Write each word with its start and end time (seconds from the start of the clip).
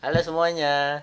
Halo 0.00 0.18
semuanya. 0.20 1.02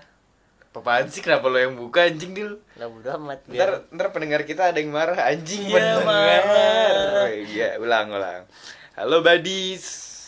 Apaan 0.74 1.06
sih 1.06 1.22
kenapa 1.22 1.46
lo 1.46 1.54
yang 1.54 1.78
buka 1.78 2.02
anjing 2.02 2.34
dil? 2.34 2.58
Lah 2.74 2.90
bodo 2.90 3.06
amat 3.14 3.46
Ntar, 3.46 3.86
ntar 3.88 4.10
pendengar 4.10 4.42
kita 4.42 4.74
ada 4.74 4.78
yang 4.78 4.90
marah 4.90 5.14
anjing 5.22 5.62
Iya, 5.64 6.02
pendengar. 6.02 6.02
marah. 6.02 7.22
Oh, 7.22 7.30
Iya 7.30 7.68
ulang 7.78 8.08
ulang. 8.10 8.42
Halo 8.94 9.22
badis, 9.22 9.84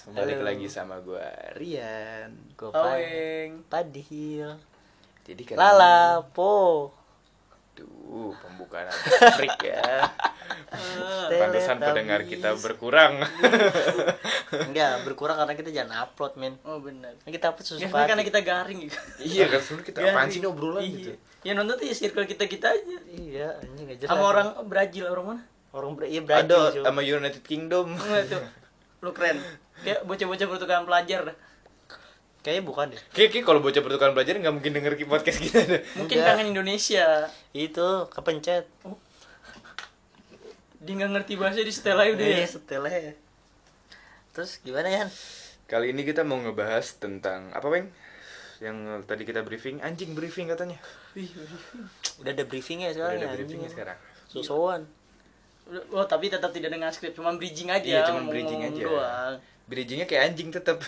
balik 0.06 0.38
Halo. 0.38 0.46
lagi 0.46 0.66
sama 0.70 1.02
gua 1.02 1.26
Rian. 1.52 2.30
Gue 2.54 2.70
Aweng. 2.70 3.66
Padil. 3.66 4.54
Jadi 5.26 5.42
kali 5.42 5.58
Lala 5.58 6.22
po. 6.30 6.94
Ini- 7.76 7.84
Duh 8.06 8.32
pembukaan 8.34 8.88
freak 9.36 9.60
ya. 9.62 10.08
Ah, 10.66 11.28
Pantesan 11.28 11.76
pendengar 11.76 12.24
kita 12.24 12.56
berkurang. 12.56 13.20
Enggak, 14.64 15.04
berkurang 15.04 15.36
karena 15.36 15.54
kita 15.54 15.70
jangan 15.70 16.06
upload, 16.06 16.32
men. 16.36 16.54
Oh 16.62 16.78
benar. 16.78 17.12
Kan 17.18 17.30
kita 17.30 17.50
upload 17.50 17.62
Ya, 17.62 17.68
susu 17.68 17.80
sebenarnya 17.82 18.08
karena 18.08 18.24
kita 18.24 18.40
garing 18.40 18.78
gitu. 18.82 18.98
iya 19.20 19.44
kan 19.46 19.60
sebenernya 19.60 19.86
kita 19.86 19.98
apaan 20.06 20.28
sih 20.28 20.38
ini 20.38 20.46
obrolan 20.46 20.80
Iya. 20.80 20.92
gitu. 20.92 21.10
Ya 21.42 21.52
nonton 21.52 21.74
tuh 21.76 21.84
ya 21.84 21.94
circle 21.94 22.24
kita 22.24 22.44
kita 22.46 22.66
aja. 22.70 22.96
Iya, 23.06 23.48
anjing 23.60 23.86
jelas. 23.92 24.08
Sama 24.08 24.24
orang 24.24 24.48
Brazil 24.64 25.04
orang 25.06 25.26
mana? 25.26 25.42
orang 25.70 25.92
iya 26.04 26.20
Brazil. 26.24 26.48
Ada 26.48 26.60
sama 26.82 27.00
United 27.02 27.42
Kingdom. 27.42 27.86
Enggak 27.92 28.32
tuh. 28.32 28.42
Lu 29.02 29.12
keren. 29.12 29.36
Kayak 29.76 30.08
bocah-bocah 30.08 30.46
pertukaran 30.48 30.84
pelajar 30.84 31.20
dah. 31.26 31.36
Kayaknya 32.46 32.62
bukan 32.62 32.86
deh. 32.94 33.00
Kayak 33.10 33.30
kayak 33.34 33.44
kalau 33.44 33.58
bocah 33.58 33.82
pertukaran 33.82 34.14
belajar 34.14 34.38
nggak 34.38 34.54
mungkin 34.54 34.70
denger 34.70 34.94
podcast 35.10 35.42
kita 35.42 35.66
deh. 35.66 35.82
Mungkin 35.98 36.14
Enggak. 36.14 36.30
kangen 36.30 36.54
Indonesia. 36.54 37.26
Itu 37.50 38.06
kepencet. 38.06 38.70
Dia 40.78 40.92
nggak 40.94 41.10
ngerti 41.10 41.34
bahasa 41.34 41.58
di 41.58 41.74
setel 41.74 41.98
aja 41.98 42.14
udah 42.14 42.22
ya. 42.22 42.38
Iya, 42.38 42.46
setelnya. 42.46 43.18
Terus 44.30 44.62
gimana, 44.62 44.86
Yan? 44.86 45.08
Kali 45.66 45.90
ini 45.90 46.06
kita 46.06 46.22
mau 46.22 46.38
ngebahas 46.38 46.86
tentang 47.02 47.50
apa, 47.50 47.66
Bang? 47.66 47.90
Yang 48.62 49.02
tadi 49.10 49.26
kita 49.26 49.42
briefing, 49.42 49.82
anjing 49.82 50.14
briefing 50.14 50.46
katanya. 50.46 50.78
Wih. 51.18 51.26
Udah 52.22 52.30
ada 52.30 52.46
briefingnya 52.46 52.94
Udah 52.94 53.10
sekarang. 53.10 53.18
ada 53.18 53.26
ya, 53.26 53.34
briefingnya 53.34 53.70
sekarang. 53.74 53.98
Susuan. 54.30 54.86
Udah- 55.66 55.86
Oh 55.90 56.06
tapi 56.06 56.30
tetap 56.30 56.54
tidak 56.54 56.70
dengan 56.70 56.94
skrip, 56.94 57.10
cuma 57.10 57.34
bridging 57.34 57.74
aja. 57.74 57.82
Iya, 57.82 58.00
cuma 58.06 58.22
bridging 58.30 58.62
aja. 58.62 58.82
Doang. 58.86 59.34
Bridgingnya 59.66 60.06
kayak 60.06 60.32
anjing 60.32 60.54
tetap. 60.54 60.78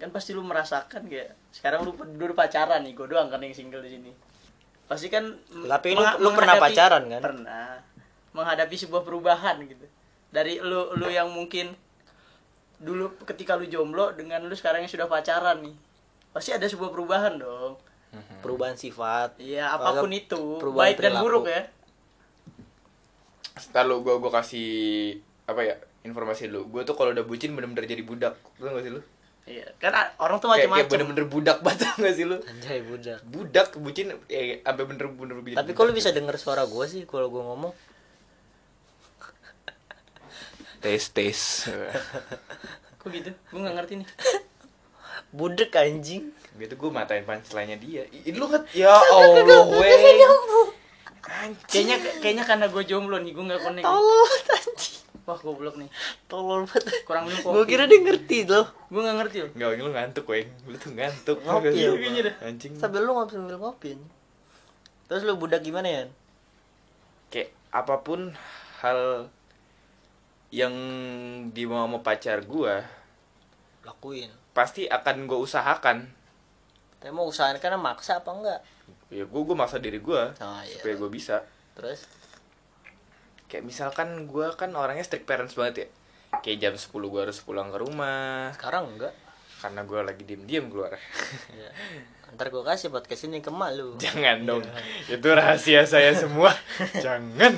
Kan 0.00 0.08
pasti 0.08 0.32
lu 0.32 0.40
merasakan 0.40 1.12
kayak 1.12 1.36
sekarang 1.52 1.84
lu 1.84 1.92
dulu 1.92 2.32
pacaran 2.32 2.80
nih, 2.80 2.96
gue 2.96 3.04
doang 3.04 3.28
kan 3.28 3.36
yang 3.44 3.52
single 3.52 3.84
di 3.84 3.92
sini. 3.92 4.12
Pasti 4.88 5.12
kan 5.12 5.28
Tapi 5.46 5.92
lu- 5.92 6.18
lu 6.18 6.32
pernah 6.32 6.56
pacaran, 6.56 7.04
kan? 7.04 7.20
Pernah. 7.20 7.84
Menghadapi 8.32 8.80
sebuah 8.80 9.04
perubahan 9.04 9.60
gitu. 9.68 9.84
Dari 10.32 10.56
lu 10.56 10.96
lu 10.96 11.04
yang 11.12 11.28
mungkin 11.28 11.76
dulu 12.80 13.12
ketika 13.28 13.60
lu 13.60 13.68
jomblo 13.68 14.16
dengan 14.16 14.40
lu 14.40 14.56
sekarang 14.56 14.80
yang 14.80 14.88
sudah 14.88 15.04
pacaran 15.04 15.60
nih. 15.60 15.76
Pasti 16.32 16.56
ada 16.56 16.64
sebuah 16.64 16.88
perubahan 16.88 17.36
dong. 17.36 17.76
Perubahan 18.40 18.80
sifat. 18.80 19.36
Iya, 19.36 19.68
apa 19.68 20.00
pun 20.00 20.10
itu, 20.10 20.56
perubahan 20.56 20.80
baik 20.88 20.96
dan 20.96 21.12
perilaku. 21.12 21.24
buruk 21.28 21.44
ya. 21.46 21.62
Ntar 23.68 23.84
lu 23.84 24.00
gua 24.00 24.16
gua 24.16 24.40
kasih 24.40 25.20
apa 25.44 25.60
ya? 25.60 25.76
Informasi 26.02 26.48
dulu. 26.48 26.70
Gua 26.70 26.82
tuh 26.82 26.94
kalau 26.94 27.10
udah 27.10 27.22
bucin 27.22 27.52
bener-bener 27.52 27.84
jadi 27.84 28.00
budak. 28.00 28.34
Lu 28.56 28.68
gak 28.68 28.80
sih 28.80 28.90
lu? 28.90 29.00
Iya, 29.42 29.66
kan 29.76 29.90
a- 29.90 30.12
orang 30.18 30.36
tuh 30.36 30.48
Kayak, 30.48 30.58
kayak 30.58 30.70
macam-macam. 30.70 30.92
bener-bener 30.92 31.26
budak 31.26 31.58
banget 31.66 31.90
gak 31.92 32.14
sih 32.14 32.24
lu? 32.24 32.36
Anjay, 32.38 32.80
budak. 32.82 33.18
Budak 33.24 33.68
bucin 33.76 34.06
eh 34.26 34.60
sampai 34.60 34.84
bener-bener 34.86 35.34
jadi 35.38 35.56
Tapi 35.56 35.66
budak. 35.66 35.76
kok 35.76 35.84
lu 35.84 35.92
bisa 35.92 36.10
denger 36.10 36.36
suara 36.36 36.62
gue 36.64 36.84
sih 36.86 37.02
kalau 37.04 37.28
gue 37.28 37.42
ngomong? 37.42 37.72
tes 40.80 41.02
tes. 41.10 41.40
Kok 42.96 43.08
gitu? 43.10 43.30
Gue 43.46 43.58
nggak 43.58 43.74
ngerti 43.76 43.94
nih. 43.98 44.08
Budek 45.30 45.72
anjing. 45.72 46.32
gitu 46.52 46.74
gua 46.76 46.90
matain 46.94 47.22
punchline-nya 47.22 47.76
dia. 47.76 48.02
Ih, 48.04 48.34
lu 48.34 48.44
nget 48.46 48.66
ya 48.74 48.90
Allah, 48.90 49.64
weh. 49.70 50.20
Kayaknya 51.64 51.96
kayaknya 52.20 52.44
karena 52.44 52.66
gue 52.66 52.82
jomblo 52.82 53.16
nih, 53.16 53.32
gue 53.32 53.44
nggak 53.44 53.62
connect. 53.62 53.84
Tolol 53.84 54.26
anjing. 54.50 54.98
Wah, 55.22 55.36
goblok 55.36 55.76
nih. 55.76 55.90
Tolol 56.26 56.64
banget. 56.64 57.02
Kurang 57.02 57.24
minum 57.24 57.38
Gue 57.38 57.62
kopi. 57.62 57.70
kira 57.70 57.84
dia 57.84 57.98
ngerti 57.98 58.38
loh. 58.44 58.66
Gue 58.86 59.00
nggak 59.00 59.16
ngerti 59.18 59.36
loh. 59.40 59.50
Enggak, 59.52 59.70
lu 59.76 59.90
ngantuk, 59.90 60.24
weng. 60.26 60.48
Lu 60.64 60.76
tuh 60.76 60.90
ngantuk. 60.90 61.38
Ngopi 61.40 61.76
ya. 61.76 61.90
Anjing. 62.40 62.72
Sambil 62.74 63.02
lu 63.02 63.12
ngopi 63.12 63.32
sambil 63.34 63.56
ngopi. 63.56 63.90
Terus 65.04 65.22
lu 65.22 65.34
budak 65.34 65.60
gimana 65.60 65.86
ya? 65.86 66.04
kayak 67.26 67.46
apa 67.70 67.94
pun 68.00 68.34
hal 68.80 69.30
yang 70.50 70.74
dimau 71.48 71.78
sama 71.80 71.98
pacar 72.00 72.42
gua 72.42 72.82
Lakuin. 73.80 74.26
pasti 74.50 74.84
akan 74.84 75.24
gua 75.24 75.38
usahakan 75.38 76.10
Tapi 76.98 77.10
mau 77.10 77.24
usahain 77.24 77.54
karena 77.56 77.78
maksa 77.78 78.18
apa 78.18 78.28
enggak? 78.28 78.60
ya 79.08 79.22
gua 79.24 79.42
gua 79.44 79.56
maksa 79.56 79.78
diri 79.78 79.98
gua 79.98 80.34
Oh 80.36 80.58
iya. 80.60 80.74
supaya 80.74 80.94
gua 80.96 81.06
bisa 81.08 81.38
Terus 81.72 82.02
kayak 83.50 83.66
misalkan 83.66 84.30
gua 84.30 84.54
kan 84.54 84.70
orangnya 84.78 85.02
strict 85.02 85.26
parents 85.26 85.58
banget 85.58 85.74
ya. 85.74 85.88
Kayak 86.40 86.58
jam 86.62 86.74
10 86.78 87.10
gua 87.10 87.26
harus 87.26 87.42
pulang 87.42 87.74
ke 87.74 87.78
rumah. 87.82 88.54
Sekarang 88.54 88.94
enggak? 88.94 89.12
karena 89.60 89.84
gua 89.84 90.00
lagi 90.08 90.24
diem-diem 90.24 90.72
keluar. 90.72 90.96
Ya. 91.52 91.68
Ntar 92.32 92.48
gue 92.48 92.62
kasih 92.64 92.88
podcast 92.88 93.28
ini 93.28 93.44
ke 93.44 93.52
mak 93.52 93.76
lu. 93.76 93.98
jangan 94.02 94.48
dong. 94.48 94.64
Itu 95.04 95.28
rahasia 95.28 95.84
saya 95.84 96.16
semua. 96.16 96.54
Jangan. 97.04 97.52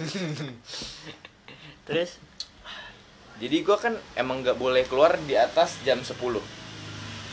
Terus? 1.87 2.19
Jadi 3.39 3.57
gua 3.63 3.79
kan 3.79 3.95
emang 4.19 4.43
nggak 4.43 4.59
boleh 4.59 4.83
keluar 4.91 5.15
di 5.23 5.39
atas 5.39 5.79
jam 5.87 6.03
10 6.03 6.19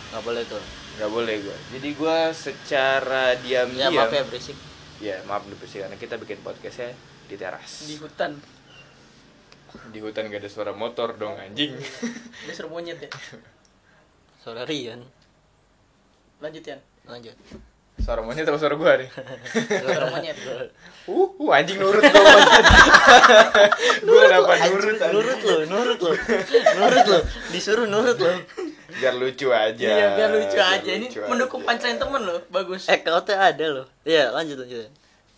nggak 0.09 0.25
boleh 0.25 0.41
tuh. 0.45 0.61
nggak 0.99 1.11
boleh 1.15 1.35
gua. 1.41 1.57
Jadi 1.73 1.89
gua 1.95 2.17
secara 2.35 3.33
Ya 3.39 3.65
diam-diam 3.65 3.93
maaf 3.95 4.11
ya 4.13 4.23
berisik. 4.27 4.57
Ya 4.99 5.17
maaf 5.25 5.47
nih 5.47 5.55
bersih 5.57 5.79
karena 5.87 5.95
kita 5.95 6.19
bikin 6.19 6.43
podcastnya 6.43 6.91
di 7.29 7.37
teras 7.37 7.85
Di 7.85 7.93
di, 7.93 7.95
hutan. 8.01 8.31
hutan 10.01 10.23
gak 10.33 10.41
ada 10.41 10.49
suara 10.49 10.73
motor 10.73 11.13
dong 11.13 11.37
anjing 11.37 11.77
Dia 12.49 12.53
seru 12.57 12.73
monyet 12.73 12.97
ya. 12.97 13.09
Suara 14.41 14.65
Rian. 14.65 15.05
Lanjut 16.41 16.65
ya. 16.65 16.81
Lanjut. 17.05 17.37
suara 17.99 18.23
monyet 18.25 18.47
atau 18.47 18.57
suara 18.57 18.73
gua 18.79 18.95
nih 18.97 19.11
Suara 19.83 20.07
monyet. 20.09 20.37
uh, 21.05 21.29
uh 21.29 21.49
anjing 21.53 21.77
nurut 21.77 22.01
gua 22.01 22.23
monyet 22.25 22.65
gua 24.09 24.21
kenapa 24.25 24.53
nurut 24.65 24.97
anjing? 24.97 25.13
Nurut 25.13 25.39
lo, 25.45 25.55
nurut 25.69 25.99
lo. 26.01 26.11
Nurut 26.79 27.05
lo. 27.05 27.19
Disuruh 27.53 27.85
nurut 27.85 28.17
lo. 28.17 28.33
biar 28.89 29.13
lucu 29.15 29.47
aja 29.53 29.85
Iya, 29.85 30.07
biar 30.17 30.29
lucu 30.33 30.57
aja. 30.57 30.91
Ini 30.97 31.07
lucu 31.13 31.19
mendukung 31.29 31.61
aja. 31.61 31.67
punchline 31.77 31.99
temen 32.01 32.21
loh. 32.25 32.39
Bagus. 32.49 32.89
Eh 32.89 32.99
kau 33.05 33.21
tuh 33.21 33.37
ada 33.37 33.65
lo. 33.69 33.83
Iya 34.01 34.33
lanjut 34.33 34.65
lanjut. 34.65 34.89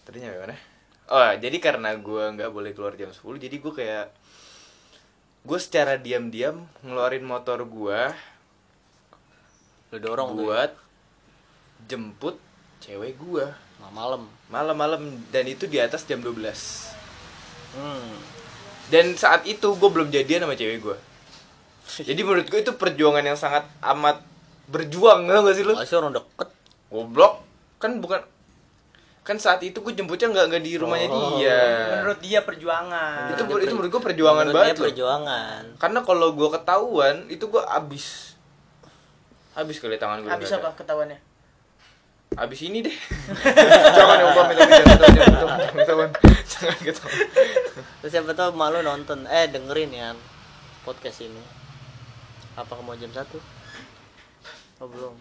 tadinya 0.01 0.33
gimana 0.33 0.70
oh 1.11 1.31
jadi 1.35 1.57
karena 1.59 1.91
gua 1.97 2.31
nggak 2.31 2.47
boleh 2.47 2.71
keluar 2.71 2.95
jam 2.95 3.11
10 3.11 3.19
jadi 3.37 3.55
gua 3.57 3.73
kayak 3.73 4.07
gue 5.41 5.57
secara 5.57 5.97
diam-diam 5.97 6.63
ngeluarin 6.79 7.25
motor 7.25 7.65
gua 7.65 8.13
Lu 9.89 9.97
dorong 9.97 10.31
ya. 10.31 10.37
buat 10.37 10.71
jemput 11.83 12.37
cewek 12.79 13.17
gua 13.17 13.51
Nah, 13.77 13.89
malam. 13.89 14.29
malam-malam 14.47 15.01
dan 15.27 15.43
itu 15.43 15.65
di 15.65 15.77
atas 15.77 16.05
jam 16.05 16.21
12 16.21 16.93
Hmm. 17.71 18.19
Dan 18.87 19.15
saat 19.15 19.47
itu 19.47 19.63
gue 19.71 19.89
belum 19.89 20.11
jadian 20.11 20.43
sama 20.43 20.53
cewek 20.53 20.79
gue 20.81 20.97
Jadi 22.07 22.21
menurut 22.21 22.45
gue 22.45 22.59
itu 22.59 22.71
perjuangan 22.71 23.23
yang 23.23 23.35
sangat 23.35 23.63
amat 23.81 24.21
berjuang 24.67 25.25
tau 25.25 25.41
gak 25.41 25.55
sih 25.55 25.63
lu? 25.63 25.73
Masih 25.73 25.97
orang 25.97 26.13
deket. 26.13 26.49
Goblok 26.87 27.41
Kan 27.79 27.97
bukan 27.97 28.21
Kan 29.21 29.37
saat 29.37 29.61
itu 29.61 29.77
gue 29.77 29.93
jemputnya 29.93 30.27
nggak 30.27 30.45
nggak 30.49 30.63
di 30.63 30.71
rumahnya 30.75 31.07
Oh. 31.07 31.37
dia 31.37 31.61
Menurut 31.93 32.19
dia 32.19 32.39
perjuangan. 32.41 33.29
itu, 33.29 33.43
itu 33.61 33.71
menurut 33.71 33.91
gue 33.91 34.01
perjuangan 34.03 34.43
Menurut 34.43 34.57
banget 34.57 34.67
dia 34.67 34.77
loh. 34.77 34.85
perjuangan. 34.89 35.61
Karena 35.77 35.99
kalau 36.01 36.27
gue 36.31 36.49
ketahuan 36.51 37.15
itu 37.27 37.45
gue 37.45 37.61
abis 37.61 38.33
Abis 39.53 39.77
kali 39.77 39.95
tangan 39.95 40.21
gue 40.21 40.29
Habis 40.29 40.49
apa 40.51 40.73
ketahuannya? 40.73 41.19
Abis 42.31 42.59
ini 42.63 42.79
deh 42.81 42.95
Jangan 43.97 44.17
yang 44.17 44.31
pamit 44.33 44.55
jangan 44.55 44.71
ketahuan 44.71 45.11
Jangan 45.11 45.27
ketahuan 45.35 45.51
Jangan 45.51 45.75
ketahuan 45.75 46.09
Jangan 46.47 46.77
ketahuan 46.79 47.19
Terus 48.01 48.11
siapa 48.11 48.31
tau 48.31 48.49
malu 48.51 48.79
nonton 48.79 49.27
eh 49.27 49.45
dengerin 49.45 49.91
ya 49.91 50.09
podcast 50.81 51.21
ini. 51.21 51.37
Apa 52.57 52.73
mau 52.81 52.97
jam 52.97 53.13
satu? 53.13 53.37
Oh 54.79 54.89
belum. 54.89 55.13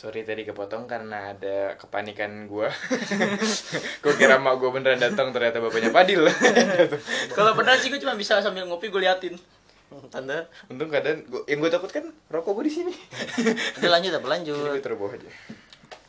Sorry 0.00 0.24
tadi 0.24 0.48
kepotong 0.48 0.88
karena 0.88 1.36
ada 1.36 1.76
kepanikan 1.76 2.48
gua. 2.48 2.72
Gua 4.02 4.14
kira 4.16 4.40
mak 4.40 4.56
gua 4.56 4.72
beneran 4.72 4.96
datang 4.96 5.28
ternyata 5.28 5.60
bapaknya 5.60 5.92
Padil. 5.92 6.24
Kalau 7.36 7.52
benar 7.52 7.76
sih 7.76 7.92
gue 7.92 8.00
cuma 8.00 8.16
bisa 8.16 8.40
sambil 8.40 8.64
ngopi 8.64 8.88
gue 8.88 8.96
liatin. 8.96 9.36
Tanda. 10.08 10.48
Untung 10.72 10.88
keadaan 10.88 11.28
gua, 11.28 11.44
yang 11.44 11.60
gua 11.60 11.68
takut 11.68 11.92
kan 11.92 12.08
rokok 12.32 12.56
gua 12.56 12.64
di 12.64 12.72
sini. 12.72 12.96
Udah 13.76 13.90
lanjut 13.92 14.16
apa 14.16 14.24
lanjut? 14.24 14.56
gua 14.56 14.80
taruh 14.80 14.96
bawah 14.96 15.20
aja. 15.20 15.28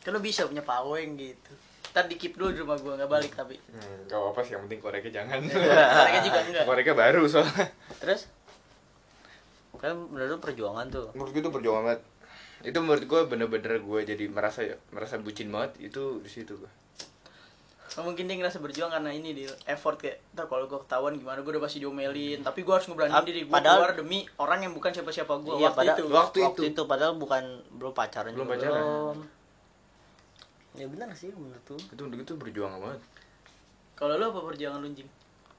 Kan 0.00 0.16
lo 0.16 0.24
bisa 0.24 0.48
punya 0.48 0.64
paweng 0.64 1.20
gitu. 1.20 1.52
ntar 1.92 2.08
di 2.08 2.16
keep 2.16 2.40
dulu 2.40 2.48
di 2.48 2.64
rumah 2.64 2.80
gue 2.80 2.88
nggak 2.88 3.04
balik 3.04 3.36
tapi 3.36 3.60
Hmm, 3.68 4.08
gak 4.08 4.16
apa 4.16 4.40
sih, 4.40 4.56
yang 4.56 4.64
penting 4.64 4.80
koreknya 4.80 5.12
jangan. 5.12 5.44
mereka 5.44 6.18
juga 6.24 6.40
enggak 6.40 6.64
koreknya 6.64 6.94
baru 6.96 7.22
soalnya. 7.28 7.68
terus 8.00 8.32
kan 9.76 9.92
menurut 10.08 10.32
lu 10.32 10.38
perjuangan 10.40 10.88
tuh 10.88 11.12
Menurut 11.12 11.36
gue 11.36 11.42
itu 11.44 11.52
perjuangan 11.52 11.82
banget. 11.84 12.00
Itu 12.62 12.78
menurut 12.78 13.02
gue 13.02 13.20
bener-bener 13.26 13.78
gue 13.78 14.00
jadi 14.04 14.24
merasa 14.26 14.62
merasa 14.88 15.16
bucin 15.16 15.48
banget 15.48 15.78
itu 15.82 16.18
di 16.18 16.30
situ 16.30 16.54
gue. 16.54 16.70
Oh, 17.92 18.02
mungkin 18.02 18.24
dia 18.24 18.34
ngerasa 18.34 18.56
berjuang 18.56 18.88
karena 18.88 19.10
ini 19.10 19.30
di 19.32 19.44
effort 19.66 20.00
kayak 20.00 20.24
ntar 20.32 20.46
kalau 20.46 20.64
gue 20.64 20.80
ketahuan 20.80 21.12
gimana 21.12 21.38
gue 21.38 21.52
udah 21.52 21.60
pasti 21.60 21.76
diomelin 21.76 22.40
tapi 22.40 22.62
gue 22.62 22.72
harus 22.72 22.88
ngeberaniin 22.88 23.12
Ap- 23.14 23.28
diri 23.28 23.40
gue 23.42 23.52
padahal- 23.52 23.84
keluar 23.84 23.92
demi 23.94 24.18
orang 24.38 24.60
yang 24.62 24.72
bukan 24.72 24.90
siapa-siapa 24.90 25.28
gue 25.38 25.54
iya 25.54 25.68
waktu 25.68 25.76
pada 25.76 25.92
itu 25.92 26.04
Waktu 26.08 26.38
waktu, 26.40 26.40
itu. 26.40 26.62
itu. 26.72 26.82
padahal 26.82 27.12
bukan 27.14 27.44
belum 27.70 27.92
pacaran 27.92 28.32
Belum 28.32 28.48
pacaran. 28.48 28.80
belum. 28.80 29.16
ya 30.72 30.86
benar 30.88 31.08
sih 31.12 31.28
menurut 31.30 31.60
tuh 31.62 31.76
Itu 31.76 32.00
itu 32.08 32.32
berjuang 32.34 32.80
banget. 32.80 33.00
kalau 33.92 34.16
lu 34.16 34.24
apa 34.26 34.40
perjuangan 34.42 34.80
lu 34.80 34.88
Jing? 34.90 35.10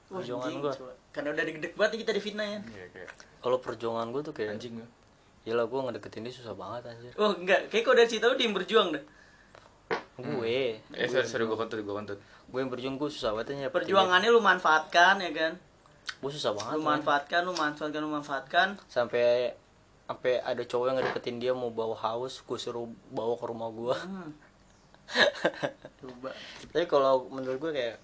Perjuangan 0.04 0.50
coba. 0.50 0.90
karena 1.10 1.28
udah 1.30 1.44
deg-deg 1.46 1.72
banget 1.72 1.90
nih 1.92 2.00
kita 2.02 2.12
difitnah 2.12 2.46
ya 2.48 2.58
Iya 2.66 2.86
kayak 2.90 3.08
kalau 3.38 3.58
perjuangan 3.58 4.10
gue 4.10 4.22
tuh 4.22 4.34
kayak 4.34 4.50
anjing 4.52 4.74
gue. 4.74 4.88
Yalah 5.44 5.68
gue 5.68 5.80
ngedeketin 5.80 6.24
dia 6.24 6.32
susah 6.32 6.56
banget 6.56 6.88
anjir. 6.88 7.12
Oh 7.20 7.36
enggak. 7.36 7.68
Kayak 7.68 7.84
kok 7.84 7.94
dari 8.00 8.08
situ 8.08 8.24
dia 8.24 8.44
yang 8.44 8.56
berjuang 8.56 8.88
dah? 8.96 9.04
Gue. 10.16 10.80
Eh 10.80 11.08
sorry, 11.08 11.28
sorry 11.28 11.44
gue 11.44 11.58
kontut, 11.58 11.78
gue 11.80 11.94
kontut. 11.94 12.18
Gue 12.48 12.58
yang 12.64 12.70
berjuang 12.72 12.96
gue 12.96 13.08
susah 13.12 13.36
banget 13.36 13.60
ya 13.60 13.68
perjuangannya 13.68 14.30
lu 14.32 14.40
manfaatkan 14.40 15.20
ya 15.20 15.30
kan? 15.36 15.52
Gue 16.20 16.30
susah 16.32 16.56
banget 16.56 16.80
lu 16.80 16.84
man. 16.84 17.00
manfaatkan 17.00 17.40
lu 17.44 17.52
manfaatkan 17.52 18.00
lu 18.00 18.10
manfaatkan. 18.12 18.68
Sampai 18.88 19.52
sampai 20.04 20.40
ada 20.40 20.62
cowok 20.64 20.84
yang 20.88 20.96
ngedeketin 21.00 21.36
dia 21.40 21.52
mau 21.56 21.72
bawa 21.72 21.96
haus 21.96 22.44
Gue 22.44 22.60
suruh 22.60 22.84
bawa 23.08 23.40
ke 23.40 23.44
rumah 23.48 23.72
gue 23.72 23.96
hmm. 23.96 24.30
coba. 26.00 26.30
Tapi 26.72 26.84
kalau 26.88 27.28
menurut 27.32 27.60
gue 27.60 27.72
kayak 27.72 27.96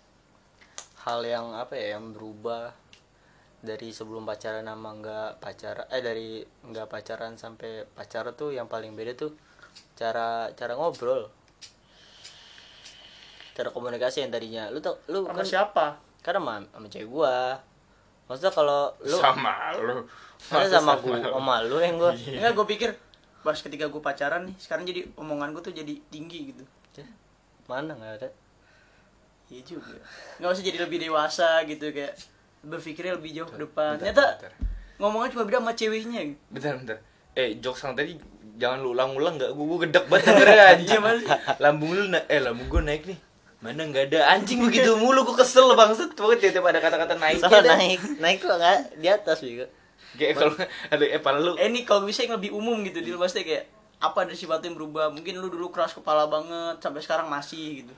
Hal 1.00 1.25
yang 1.25 1.56
apa 1.56 1.72
ya 1.81 1.96
yang 1.96 2.12
berubah 2.12 2.76
dari 3.60 3.92
sebelum 3.92 4.24
pacaran 4.24 4.64
sama 4.64 4.96
nggak 4.96 5.30
pacaran 5.36 5.84
eh 5.92 6.00
dari 6.00 6.40
nggak 6.40 6.88
pacaran 6.88 7.36
sampai 7.36 7.84
pacaran 7.84 8.32
tuh 8.32 8.56
yang 8.56 8.64
paling 8.64 8.96
beda 8.96 9.12
tuh 9.12 9.36
cara 9.94 10.48
cara 10.56 10.72
ngobrol. 10.74 11.28
Cara 13.52 13.68
komunikasi 13.68 14.24
yang 14.24 14.32
tadinya. 14.32 14.72
Lu 14.72 14.80
tau 14.80 14.96
lu 15.12 15.28
sama 15.28 15.36
kan 15.36 15.44
siapa? 15.44 15.86
Kan 16.24 16.40
sama, 16.40 16.64
sama 16.72 16.86
cewek 16.88 17.08
gua. 17.12 17.60
Maksudnya 18.28 18.52
kalau 18.52 18.96
lu 19.04 19.16
sama 19.20 19.76
lu. 19.76 20.08
Masa 20.48 20.80
sama 20.80 20.96
gua 20.96 21.16
sama 21.20 21.54
lu 21.68 21.76
yang 21.84 22.00
gua. 22.00 22.16
Enggak 22.16 22.52
gue 22.56 22.66
pikir 22.76 22.90
pas 23.40 23.56
ketika 23.56 23.88
gue 23.88 24.02
pacaran 24.04 24.44
nih 24.44 24.56
sekarang 24.60 24.84
jadi 24.84 25.00
omongan 25.16 25.56
gue 25.56 25.62
tuh 25.64 25.72
jadi 25.72 25.96
tinggi 26.12 26.52
gitu. 26.52 26.64
Mana 27.68 27.96
nggak 27.96 28.12
ada? 28.20 28.28
Iya 29.52 29.62
juga. 29.64 29.96
Nggak 30.40 30.50
usah 30.52 30.64
jadi 30.64 30.78
lebih 30.84 30.98
dewasa 31.00 31.64
gitu 31.68 31.92
kayak 31.92 32.16
berpikirnya 32.60 33.16
lebih 33.16 33.30
jauh 33.34 33.48
ke 33.48 33.58
depan. 33.58 33.96
Bentar, 33.96 34.12
Ternyata 34.12 34.24
bentar. 34.36 34.52
ngomongnya 35.00 35.28
cuma 35.32 35.42
beda 35.48 35.58
sama 35.60 35.72
ceweknya. 35.72 36.20
Bentar, 36.52 36.72
bentar. 36.76 36.98
Eh, 37.32 37.56
jokes 37.58 37.80
yang 37.82 37.94
tadi 37.96 38.12
jangan 38.60 38.78
lu 38.84 38.92
ulang-ulang 38.92 39.40
gak? 39.40 39.50
Gue 39.56 39.78
gedek 39.88 40.04
banget 40.06 40.34
anjing. 40.76 41.00
lambung 41.56 41.90
lu 41.96 42.04
na 42.12 42.20
eh 42.28 42.40
lambung 42.42 42.68
gue 42.68 42.82
naik 42.84 43.04
nih. 43.08 43.18
Mana 43.60 43.84
nggak 43.84 44.08
ada 44.08 44.40
anjing 44.40 44.64
begitu 44.64 44.96
mulu 44.96 45.20
gue 45.28 45.36
kesel 45.36 45.76
banget 45.76 46.16
banget 46.16 46.38
ya 46.48 46.50
tiap 46.56 46.64
ada 46.72 46.80
kata-kata 46.80 47.14
naik. 47.20 47.44
Salah 47.44 47.60
naik 47.60 48.00
naik 48.16 48.40
kok 48.40 48.56
nggak 48.56 48.78
di 48.96 49.08
atas 49.08 49.44
juga 49.44 49.68
Kayak 50.16 50.34
kalau 50.42 50.54
ada 50.90 51.04
eh 51.04 51.20
pala 51.20 51.38
lu 51.38 51.52
Eh 51.60 51.68
ini 51.68 51.84
kalau 51.84 52.08
bisa 52.08 52.24
yang 52.24 52.40
lebih 52.40 52.56
umum 52.56 52.80
gitu 52.88 53.04
di 53.04 53.12
pasti 53.14 53.44
kayak 53.44 53.68
apa 54.00 54.24
dari 54.24 54.32
sifat 54.34 54.64
yang 54.64 54.80
berubah 54.80 55.12
mungkin 55.12 55.36
lu 55.36 55.52
dulu 55.52 55.68
keras 55.68 55.92
kepala 55.92 56.24
banget 56.24 56.80
sampai 56.80 57.04
sekarang 57.04 57.28
masih 57.28 57.84
gitu 57.84 57.92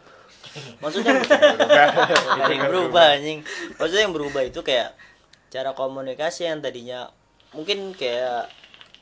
maksudnya 0.82 1.16
ada 2.42 2.52
yang 2.52 2.68
berubah 2.68 3.16
anjing. 3.16 3.40
maksudnya 3.78 4.02
yang 4.04 4.14
berubah 4.14 4.42
itu 4.44 4.60
kayak 4.60 4.92
cara 5.52 5.76
komunikasi 5.76 6.48
yang 6.48 6.60
tadinya 6.64 7.08
mungkin 7.52 7.92
kayak 7.92 8.48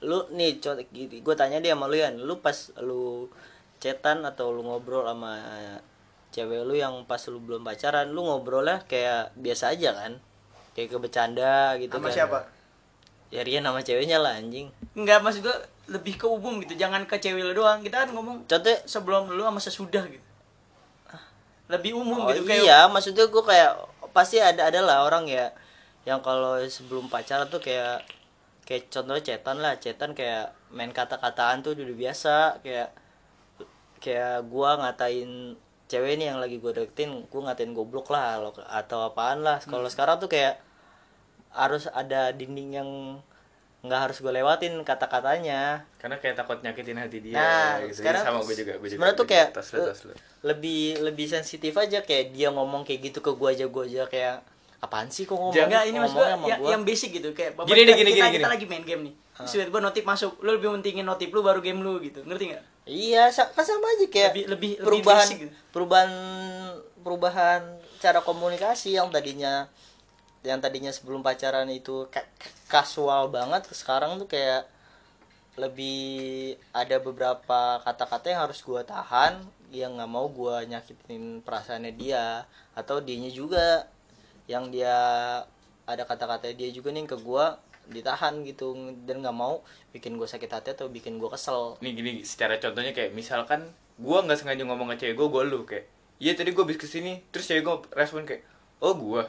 lu 0.00 0.26
nih 0.32 0.58
contoh 0.58 0.84
gue 0.92 1.34
tanya 1.36 1.60
dia 1.60 1.76
sama 1.76 1.86
lu 1.86 1.96
ya 2.00 2.08
lu 2.10 2.40
pas 2.40 2.56
lu 2.80 3.28
cetan 3.80 4.24
atau 4.24 4.50
lu 4.52 4.64
ngobrol 4.64 5.04
sama 5.04 5.36
cewek 6.30 6.62
lu 6.64 6.74
yang 6.78 7.04
pas 7.04 7.20
lu 7.28 7.38
belum 7.42 7.62
pacaran 7.66 8.08
lu 8.10 8.24
ngobrolnya 8.24 8.86
kayak 8.86 9.34
biasa 9.36 9.74
aja 9.76 9.92
kan? 9.92 10.12
Kayak 10.72 10.88
ke 10.94 10.98
bercanda 11.02 11.74
gitu 11.76 11.98
sama 11.98 12.08
kan. 12.08 12.14
siapa? 12.14 12.38
Ya 13.30 13.42
Rian 13.42 13.66
sama 13.66 13.82
ceweknya 13.82 14.18
lah 14.22 14.38
anjing. 14.38 14.70
Enggak 14.94 15.22
maksud 15.22 15.42
gua 15.42 15.58
lebih 15.90 16.16
ke 16.16 16.26
umum 16.30 16.62
gitu. 16.62 16.78
Jangan 16.78 17.04
ke 17.04 17.18
cewek 17.18 17.42
lu 17.42 17.52
doang. 17.52 17.82
Kita 17.82 18.06
kan 18.06 18.14
ngomong 18.14 18.46
contoh 18.46 18.76
sebelum 18.86 19.34
lu 19.34 19.42
sama 19.42 19.58
sesudah 19.58 20.06
gitu 20.06 20.29
lebih 21.70 21.94
umum 21.94 22.26
Oh 22.26 22.34
gitu 22.34 22.44
kayak 22.44 22.66
iya, 22.66 22.78
maksudnya 22.90 23.30
gue 23.30 23.44
kayak 23.46 23.72
pasti 24.10 24.42
ada 24.42 24.66
ada 24.66 24.82
lah 24.82 25.06
orang 25.06 25.30
ya 25.30 25.54
yang 26.02 26.18
kalau 26.24 26.58
sebelum 26.66 27.06
pacaran 27.06 27.46
tuh 27.46 27.62
kayak 27.62 28.02
kayak 28.64 28.86
contohnya 28.86 29.22
cetan 29.22 29.58
lah, 29.58 29.74
cetan 29.82 30.14
kayak 30.14 30.54
main 30.70 30.94
kata-kataan 30.94 31.60
tuh 31.66 31.74
udah 31.74 31.96
biasa 31.98 32.34
kayak 32.62 32.94
kayak 33.98 34.46
gua 34.46 34.78
ngatain 34.78 35.58
cewek 35.90 36.14
ini 36.14 36.30
yang 36.30 36.38
lagi 36.38 36.62
gue 36.62 36.70
deketin, 36.70 37.26
gua 37.26 37.50
ngatain 37.50 37.74
goblok 37.74 38.14
lah 38.14 38.38
atau 38.70 39.10
apaan 39.10 39.42
lah. 39.42 39.58
Kalau 39.58 39.90
sekarang 39.90 40.22
tuh 40.22 40.30
kayak 40.30 40.62
harus 41.50 41.90
ada 41.90 42.30
dinding 42.30 42.78
yang 42.78 42.90
nggak 43.80 44.00
harus 44.02 44.16
gue 44.18 44.28
lewatin 44.30 44.76
kata-katanya 44.82 45.88
karena 45.96 46.16
kayak 46.16 46.36
takut 46.36 46.60
nyakitin 46.60 46.96
hati 46.96 47.18
dia 47.22 47.34
Nah, 47.34 47.80
gitu. 47.82 47.98
sekarang 47.98 48.22
sama 48.22 48.38
gue 48.40 48.52
juga, 48.54 48.72
gue 48.74 48.84
juga. 48.84 48.92
sebenarnya 48.92 49.16
tuh 49.16 49.24
gue 49.24 49.32
kayak 49.32 49.48
tas 49.50 49.68
lu, 49.70 49.80
tas 49.82 50.00
lu. 50.02 50.12
lebih 50.42 50.80
lebih 51.00 51.26
sensitif 51.26 51.72
aja 51.74 51.98
kayak 52.00 52.30
dia 52.30 52.48
ngomong 52.48 52.82
kayak 52.82 53.00
gitu 53.06 53.18
ke 53.18 53.32
gua 53.32 53.50
aja 53.50 53.64
gua 53.66 53.84
aja 53.84 54.04
kayak 54.04 54.44
apaan 54.78 55.08
sih 55.08 55.24
kok 55.24 55.32
ngomong 55.32 55.56
Enggak, 55.56 55.84
ini 55.86 55.96
maksud 55.96 56.12
gua 56.14 56.26
ngomongnya 56.26 56.36
sama 56.36 56.46
yang, 56.46 56.60
gua? 56.60 56.70
yang 56.70 56.82
basic 56.82 57.10
gitu 57.14 57.28
kayak 57.30 57.52
bapak 57.54 57.68
Gini 57.68 57.80
kita, 57.82 57.92
gini, 57.94 58.00
kita, 58.02 58.04
gini, 58.06 58.20
kita 58.30 58.36
gini. 58.38 58.44
lagi 58.48 58.64
main 58.66 58.84
game 58.86 59.02
nih. 59.02 59.14
Terus 59.34 59.50
tiba-tiba 59.50 59.78
notif 59.80 60.04
masuk, 60.04 60.32
lu 60.38 60.50
lebih 60.50 60.68
mentingin 60.70 61.00
notif 61.02 61.28
lu 61.28 61.40
baru 61.40 61.58
game 61.58 61.80
lu 61.80 61.96
gitu. 61.98 62.20
Ngerti 62.22 62.44
nggak? 62.50 62.64
iya 62.82 63.28
sa- 63.28 63.46
kan 63.46 63.62
sama 63.62 63.86
aja 63.88 64.06
kayak 64.06 64.30
Lebih- 64.30 64.46
lebih- 64.46 64.76
lebih 64.76 64.82
perubahan 64.82 65.20
basic 65.22 65.36
gitu. 65.38 65.52
perubahan 65.70 66.10
perubahan 66.98 67.60
cara 67.96 68.20
komunikasi 68.20 68.92
yang 68.92 69.08
tadinya 69.08 69.68
yang 70.40 70.58
tadinya 70.58 70.88
sebelum 70.88 71.20
pacaran 71.20 71.68
itu 71.68 72.08
ka- 72.08 72.28
kasual 72.70 73.28
banget 73.28 73.68
sekarang 73.72 74.16
tuh 74.16 74.28
kayak 74.28 74.64
lebih 75.58 76.56
ada 76.72 76.96
beberapa 77.02 77.82
kata-kata 77.84 78.32
yang 78.32 78.40
harus 78.48 78.64
gua 78.64 78.80
tahan 78.80 79.44
yang 79.68 80.00
nggak 80.00 80.10
mau 80.10 80.26
gua 80.32 80.64
nyakitin 80.64 81.44
perasaannya 81.44 81.92
dia 81.94 82.48
atau 82.72 83.02
dianya 83.02 83.28
juga. 83.28 83.86
Yang 84.48 84.80
dia 84.80 84.96
ada 85.86 86.02
kata-kata 86.06 86.50
dia 86.56 86.70
juga 86.72 86.90
nih 86.90 87.06
ke 87.06 87.18
gua 87.20 87.60
ditahan 87.90 88.40
gitu 88.46 88.72
dan 89.04 89.20
nggak 89.20 89.36
mau 89.36 89.60
bikin 89.92 90.16
gua 90.16 90.26
sakit 90.26 90.48
hati 90.48 90.68
atau 90.72 90.88
bikin 90.88 91.20
gua 91.20 91.36
kesel. 91.36 91.76
Nih 91.84 91.92
gini 91.92 92.12
secara 92.24 92.56
contohnya 92.56 92.96
kayak 92.96 93.12
misalkan 93.12 93.68
gue 94.00 94.16
nggak 94.16 94.38
sengaja 94.40 94.64
ngomong 94.64 94.88
ke 94.96 95.04
cewek 95.04 95.14
gue 95.20 95.28
gue 95.28 95.42
lu 95.52 95.60
kayak 95.68 95.84
iya 96.24 96.32
tadi 96.32 96.56
gue 96.56 96.64
habis 96.64 96.80
ke 96.80 96.88
sini 96.88 97.20
terus 97.28 97.44
cewek 97.44 97.68
gue 97.68 97.76
respon 97.92 98.24
kayak 98.24 98.48
oh 98.80 98.96
gue 98.96 99.22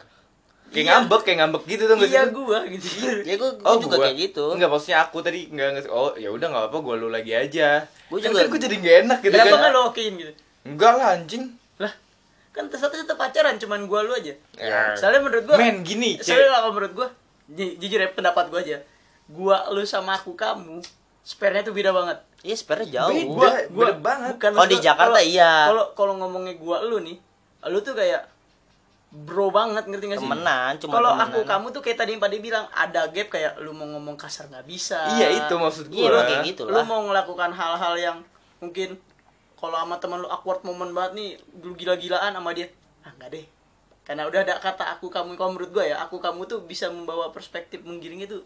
kayak 0.71 0.81
Iya. 0.81 0.91
ngambek 0.95 1.21
kayak 1.21 1.37
ngambek 1.37 1.63
gitu 1.65 1.83
tuh 1.83 1.95
Iya 1.99 2.23
gua 2.27 2.59
gitu. 2.65 2.87
ya 3.21 3.35
gua, 3.35 3.49
oh 3.61 3.75
juga 3.77 3.95
gua. 3.95 4.05
kayak 4.07 4.17
gitu 4.21 4.45
enggak 4.51 4.69
maksudnya 4.69 4.97
aku 5.01 5.17
tadi 5.19 5.39
enggak 5.45 5.67
enggak 5.69 5.83
oh 5.87 6.15
ya 6.15 6.27
udah 6.27 6.47
nggak 6.47 6.65
apa 6.67 6.77
gue 6.77 6.95
lu 6.95 7.07
lagi 7.07 7.31
aja 7.31 7.83
Gua 8.07 8.17
kan, 8.17 8.31
juga- 8.31 8.47
gue 8.47 8.59
jadi 8.61 8.75
nggak 8.77 8.95
enak 9.01 9.19
gitu 9.19 9.33
Kenapa 9.33 9.47
kan 9.49 9.59
nggak 9.61 9.71
lo 9.73 9.81
okein 9.85 10.13
gitu? 10.15 10.33
enggak 10.63 10.93
lah 10.93 11.07
anjing 11.13 11.43
Lah, 11.77 11.93
kan 12.51 12.63
satu 12.69 12.95
tetap 12.95 13.15
pacaran 13.15 13.55
cuman 13.55 13.83
gua 13.83 13.99
lu 14.01 14.13
aja. 14.13 14.31
Ya. 14.53 14.93
Soalnya 14.93 15.19
menurut 15.19 15.43
gua 15.43 15.57
Men, 15.57 15.81
gini, 15.81 16.15
Soalnya 16.17 16.51
kalau 16.53 16.71
menurut 16.71 16.93
gua 16.93 17.07
ju- 17.47 17.75
jujur 17.75 17.97
ya 17.97 18.09
pendapat 18.09 18.47
gua 18.47 18.59
aja. 18.59 18.77
Gua 19.25 19.65
lu 19.67 19.81
sama 19.81 20.13
aku 20.13 20.33
kamu 20.33 20.83
spare-nya 21.21 21.61
tuh 21.61 21.71
beda 21.71 21.89
banget. 21.89 22.19
iya 22.41 22.53
sebenarnya 22.53 22.87
jauh 22.91 23.13
Beda. 23.13 23.27
Gua 23.27 23.49
gua 23.67 23.85
beda 23.87 23.95
banget. 23.99 24.33
Bukan 24.35 24.51
Oh, 24.53 24.65
di 24.65 24.77
Jakarta 24.77 25.09
kalau- 25.11 25.25
iya. 25.25 25.51
Kalau 25.65 25.85
kalau 25.93 26.13
ngomongnya 26.17 26.53
gua 26.55 26.77
lu 26.81 26.99
nih, 26.99 27.17
lu 27.63 27.79
tuh 27.79 27.93
kayak 27.93 28.21
bro 29.11 29.51
banget 29.51 29.91
ngerti 29.91 30.07
gak 30.07 30.19
sih? 30.19 30.25
Temenan, 30.25 30.71
cuma 30.79 30.91
Kalau 30.95 31.11
aku 31.13 31.43
kamu 31.43 31.67
tuh 31.69 31.81
kayak 31.83 31.99
tadi 31.99 32.15
yang 32.15 32.23
pada 32.23 32.31
bilang 32.33 32.65
ada 32.71 33.11
gap 33.11 33.27
kayak 33.27 33.59
lu 33.59 33.75
mau 33.75 33.83
ngomong 33.85 34.15
kasar 34.15 34.47
nggak 34.47 34.63
bisa. 34.63 35.03
iya 35.13 35.27
itu 35.29 35.51
maksud 35.51 35.91
gue 35.91 35.99
Iya, 35.99 36.07
emang 36.09 36.25
kayak 36.25 36.41
gitu 36.47 36.61
Lu 36.63 36.79
lah. 36.79 36.87
mau 36.87 37.03
melakukan 37.03 37.51
hal-hal 37.51 37.93
yang 37.95 38.17
mungkin 38.57 38.95
kalau 39.53 39.77
sama 39.77 39.99
teman 39.99 40.17
lu 40.17 40.25
awkward 40.25 40.63
moment 40.63 40.89
banget 40.89 41.11
nih, 41.13 41.29
lu 41.59 41.75
gila-gilaan 41.75 42.31
sama 42.31 42.49
dia. 42.49 42.71
Ah, 43.03 43.11
enggak 43.11 43.29
deh. 43.35 43.45
Karena 44.01 44.25
udah 44.25 44.41
ada 44.41 44.55
kata 44.57 44.83
aku 44.89 45.11
kamu 45.11 45.35
kalau 45.35 45.53
menurut 45.53 45.69
gua 45.69 45.85
ya, 45.85 46.01
aku 46.01 46.17
kamu 46.17 46.47
tuh 46.47 46.63
bisa 46.63 46.87
membawa 46.87 47.29
perspektif 47.29 47.83
menggiring 47.83 48.23
itu. 48.23 48.41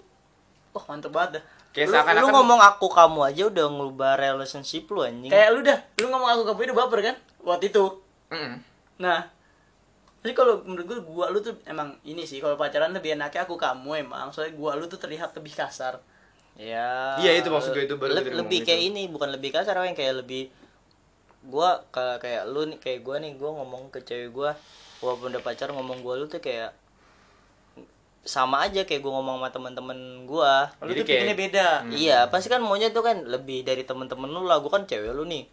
Wah, 0.73 0.83
mantep 0.89 1.13
banget 1.13 1.39
dah. 1.39 1.43
kayak 1.71 1.87
lu, 1.87 1.93
seakan-akan 1.93 2.19
lu 2.19 2.27
ngomong 2.35 2.59
aku 2.59 2.87
kamu 2.89 3.19
aja 3.21 3.43
udah 3.47 3.65
ngubah 3.69 4.13
relationship 4.15 4.87
lu 4.89 5.03
anjing 5.03 5.31
Kayak 5.31 5.49
lu 5.51 5.59
dah, 5.61 5.77
lu 5.99 6.07
ngomong 6.09 6.29
aku 6.31 6.41
kamu 6.47 6.59
itu 6.63 6.73
baper 6.73 6.99
kan? 7.05 7.15
Waktu 7.39 7.65
itu. 7.69 7.85
Mm. 8.27 8.53
Nah, 8.97 9.19
tapi 10.25 10.33
kalau 10.33 10.57
menurut 10.59 10.85
gue 10.87 10.97
gua 11.05 11.29
lu 11.29 11.37
tuh 11.37 11.53
emang 11.63 11.93
ini 12.01 12.25
sih 12.25 12.41
kalau 12.41 12.57
pacaran 12.57 12.89
lebih 12.89 13.13
enaknya 13.13 13.45
aku 13.45 13.53
kamu 13.55 14.01
emang 14.01 14.33
soalnya 14.33 14.57
gua 14.57 14.73
lu 14.73 14.85
tuh 14.85 14.97
terlihat 14.97 15.29
lebih 15.31 15.53
kasar. 15.53 16.01
ya 16.55 17.13
Iya, 17.15 17.37
itu 17.37 17.47
maksud 17.47 17.71
gue, 17.71 17.83
itu 17.83 17.93
baru 17.93 18.15
le- 18.15 18.41
lebih 18.41 18.59
itu. 18.59 18.65
kayak 18.65 18.81
ini 18.83 19.05
bukan 19.05 19.29
lebih 19.29 19.51
kasar 19.51 19.77
yang 19.77 19.93
kayak 19.93 20.17
lebih 20.17 20.49
gua 21.43 21.85
ke 21.87 22.01
kayak 22.17 22.47
lu 22.47 22.65
nih 22.65 22.77
kayak 22.79 22.99
gua 23.01 23.15
nih 23.19 23.37
gua 23.37 23.53
ngomong 23.53 23.91
ke 23.91 24.01
cewek 24.01 24.33
gua 24.33 24.57
walaupun 24.97 25.29
udah 25.29 25.43
pacar 25.43 25.69
ngomong 25.69 26.01
gua 26.01 26.15
lu 26.15 26.25
tuh 26.25 26.39
kayak 26.39 26.73
sama 28.25 28.65
aja 28.65 28.81
kayak 28.81 28.99
gua 28.99 29.21
ngomong 29.21 29.37
sama 29.37 29.49
teman-teman 29.51 29.97
gua 30.25 30.73
Lu 30.81 30.89
Jadi 30.89 30.97
tuh 30.97 31.05
kayak- 31.05 31.21
pikirnya 31.21 31.35
beda. 31.37 31.67
iya 31.93 32.17
pasti 32.25 32.49
kan 32.49 32.57
maunya 32.59 32.89
tuh 32.89 33.05
kan 33.05 33.21
lebih 33.21 33.61
dari 33.61 33.85
teman-teman 33.85 34.25
lu 34.27 34.41
lah 34.41 34.57
gua 34.57 34.73
kan 34.73 34.83
cewek 34.83 35.13
lu 35.13 35.29
nih 35.29 35.45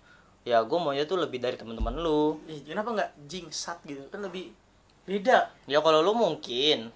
ya 0.42 0.64
gua 0.64 0.78
maunya 0.80 1.04
tuh 1.04 1.18
lebih 1.18 1.36
dari 1.36 1.54
teman-teman 1.54 1.92
lu 1.94 2.40
Ih, 2.46 2.64
kenapa 2.64 2.88
nggak 2.90 3.10
jingsat 3.26 3.76
gitu? 3.84 4.00
Kan 4.08 4.22
lebih 4.22 4.54
beda. 5.04 5.50
ya 5.66 5.78
kalau 5.78 6.00
lu 6.00 6.12
mungkin 6.12 6.90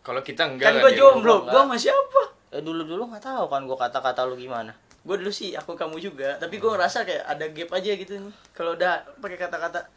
Kalau 0.00 0.20
kita 0.20 0.48
enggak 0.48 0.66
kan 0.66 0.80
gue 0.80 0.92
jomblo, 0.94 1.44
gue 1.44 1.54
sama 1.54 1.76
siapa? 1.76 2.22
eh 2.50 2.58
dulu 2.58 2.82
dulu 2.82 3.06
nggak 3.06 3.22
tahu 3.22 3.44
kan 3.46 3.62
gua 3.62 3.78
kata-kata 3.78 4.26
lu 4.26 4.34
gimana 4.34 4.74
Gue 5.00 5.16
dulu 5.16 5.30
sih, 5.30 5.56
aku 5.56 5.72
kamu 5.72 5.96
juga. 5.96 6.36
Tapi 6.36 6.60
gue 6.60 6.68
ngerasa 6.68 7.08
kayak 7.08 7.24
ada 7.24 7.48
gap 7.48 7.72
aja 7.72 7.88
gitu 7.96 8.20
nih. 8.20 8.34
Kalau 8.52 8.76
udah 8.76 9.00
pakai 9.16 9.38
kata-kata 9.38 9.88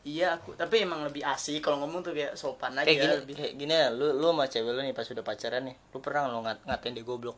iya 0.00 0.32
aku, 0.32 0.54
tapi 0.54 0.80
emang 0.80 1.02
lebih 1.02 1.20
asik 1.20 1.60
kalau 1.60 1.82
ngomong 1.82 2.00
tuh 2.00 2.14
kayak 2.14 2.32
sopan 2.32 2.72
aja 2.72 2.86
kayak 2.86 2.96
gini 2.96 3.14
lebih. 3.18 3.34
kayak 3.34 3.52
gini 3.58 3.74
ya, 3.74 3.90
lu 3.90 4.14
lu 4.14 4.30
sama 4.30 4.46
cewek 4.46 4.70
lu 4.70 4.80
nih 4.80 4.94
pas 4.94 5.04
udah 5.04 5.20
pacaran 5.20 5.62
nih 5.66 5.76
lu 5.90 5.98
pernah 5.98 6.30
lu 6.30 6.40
ngat 6.40 6.58
ngatain 6.62 6.94
dia 6.94 7.02
goblok 7.02 7.36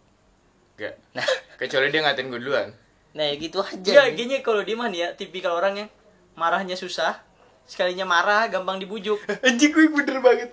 Enggak. 0.77 0.95
nah 1.11 1.27
Kecuali 1.59 1.89
dia 1.89 2.01
ngatain 2.05 2.29
gue 2.29 2.39
duluan. 2.39 2.69
nah 3.11 3.25
ya 3.25 3.35
gitu 3.35 3.59
aja 3.59 4.05
nih. 4.05 4.15
gini 4.15 4.35
kalau 4.39 4.61
dia 4.61 4.77
mah 4.77 4.87
nih 4.87 5.01
ya, 5.01 5.09
tipikal 5.13 5.57
orang 5.57 5.75
yang 5.77 5.89
marahnya 6.35 6.77
susah, 6.77 7.19
sekalinya 7.69 8.03
marah 8.03 8.49
gampang 8.49 8.81
dibujuk. 8.81 9.21
Anjing 9.47 9.71
gue 9.71 9.93
bener 9.93 10.19
banget. 10.19 10.51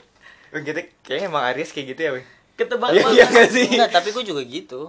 Oh, 0.51 0.59
gitu, 0.59 0.77
kayaknya 1.01 1.25
emang 1.25 1.43
Aries 1.47 1.71
kayak 1.71 1.87
gitu 1.89 2.01
ya, 2.01 2.11
Weng. 2.11 2.27
Ketebak 2.53 2.89
Iya, 2.89 3.01
banget. 3.01 3.13
iya 3.13 3.25
nggak 3.25 3.49
sih? 3.49 3.67
Enggak, 3.69 3.91
tapi 3.91 4.09
gue 4.09 4.23
juga 4.23 4.41
gitu 4.41 4.81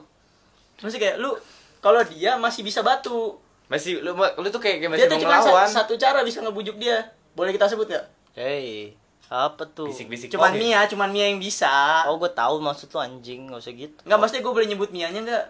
Maksudnya 0.76 1.02
kayak 1.04 1.16
lu 1.18 1.32
kalau 1.80 2.02
dia 2.04 2.36
masih 2.36 2.60
bisa 2.60 2.80
batu. 2.80 3.38
Masih 3.66 3.98
lu 3.98 4.12
lu 4.12 4.48
tuh 4.48 4.60
kayak, 4.60 4.78
kayak 4.78 4.90
Dia 4.92 4.92
masih 4.92 5.06
tuh 5.06 5.16
mau 5.16 5.22
cuma 5.24 5.34
ngelawan. 5.40 5.66
sa- 5.66 5.82
satu 5.82 5.94
cara 5.96 6.20
bisa 6.20 6.38
ngebujuk 6.38 6.76
dia. 6.76 7.02
Boleh 7.32 7.50
kita 7.50 7.66
sebut 7.66 7.88
nggak? 7.88 8.04
Hei, 8.34 8.92
apa 9.26 9.64
tuh? 9.66 9.88
Bisik-bisik. 9.88 10.28
Cuman 10.28 10.52
Oke. 10.52 10.60
Mia, 10.60 10.84
cuman 10.84 11.08
Mia 11.08 11.26
yang 11.26 11.40
bisa. 11.40 12.04
Oh, 12.04 12.14
gue 12.16 12.28
tahu 12.28 12.60
maksud 12.60 12.86
lu 12.88 13.00
anjing, 13.00 13.48
gak 13.48 13.58
usah 13.58 13.72
gitu. 13.72 13.98
Enggak, 14.04 14.18
maksudnya 14.20 14.42
gue 14.42 14.52
boleh 14.52 14.68
nyebut 14.68 14.90
Mianya 14.90 15.20
enggak? 15.20 15.44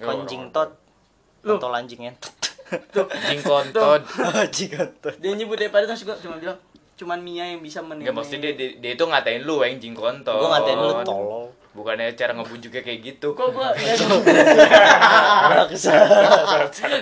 Oh, 0.00 0.10
Anjing 0.12 0.50
tot. 0.50 0.74
Lu. 1.40 1.54
Kontol 1.54 1.72
anjing 1.72 2.02
entot. 2.02 2.33
Entot. 2.72 4.00
Dia 5.20 5.30
nyebut 5.36 5.56
daripada 5.60 5.84
terus 5.88 6.02
gue 6.06 6.16
cuma 6.24 6.40
bilang 6.40 6.58
cuman 6.94 7.18
Mia 7.20 7.44
yang 7.50 7.60
bisa 7.60 7.82
menilai. 7.82 8.06
Enggak 8.06 8.16
maksudnya 8.22 8.54
dia, 8.54 8.54
dia, 8.54 8.68
dia 8.78 8.90
itu 8.94 9.02
ngatain 9.02 9.42
lu, 9.42 9.58
Weng, 9.58 9.82
jing 9.82 9.98
kontol. 9.98 10.38
Gue 10.38 10.48
ngatain 10.48 10.78
lu 10.78 10.90
tolol. 11.02 11.50
Bukannya 11.74 12.14
cara 12.14 12.38
ngebujuknya 12.38 12.86
kayak 12.86 13.00
gitu. 13.02 13.34
Kok 13.34 13.50
gue 13.50 13.68
Bangsa. 15.50 15.90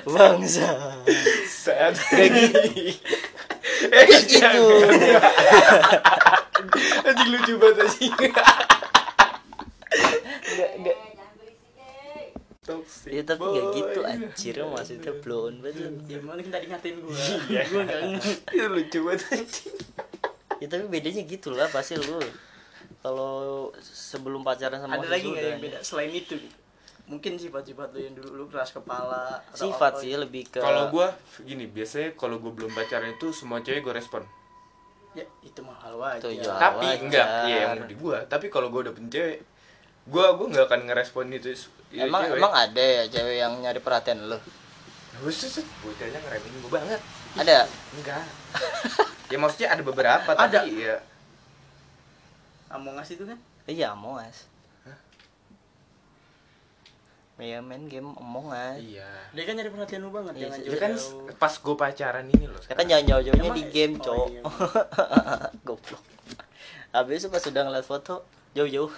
Bangsa. 0.08 0.68
Saat 1.44 1.94
Kayak 2.08 2.30
gitu. 2.32 2.88
Anjing 7.08 7.28
lucu 7.34 7.52
banget 7.58 7.84
anjing. 7.84 8.14
Toxic 12.62 13.10
Ya 13.10 13.22
tapi 13.26 13.42
gak 13.42 13.58
boy. 13.58 13.74
gitu 13.74 14.00
anjir 14.06 14.54
maksudnya 14.62 15.12
blown 15.18 15.58
banget. 15.58 15.90
Gimana 16.06 16.38
kan 16.46 16.50
tadi 16.54 16.66
ngatain 16.70 16.96
gue? 17.02 17.10
Iya. 17.50 17.62
gue 17.66 17.80
enggak 17.82 18.00
ngerti. 18.06 18.30
Itu 18.54 18.66
lucu 18.70 18.98
banget 19.02 19.20
anjing. 19.34 19.74
Ya 20.62 20.66
tapi 20.70 20.84
bedanya 20.86 21.22
gitu 21.26 21.48
lah 21.50 21.66
pasti 21.74 21.98
lu. 21.98 22.22
Kalau 23.02 23.34
sebelum 23.82 24.46
pacaran 24.46 24.78
sama 24.78 24.94
Ada 24.94 25.10
lagi 25.10 25.26
nggak 25.26 25.42
yang 25.42 25.58
beda 25.58 25.78
selain 25.82 26.14
itu? 26.14 26.38
gitu? 26.38 26.54
Mungkin 27.10 27.34
sifat-sifat 27.34 27.90
lu 27.90 27.98
yang 27.98 28.14
dulu 28.14 28.30
lu 28.30 28.44
keras 28.46 28.70
kepala 28.70 29.42
atau 29.50 29.66
Sifat 29.66 29.98
apa 29.98 30.02
sih 30.06 30.14
gitu. 30.14 30.22
lebih 30.22 30.42
ke 30.54 30.62
Kalau 30.62 30.86
gua 30.86 31.10
gini, 31.42 31.66
biasanya 31.66 32.14
kalau 32.14 32.38
gua 32.38 32.54
belum 32.54 32.70
pacaran 32.70 33.10
itu 33.10 33.34
semua 33.34 33.58
cewek 33.58 33.82
gua 33.82 33.98
respon. 33.98 34.22
Ya, 35.18 35.26
itu 35.42 35.58
mah 35.66 35.74
hal 35.82 35.98
wajar. 35.98 36.30
Itu 36.30 36.46
ya. 36.46 36.54
Tapi 36.54 36.86
wajar. 36.86 37.02
enggak, 37.02 37.26
iya 37.50 37.58
yang 37.74 37.90
di 37.90 37.98
gua. 37.98 38.22
Tapi 38.30 38.46
kalau 38.54 38.70
gua 38.70 38.86
udah 38.86 38.94
punya 38.94 39.10
cewek, 39.18 39.38
gua 40.06 40.38
gua 40.38 40.46
nggak 40.46 40.66
akan 40.70 40.80
ngerespon 40.86 41.26
itu. 41.34 41.50
Itu 41.92 42.00
Emang 42.02 42.24
cewek. 42.24 42.38
emang 42.40 42.52
ada 42.52 42.80
ya 42.82 43.02
cewek 43.06 43.36
yang 43.36 43.52
nyari 43.60 43.80
perhatian 43.80 44.18
lu? 44.26 44.38
Buset, 45.20 45.62
bocahnya 45.84 46.18
ngeremehin 46.18 46.56
gua 46.64 46.72
banget. 46.80 47.00
Ada. 47.36 47.58
Enggak. 47.94 48.24
ya 49.32 49.36
maksudnya 49.36 49.68
ada 49.70 49.82
beberapa 49.82 50.30
tapi 50.32 50.56
Ada. 50.56 50.60
ya 50.68 50.96
Among 52.72 52.96
Us 52.96 53.12
itu 53.12 53.24
kan? 53.24 53.36
Iya, 53.68 53.92
Among 53.92 54.16
Us. 54.18 54.48
Iya 57.36 57.58
main 57.58 57.90
game 57.90 58.12
Among 58.14 58.54
Us. 58.54 58.78
iya. 58.78 59.08
Dia 59.34 59.42
kan 59.44 59.54
nyari 59.58 59.70
perhatian 59.72 60.00
lu 60.00 60.14
banget, 60.14 60.32
Iya 60.36 60.42
jangan 60.46 60.58
sih. 60.58 60.68
Ya 60.68 60.76
kan 60.78 60.92
pas 61.36 61.54
gua 61.58 61.74
pacaran 61.76 62.26
ini 62.28 62.46
loh. 62.46 62.60
Ya 62.64 62.74
kan 62.74 62.86
jangan 62.86 63.04
jauh-jauhnya 63.08 63.50
di 63.52 63.64
game, 63.68 63.94
oh, 63.98 64.02
cowok. 64.04 64.28
iya. 64.30 64.42
Goblok. 65.66 66.02
Habis 66.92 67.24
itu 67.24 67.28
pas 67.28 67.42
udah 67.42 67.62
ngeliat 67.66 67.86
foto 67.88 68.22
jauh-jauh. 68.52 68.92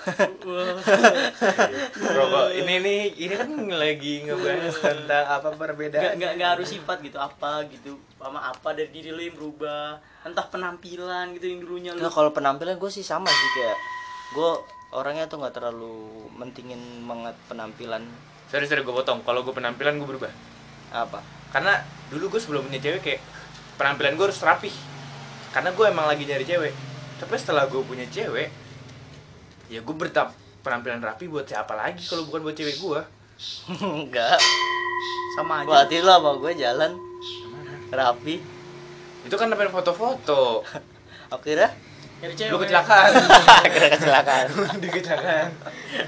Rokok 1.95 2.47
ini 2.59 2.75
nih 2.83 3.01
ini 3.15 3.35
kan 3.39 3.51
lagi 3.71 4.27
ngebahas 4.27 4.75
tentang 4.83 5.27
apa 5.31 5.49
perbedaan. 5.55 6.19
nggak, 6.19 6.33
nggak 6.39 6.51
harus 6.59 6.69
sifat 6.75 6.99
gitu 7.07 7.23
apa 7.23 7.63
gitu 7.71 7.95
sama 8.19 8.51
apa 8.51 8.75
dari 8.75 8.91
diri 8.91 9.15
lu 9.15 9.23
yang 9.23 9.37
berubah 9.39 10.03
entah 10.27 10.47
penampilan 10.51 11.39
gitu 11.39 11.47
yang 11.47 11.61
dulunya 11.63 11.91
lu 11.95 12.03
Nah, 12.03 12.11
kalau 12.11 12.35
penampilan 12.35 12.75
gue 12.81 12.91
sih 12.91 13.07
sama 13.07 13.31
sih 13.31 13.51
kayak 13.55 13.77
gue 14.35 14.51
orangnya 14.91 15.31
tuh 15.31 15.39
nggak 15.39 15.55
terlalu 15.55 16.27
mentingin 16.35 17.07
banget 17.07 17.39
penampilan 17.47 18.03
Sorry 18.55 18.71
sorry 18.71 18.87
gue 18.87 18.95
potong. 18.95 19.19
Kalau 19.27 19.43
gue 19.43 19.51
penampilan 19.51 19.99
gue 19.99 20.09
berubah. 20.09 20.31
apa. 20.95 21.19
Karena 21.51 21.75
dulu 22.07 22.37
gue 22.37 22.41
sebelum 22.43 22.63
punya 22.71 22.79
cewek 22.79 23.03
kayak 23.03 23.21
penampilan 23.75 24.15
gue 24.15 24.27
harus 24.31 24.39
rapih. 24.47 24.71
Karena 25.51 25.75
gue 25.75 25.87
emang 25.91 26.07
lagi 26.07 26.23
nyari 26.23 26.47
cewek. 26.47 26.71
Tapi 27.19 27.35
setelah 27.35 27.67
gue 27.67 27.83
punya 27.83 28.07
cewek, 28.07 28.51
ya 29.75 29.81
gue 29.83 29.97
bertap 29.99 30.31
penampilan 30.63 31.03
rapi 31.03 31.27
buat 31.27 31.43
siapa 31.43 31.75
lagi 31.75 32.07
kalau 32.07 32.31
bukan 32.31 32.47
buat 32.47 32.55
cewek 32.55 32.79
gue. 32.79 33.01
Enggak. 33.83 34.39
sama 35.35 35.67
aja 35.67 35.67
Berarti 35.67 35.97
lu 35.99 36.11
sama 36.15 36.31
gue 36.39 36.53
jalan 36.55 36.93
rapi. 37.91 38.39
Itu 39.27 39.35
kan 39.35 39.51
namanya 39.51 39.75
foto-foto. 39.75 40.63
Akhirnya 41.35 41.75
Lu 42.25 42.57
kecelakaan. 42.57 43.13
akhirnya 43.69 43.91
kecelakaan. 44.01 44.47
Di 44.81 44.89
kecelakaan. 44.89 45.51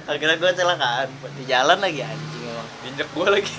Akhirnya 0.09 0.37
gue 0.41 0.49
kecelakaan. 0.49 1.09
Di 1.37 1.45
jalan 1.45 1.77
lagi 1.77 2.01
anjing 2.01 2.45
emang. 2.49 2.69
Injek 2.89 3.09
gue 3.13 3.29
lagi. 3.29 3.53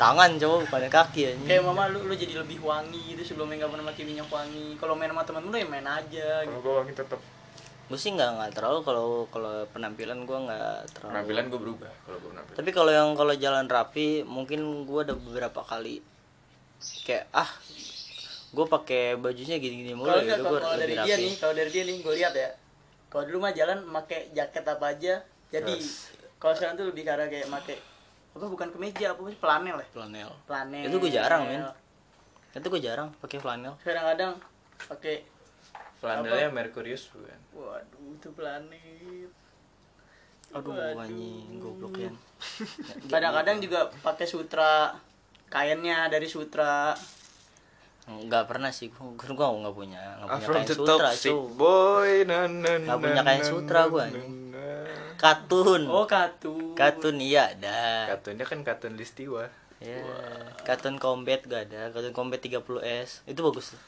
Tangan 0.00 0.40
cowok 0.40 0.58
bukan 0.64 0.88
kaki 0.88 1.20
anjing. 1.28 1.44
kayak 1.44 1.60
mama 1.60 1.92
lu 1.92 2.00
lu 2.08 2.16
jadi 2.16 2.40
lebih 2.40 2.64
wangi 2.64 3.12
gitu 3.12 3.20
sebelumnya 3.34 3.60
nggak 3.60 3.76
pernah 3.76 3.86
pakai 3.92 4.04
minyak 4.08 4.28
wangi 4.32 4.72
kalau 4.80 4.96
main 4.96 5.12
sama 5.12 5.22
temen 5.28 5.52
lu 5.52 5.56
ya 5.60 5.66
main 5.68 5.84
aja 5.84 6.28
gitu. 6.48 6.48
Kalau 6.48 6.64
gue 6.64 6.74
wangi 6.80 6.94
tetap. 6.96 7.20
Gue 7.90 7.98
sih 7.98 8.14
nggak 8.14 8.30
nggak 8.38 8.50
terlalu 8.54 8.86
kalau 8.86 9.26
kalau 9.34 9.66
penampilan 9.74 10.22
gue 10.22 10.38
nggak 10.46 10.94
terlalu 10.94 11.10
Penampilan 11.10 11.44
gue 11.50 11.58
berubah 11.58 11.90
kalau 12.06 12.18
gue 12.22 12.30
penampilan. 12.30 12.56
tapi 12.62 12.70
kalau 12.70 12.92
yang 12.94 13.08
kalau 13.18 13.34
jalan 13.34 13.66
rapi 13.66 14.22
mungkin 14.22 14.86
gue 14.86 15.00
ada 15.02 15.14
beberapa 15.18 15.60
kali. 15.66 15.98
Kayak 17.02 17.26
ah 17.34 17.50
gue 18.54 18.66
pakai 18.70 19.18
bajunya 19.18 19.58
gini-gini 19.58 19.98
mulu 19.98 20.06
kalau 20.06 20.22
gitu 20.22 20.42
gue 20.46 20.58
kalau 20.62 20.78
dari 20.78 20.94
lebih 20.94 20.96
dia 21.02 21.14
rapi. 21.18 21.24
nih 21.26 21.34
kalau 21.42 21.54
dari 21.58 21.70
dia 21.74 21.82
nih 21.82 21.96
gue 21.98 22.14
lihat 22.14 22.34
ya. 22.38 22.50
Kalau 23.10 23.22
dulu 23.26 23.38
mah 23.42 23.52
jalan 23.58 23.78
pakai 23.90 24.20
jaket 24.38 24.64
apa 24.70 24.86
aja 24.86 25.14
jadi 25.50 25.74
Yes. 25.74 26.14
kalau 26.38 26.54
sekarang 26.54 26.78
tuh 26.78 26.86
lebih 26.94 27.02
karena 27.02 27.26
kayak 27.26 27.50
pakai 27.50 27.76
apa 28.30 28.46
bukan 28.46 28.68
kemeja 28.70 29.18
apa 29.18 29.20
sih 29.26 29.38
flanel 29.42 29.76
ya. 29.82 29.86
Flanel. 29.90 30.30
Flanel. 30.46 30.86
Itu 30.86 30.96
gue 31.02 31.10
jarang 31.10 31.42
men. 31.42 31.66
Itu 32.54 32.66
gue 32.70 32.78
jarang 32.78 33.10
pakai 33.18 33.42
flanel. 33.42 33.74
Kadang-kadang 33.82 34.38
pakai 34.78 35.26
Flanelnya 36.00 36.48
Mercurius 36.48 37.10
bukan? 37.12 37.39
Waduh 37.60 38.10
itu 38.16 38.28
planet. 38.32 39.30
Aduh 40.50 40.74
Waduh. 40.74 41.06
anjing 41.06 41.62
goblok 41.62 41.94
ya 41.94 42.10
kadang-kadang 43.12 43.60
juga 43.60 43.86
pakai 44.00 44.26
sutra. 44.26 44.96
Kainnya 45.50 46.06
dari 46.08 46.24
sutra. 46.26 46.94
Nggak 48.10 48.48
pernah 48.50 48.70
sih 48.74 48.90
gue 48.90 49.14
gue 49.14 49.26
nggak 49.34 49.74
punya 49.76 50.02
nggak 50.18 50.26
I'm 50.26 50.38
punya 50.40 50.46
from 50.46 50.56
kain 50.58 50.66
the 50.66 50.74
sutra 50.74 51.08
cu 51.14 51.34
boy 51.54 52.10
na, 52.26 52.38
na, 52.48 52.70
Nggak 52.80 52.98
na, 52.98 53.02
punya 53.02 53.22
kain 53.22 53.44
sutra 53.44 53.80
gua, 53.86 54.02
anjing. 54.10 54.50
katun. 55.20 55.82
Oh 55.86 56.06
katun. 56.08 56.74
Katun 56.74 57.16
iya 57.20 57.52
ada. 57.54 58.10
Kartunnya 58.16 58.48
kan 58.48 58.64
kartun 58.64 58.96
listiwa. 58.98 59.46
Ya 59.78 60.00
katun 60.66 60.96
combat 60.98 61.44
gak 61.46 61.70
ada. 61.70 61.92
Katun 61.94 62.10
combat 62.16 62.40
30s 62.42 63.22
itu 63.28 63.40
bagus 63.44 63.76
tuh 63.76 63.80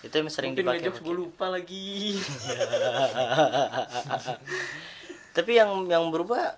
itu 0.00 0.12
yang 0.12 0.28
sering 0.28 0.52
mungkin 0.52 0.66
dipakai 0.66 0.92
gue 0.92 1.16
lupa 1.16 1.46
lagi. 1.48 2.16
Tapi 5.36 5.52
yang 5.52 5.84
yang 5.86 6.08
berubah 6.08 6.56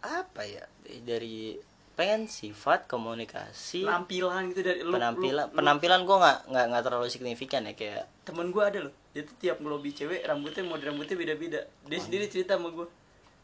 apa 0.00 0.42
ya? 0.44 0.64
Dari 0.84 1.56
pengen 1.98 2.30
sifat 2.30 2.86
komunikasi 2.86 3.82
penampilan 3.82 4.54
gitu 4.54 4.62
dari 4.62 4.86
lu 4.86 4.94
penampilan 4.94 5.34
lu- 5.34 5.50
lu- 5.50 5.56
penampilan 5.58 6.00
gue 6.06 6.14
nggak 6.14 6.38
nggak 6.46 6.64
nggak 6.70 6.82
terlalu 6.86 7.08
signifikan 7.10 7.66
ya 7.66 7.74
kayak 7.74 8.06
temen 8.22 8.54
gue 8.54 8.62
ada 8.62 8.78
loh 8.86 8.94
dia 9.10 9.26
tuh 9.26 9.34
tiap 9.34 9.58
ngelobi 9.58 9.90
cewek 9.90 10.22
rambutnya 10.22 10.62
model 10.62 10.94
rambutnya 10.94 11.18
beda-beda. 11.18 11.66
Dia 11.90 11.98
sendiri 11.98 12.30
cerita 12.30 12.54
sama 12.54 12.70
gue 12.70 12.86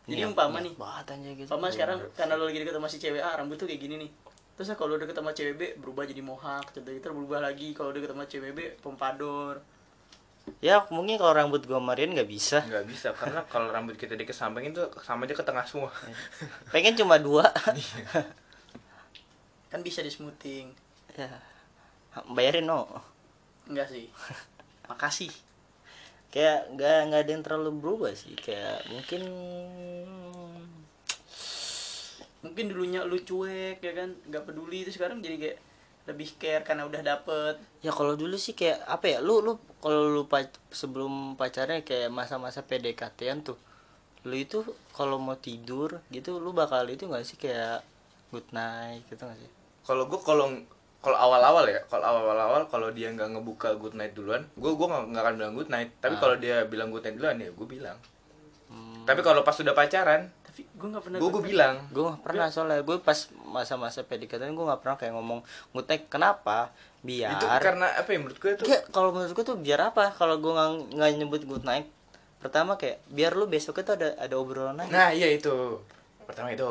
jadi 0.07 0.31
umpama 0.31 0.63
nih 0.63 0.71
banget 0.79 1.19
aja 1.19 1.31
gitu. 1.35 1.49
umpama 1.51 1.67
sekarang 1.67 1.99
karena 2.15 2.39
lo 2.39 2.47
lagi 2.47 2.63
deket 2.63 2.75
sama 2.79 2.87
si 2.87 2.99
cewek 3.01 3.19
ah 3.19 3.35
rambut 3.35 3.59
tuh 3.59 3.67
kayak 3.67 3.81
gini 3.83 3.95
nih 4.07 4.11
terus 4.55 4.71
ya 4.71 4.79
kalau 4.79 4.95
deket 4.95 5.19
sama 5.19 5.35
cewek 5.35 5.55
B 5.59 5.63
berubah 5.83 6.07
jadi 6.07 6.23
mohak 6.23 6.71
contoh 6.71 6.93
gitu 6.95 7.11
berubah 7.11 7.43
lagi. 7.43 7.75
Kalau 7.75 7.91
deket 7.91 8.15
sama 8.15 8.25
cewek 8.31 8.53
B 8.55 8.61
pompador. 8.79 9.59
Ya 10.61 10.85
mungkin 10.93 11.17
kalau 11.17 11.33
rambut 11.33 11.65
gue 11.65 11.73
kemarin 11.73 12.13
nggak 12.13 12.29
bisa. 12.29 12.61
Nggak 12.69 12.87
bisa 12.87 13.09
karena 13.17 13.41
kalau 13.49 13.73
rambut 13.73 13.97
kita 13.97 14.13
dikesampingin 14.15 14.77
tuh 14.77 14.93
sama 15.01 15.25
aja 15.25 15.35
ke 15.35 15.45
tengah 15.45 15.65
semua. 15.65 15.91
Pengen 16.73 16.95
cuma 16.95 17.17
dua. 17.17 17.49
Kan 19.73 19.81
bisa 19.81 20.05
di 20.05 20.13
smoothing. 20.13 20.71
Ya. 21.17 21.41
Bayarin 22.31 22.69
no? 22.69 22.87
Enggak 23.67 23.89
sih. 23.91 24.13
Makasih. 24.87 25.33
Kayak 26.29 26.69
nggak 26.77 26.99
nggak 27.09 27.21
ada 27.25 27.31
yang 27.33 27.45
terlalu 27.47 27.71
berubah 27.81 28.13
sih. 28.13 28.37
Kayak 28.37 28.85
mungkin 28.93 29.23
mungkin 32.45 32.69
dulunya 32.69 33.01
lu 33.03 33.17
cuek 33.19 33.81
ya 33.81 33.93
kan? 33.95 34.13
Nggak 34.23 34.45
peduli 34.45 34.85
itu 34.85 34.93
sekarang 34.93 35.19
jadi 35.19 35.37
kayak 35.41 35.59
lebih 36.05 36.29
care 36.37 36.61
karena 36.63 36.85
udah 36.85 37.01
dapet. 37.03 37.57
Ya 37.81 37.89
kalau 37.89 38.13
dulu 38.13 38.37
sih 38.37 38.53
kayak 38.53 38.85
apa 38.85 39.09
ya 39.09 39.19
lu 39.19 39.41
lu 39.41 39.53
kalau 39.81 40.07
lu 40.07 40.23
pac- 40.25 40.61
sebelum 40.71 41.35
pacarnya 41.35 41.81
kayak 41.81 42.13
masa-masa 42.13 42.61
PDKT-an 42.61 43.41
tuh 43.43 43.57
lu 44.23 44.35
itu 44.35 44.61
kalau 44.91 45.17
mau 45.17 45.35
tidur 45.35 46.01
gitu 46.09 46.37
lu 46.37 46.53
bakal 46.53 46.85
itu 46.87 47.05
nggak 47.05 47.25
sih 47.25 47.37
kayak 47.37 47.81
good 48.31 48.45
night 48.51 49.05
gitu 49.07 49.21
nggak 49.21 49.37
sih? 49.39 49.51
Kalau 49.83 50.05
gue 50.05 50.17
kalau 50.19 50.49
kalau 51.01 51.17
awal-awal 51.19 51.65
ya 51.67 51.81
kalau 51.85 52.05
awal-awal 52.23 52.65
kalau 52.67 52.89
dia 52.89 53.09
nggak 53.09 53.29
ngebuka 53.31 53.73
good 53.75 53.93
night 53.93 54.13
duluan 54.13 54.45
gue 54.55 54.71
gue 54.71 54.87
nggak 54.87 55.05
nggak 55.09 55.23
akan 55.23 55.35
bilang 55.35 55.53
good 55.55 55.69
night. 55.69 55.89
Tapi 55.99 56.15
Ah. 56.15 56.21
kalau 56.21 56.37
dia 56.37 56.65
bilang 56.65 56.89
good 56.89 57.01
night 57.03 57.17
duluan 57.17 57.37
ya 57.39 57.49
gue 57.49 57.67
bilang. 57.67 57.97
Hmm. 58.67 59.05
tapi 59.05 59.21
kalau 59.21 59.41
pas 59.41 59.53
sudah 59.53 59.73
pacaran 59.73 60.33
gue 60.75 60.89
nggak 60.91 61.05
pernah 61.07 61.19
gue 61.23 61.31
gue 61.31 61.45
bilang. 61.47 61.75
Gue 61.95 62.03
nggak 62.11 62.23
pernah 62.27 62.47
soalnya 62.51 62.83
gue 62.83 62.97
pas 62.99 63.19
masa-masa 63.47 64.03
PDKT 64.03 64.51
gue 64.51 64.67
nggak 64.67 64.81
pernah 64.83 64.97
kayak 64.99 65.15
ngomong 65.15 65.41
good 65.71 65.87
night 65.87 66.05
kenapa? 66.11 66.75
Biar. 67.07 67.39
Itu 67.39 67.47
karena 67.47 67.87
apa 67.95 68.09
ya 68.11 68.19
menurut 68.19 68.39
gue 68.43 68.53
tuh 68.59 68.67
Kayak 68.67 68.83
kalau 68.91 69.15
menurut 69.15 69.33
gue 69.33 69.45
tuh 69.47 69.57
biar 69.59 69.81
apa? 69.95 70.11
Kalau 70.19 70.43
gue 70.43 70.51
nggak 70.51 70.71
nggak 70.99 71.11
nyebut 71.23 71.43
good 71.47 71.65
night 71.65 71.87
pertama 72.45 72.77
kayak 72.77 73.01
biar 73.09 73.33
lu 73.33 73.49
besoknya 73.49 73.89
tuh 73.89 73.95
ada 73.97 74.09
ada 74.21 74.35
obrolan 74.37 74.77
lagi. 74.77 74.93
Nah 74.93 75.09
iya 75.15 75.33
itu. 75.33 75.81
Pertama 76.27 76.53
itu. 76.53 76.69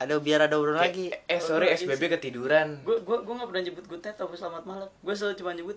Ada 0.00 0.16
biar 0.16 0.48
ada 0.48 0.56
obrolan 0.56 0.80
Kayak, 0.80 0.96
lagi. 0.96 1.06
eh 1.28 1.40
sorry 1.44 1.66
SBB 1.76 2.08
ketiduran. 2.16 2.80
Gue 2.86 3.04
gue 3.04 3.18
gue 3.20 3.34
nggak 3.34 3.48
pernah 3.50 3.62
nyebut 3.66 3.84
good 3.84 4.00
night 4.00 4.16
atau 4.16 4.32
selamat 4.32 4.64
malam. 4.64 4.88
Gue 5.02 5.12
selalu 5.12 5.34
cuma 5.36 5.50
nyebut 5.52 5.76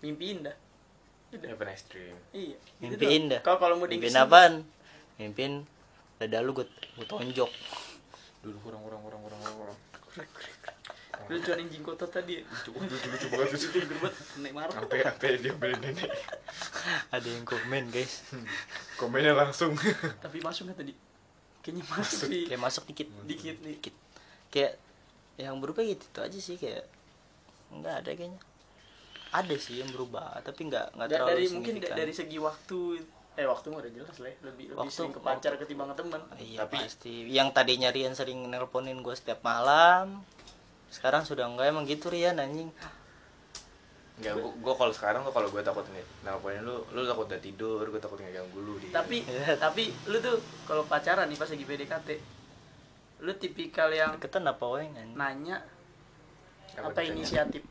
mimpi 0.00 0.36
indah. 0.36 0.56
Ya 1.30 1.54
pernah 1.54 1.78
stream 1.78 2.18
iya 2.34 2.58
gitu 2.82 2.98
mimpi 2.98 3.06
indah. 3.06 3.40
Kalau 3.46 3.62
kalau 3.62 3.78
mau 3.78 3.86
mimpin 3.86 4.10
diingetin, 4.10 4.18
apaan? 4.18 4.54
Mimpin 5.14 5.52
dada 6.20 6.44
lu 6.44 6.52
gue 6.52 6.68
gue 7.00 7.06
tonjok. 7.08 7.48
Dulu 8.44 8.58
kurang 8.60 8.84
kurang 8.84 9.00
kurang 9.08 9.20
kurang 9.24 9.40
kurang. 9.40 9.78
Kurang 9.96 10.28
lu 11.30 11.38
cuma 11.46 11.56
anjing 11.56 11.84
kota 11.84 12.04
tadi. 12.08 12.42
Lucu 12.42 12.76
lucu 12.76 13.08
lucu 13.08 13.26
banget 13.28 13.56
itu 13.56 13.66
gerbat 13.72 14.14
naik 14.40 14.52
marah. 14.52 14.74
Sampai 14.76 14.98
sampai 15.04 15.38
dia 15.38 15.52
beli 15.54 15.76
nenek 15.78 16.10
ada 17.14 17.28
yang 17.28 17.44
komen 17.46 17.92
guys. 17.92 18.26
Komennya 18.98 19.32
langsung. 19.36 19.76
Tapi 20.24 20.38
masuk 20.42 20.68
nggak 20.68 20.78
tadi? 20.80 20.92
Kayaknya 21.60 21.84
masuk 21.86 22.28
sih. 22.28 22.44
kayak 22.48 22.62
masuk 22.62 22.82
dikit. 22.88 23.08
Dikit 23.28 23.56
nih. 23.62 23.76
Dikit. 23.78 23.94
Kayak 24.50 24.72
yang 25.40 25.56
berubah 25.56 25.84
gitu 25.84 26.04
itu 26.04 26.20
aja 26.20 26.38
sih 26.40 26.56
kayak 26.56 26.84
nggak 27.72 27.94
ada 28.04 28.10
kayaknya. 28.16 28.40
Ada 29.30 29.54
sih 29.56 29.78
yang 29.78 29.90
berubah 29.94 30.42
tapi 30.42 30.66
nggak 30.66 30.98
nggak 30.98 31.08
terlalu 31.08 31.30
dari 31.30 31.44
mungkin 31.54 31.74
dari 31.78 32.12
segi 32.12 32.38
waktu 32.42 32.78
eh 33.32 33.44
waktu 33.44 33.66
mah 33.68 33.78
udah 33.78 33.92
jelas 33.92 34.16
lah 34.16 34.28
ya. 34.28 34.36
lebih 34.42 34.64
lebih 34.68 34.76
Waktu- 34.76 34.92
sering 34.92 35.12
ke 35.12 35.20
pacar 35.20 35.52
ketimbang 35.56 35.88
ke 35.88 35.96
teman 35.96 36.20
iya 36.36 36.58
Tapi- 36.60 36.78
pasti 36.78 37.14
yang 37.26 37.48
tadinya 37.50 37.88
Rian 37.88 38.12
sering 38.12 38.42
nelponin 38.44 38.98
gue 38.98 39.12
setiap 39.12 39.40
malam 39.40 40.20
sekarang 40.88 41.22
sudah 41.22 41.46
enggak 41.46 41.68
emang 41.68 41.84
gitu 41.84 42.08
Rian 42.08 42.36
anjing 42.36 42.68
Enggak, 44.16 44.36
gua, 44.36 44.52
gua 44.60 44.74
kalau 44.76 44.92
sekarang 44.92 45.20
tuh 45.22 45.32
kalau 45.32 45.48
gue 45.48 45.62
takut 45.62 45.80
nih 45.88 46.04
nelponin 46.20 46.60
lu, 46.60 46.84
lu 46.90 47.02
takut 47.04 47.24
udah 47.24 47.40
tidur, 47.40 47.80
gue 47.82 47.96
takut 47.98 48.18
ngeganggu 48.18 48.58
lu 48.58 48.76
di. 48.76 48.90
tapi 48.90 49.24
Iya. 49.24 49.56
tapi 49.56 49.88
lu 50.04 50.20
tuh 50.20 50.36
kalau 50.62 50.84
pacaran 50.84 51.24
nih 51.24 51.36
pas 51.36 51.48
lagi 51.48 51.64
PDKT 51.64 52.08
lu 53.20 53.32
tipikal 53.34 53.88
yang 53.90 54.12
deketan 54.12 54.44
apa 54.44 54.64
anjing 54.66 54.92
nanya 55.10 55.64
Apa 56.72 56.88
apa 56.90 57.00
inisiatif 57.02 57.64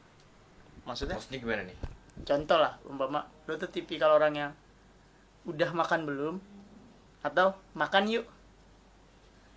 maksudnya 0.81 1.13
maksudnya 1.13 1.37
gimana 1.37 1.61
nih? 1.63 1.77
contoh 2.21 2.57
lah 2.57 2.81
umpama 2.83 3.19
lu 3.45 3.53
tuh 3.55 3.67
tipikal 3.67 4.09
orang 4.11 4.33
yang 4.33 4.51
udah 5.43 5.69
makan 5.71 6.03
belum? 6.03 6.35
Atau 7.21 7.51
makan 7.73 8.07
yuk? 8.07 8.25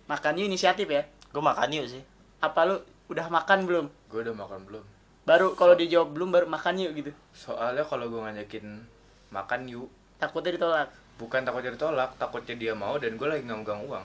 Makan 0.05 0.35
yuk 0.35 0.47
inisiatif 0.47 0.85
ya. 0.85 1.03
Gue 1.31 1.41
makan 1.41 1.71
yuk 1.71 1.87
sih. 1.89 2.03
Apa 2.39 2.67
lu 2.67 2.75
udah 3.07 3.27
makan 3.27 3.63
belum? 3.63 3.85
Gue 4.07 4.21
udah 4.21 4.35
makan 4.35 4.61
belum? 4.65 4.85
baru 5.23 5.55
kalau 5.55 5.71
dijawab 5.71 6.11
belum 6.11 6.35
baru 6.35 6.45
makan 6.51 6.83
yuk 6.83 6.91
gitu. 6.99 7.11
Soalnya 7.31 7.79
kalau 7.81 8.11
gue 8.11 8.19
ngajakin 8.19 8.83
makan 9.31 9.71
yuk, 9.71 9.87
takutnya 10.19 10.51
ditolak. 10.51 10.91
Bukan 11.15 11.47
takutnya 11.47 11.71
ditolak, 11.71 12.11
takutnya 12.19 12.55
dia 12.59 12.73
mau 12.75 12.99
dan 12.99 13.15
gue 13.15 13.23
lagi 13.23 13.41
nggak 13.41 13.59
megang 13.59 13.81
uang. 13.87 14.03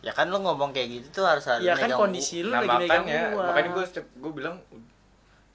ya 0.00 0.14
kan 0.14 0.30
lu 0.30 0.38
ngomong 0.38 0.70
kayak 0.70 0.88
gitu 1.02 1.20
tuh 1.20 1.24
harus 1.26 1.42
harus 1.44 1.66
ya 1.66 1.74
kan 1.74 1.90
kondisi 1.90 2.38
lu 2.40 2.54
Nah 2.54 2.62
lagi 2.62 2.86
makanya, 2.86 3.34
uang. 3.34 3.46
makanya 3.50 3.70
gue 3.74 3.84
gue 4.22 4.32
bilang 4.32 4.54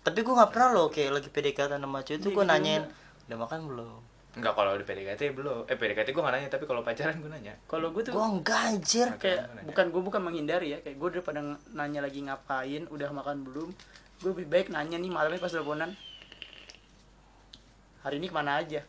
tapi 0.03 0.19
gue 0.21 0.33
nggak 0.33 0.51
pernah 0.51 0.69
loh 0.75 0.87
kayak 0.91 1.11
lagi 1.13 1.29
PDKT 1.31 1.71
sama 1.79 1.99
cewek 2.03 2.19
itu 2.19 2.27
Iya, 2.27 2.35
gue 2.35 2.43
gitu. 2.43 2.51
nanyain 2.51 2.83
udah 3.25 3.37
makan 3.41 3.59
belum 3.69 3.99
Enggak 4.31 4.53
kalau 4.55 4.71
di 4.73 4.83
PDKT 4.83 5.35
belum. 5.35 5.67
Eh 5.67 5.75
PDKT 5.75 6.07
gue 6.09 6.21
gak 6.21 6.31
nanya, 6.31 6.47
tapi 6.47 6.63
kalau 6.63 6.79
pacaran 6.81 7.19
gue 7.19 7.27
nanya. 7.27 7.51
kalau 7.65 7.91
gue 7.91 7.99
tuh 8.01 8.11
gue 8.11 8.27
enggak 8.31 8.59
anjir. 8.65 9.07
Kayak 9.17 9.43
Makanya. 9.45 9.63
bukan 9.67 9.85
gue 9.91 10.01
bukan 10.01 10.21
menghindari 10.21 10.67
ya. 10.71 10.79
Kayak 10.79 10.97
gue 10.97 11.09
daripada 11.11 11.39
ng- 11.41 11.61
nanya 11.71 11.99
lagi 11.99 12.19
ngapain 12.21 12.87
udah 12.87 13.09
makan 13.11 13.43
belum. 13.43 13.69
Gue 14.17 14.29
lebih 14.31 14.47
baik 14.47 14.67
nanya 14.69 14.95
nih 14.95 15.11
malamnya 15.11 15.35
pas 15.37 15.51
teleponan. 15.51 15.91
Hari 18.01 18.17
ini 18.17 18.27
ke 18.27 18.33
mana 18.33 18.57
aja? 18.57 18.81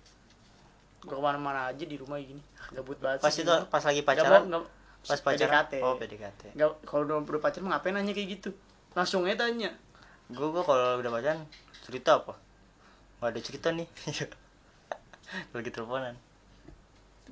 Gue 1.01 1.11
ke 1.11 1.21
mana-mana 1.21 1.69
aja 1.69 1.83
di 1.83 1.97
rumah 1.99 2.17
gini. 2.17 2.39
Gabut 2.71 2.97
banget 2.97 3.19
pas 3.19 3.29
sih 3.29 3.43
itu 3.43 3.51
gua. 3.51 3.67
pas 3.67 3.83
lagi 3.83 4.01
pacaran? 4.01 4.31
mau- 4.47 4.63
nggak- 4.63 4.69
pas 5.03 5.19
pacaran? 5.21 5.65
PDKT. 5.67 5.73
oh 5.83 5.95
PDKT 5.99 6.43
Nggak, 6.55 6.71
kalau 6.87 7.03
udah 7.03 7.17
udah 7.21 7.43
pacaran 7.43 7.67
mah 7.67 7.71
ngapain 7.75 7.93
nanya 7.93 8.15
kayak 8.15 8.29
gitu? 8.33 8.51
Langsung 8.95 9.27
aja 9.27 9.43
tanya. 9.43 9.75
Gue 10.29 10.49
gue 10.49 10.63
kalau 10.63 10.97
udah 10.97 11.11
pacaran 11.11 11.43
cerita 11.83 12.23
apa? 12.23 12.39
Nggak 13.19 13.29
ada 13.29 13.41
cerita 13.43 13.69
nih 13.71 13.89
lagi 15.53 15.71
teleponan. 15.73 16.15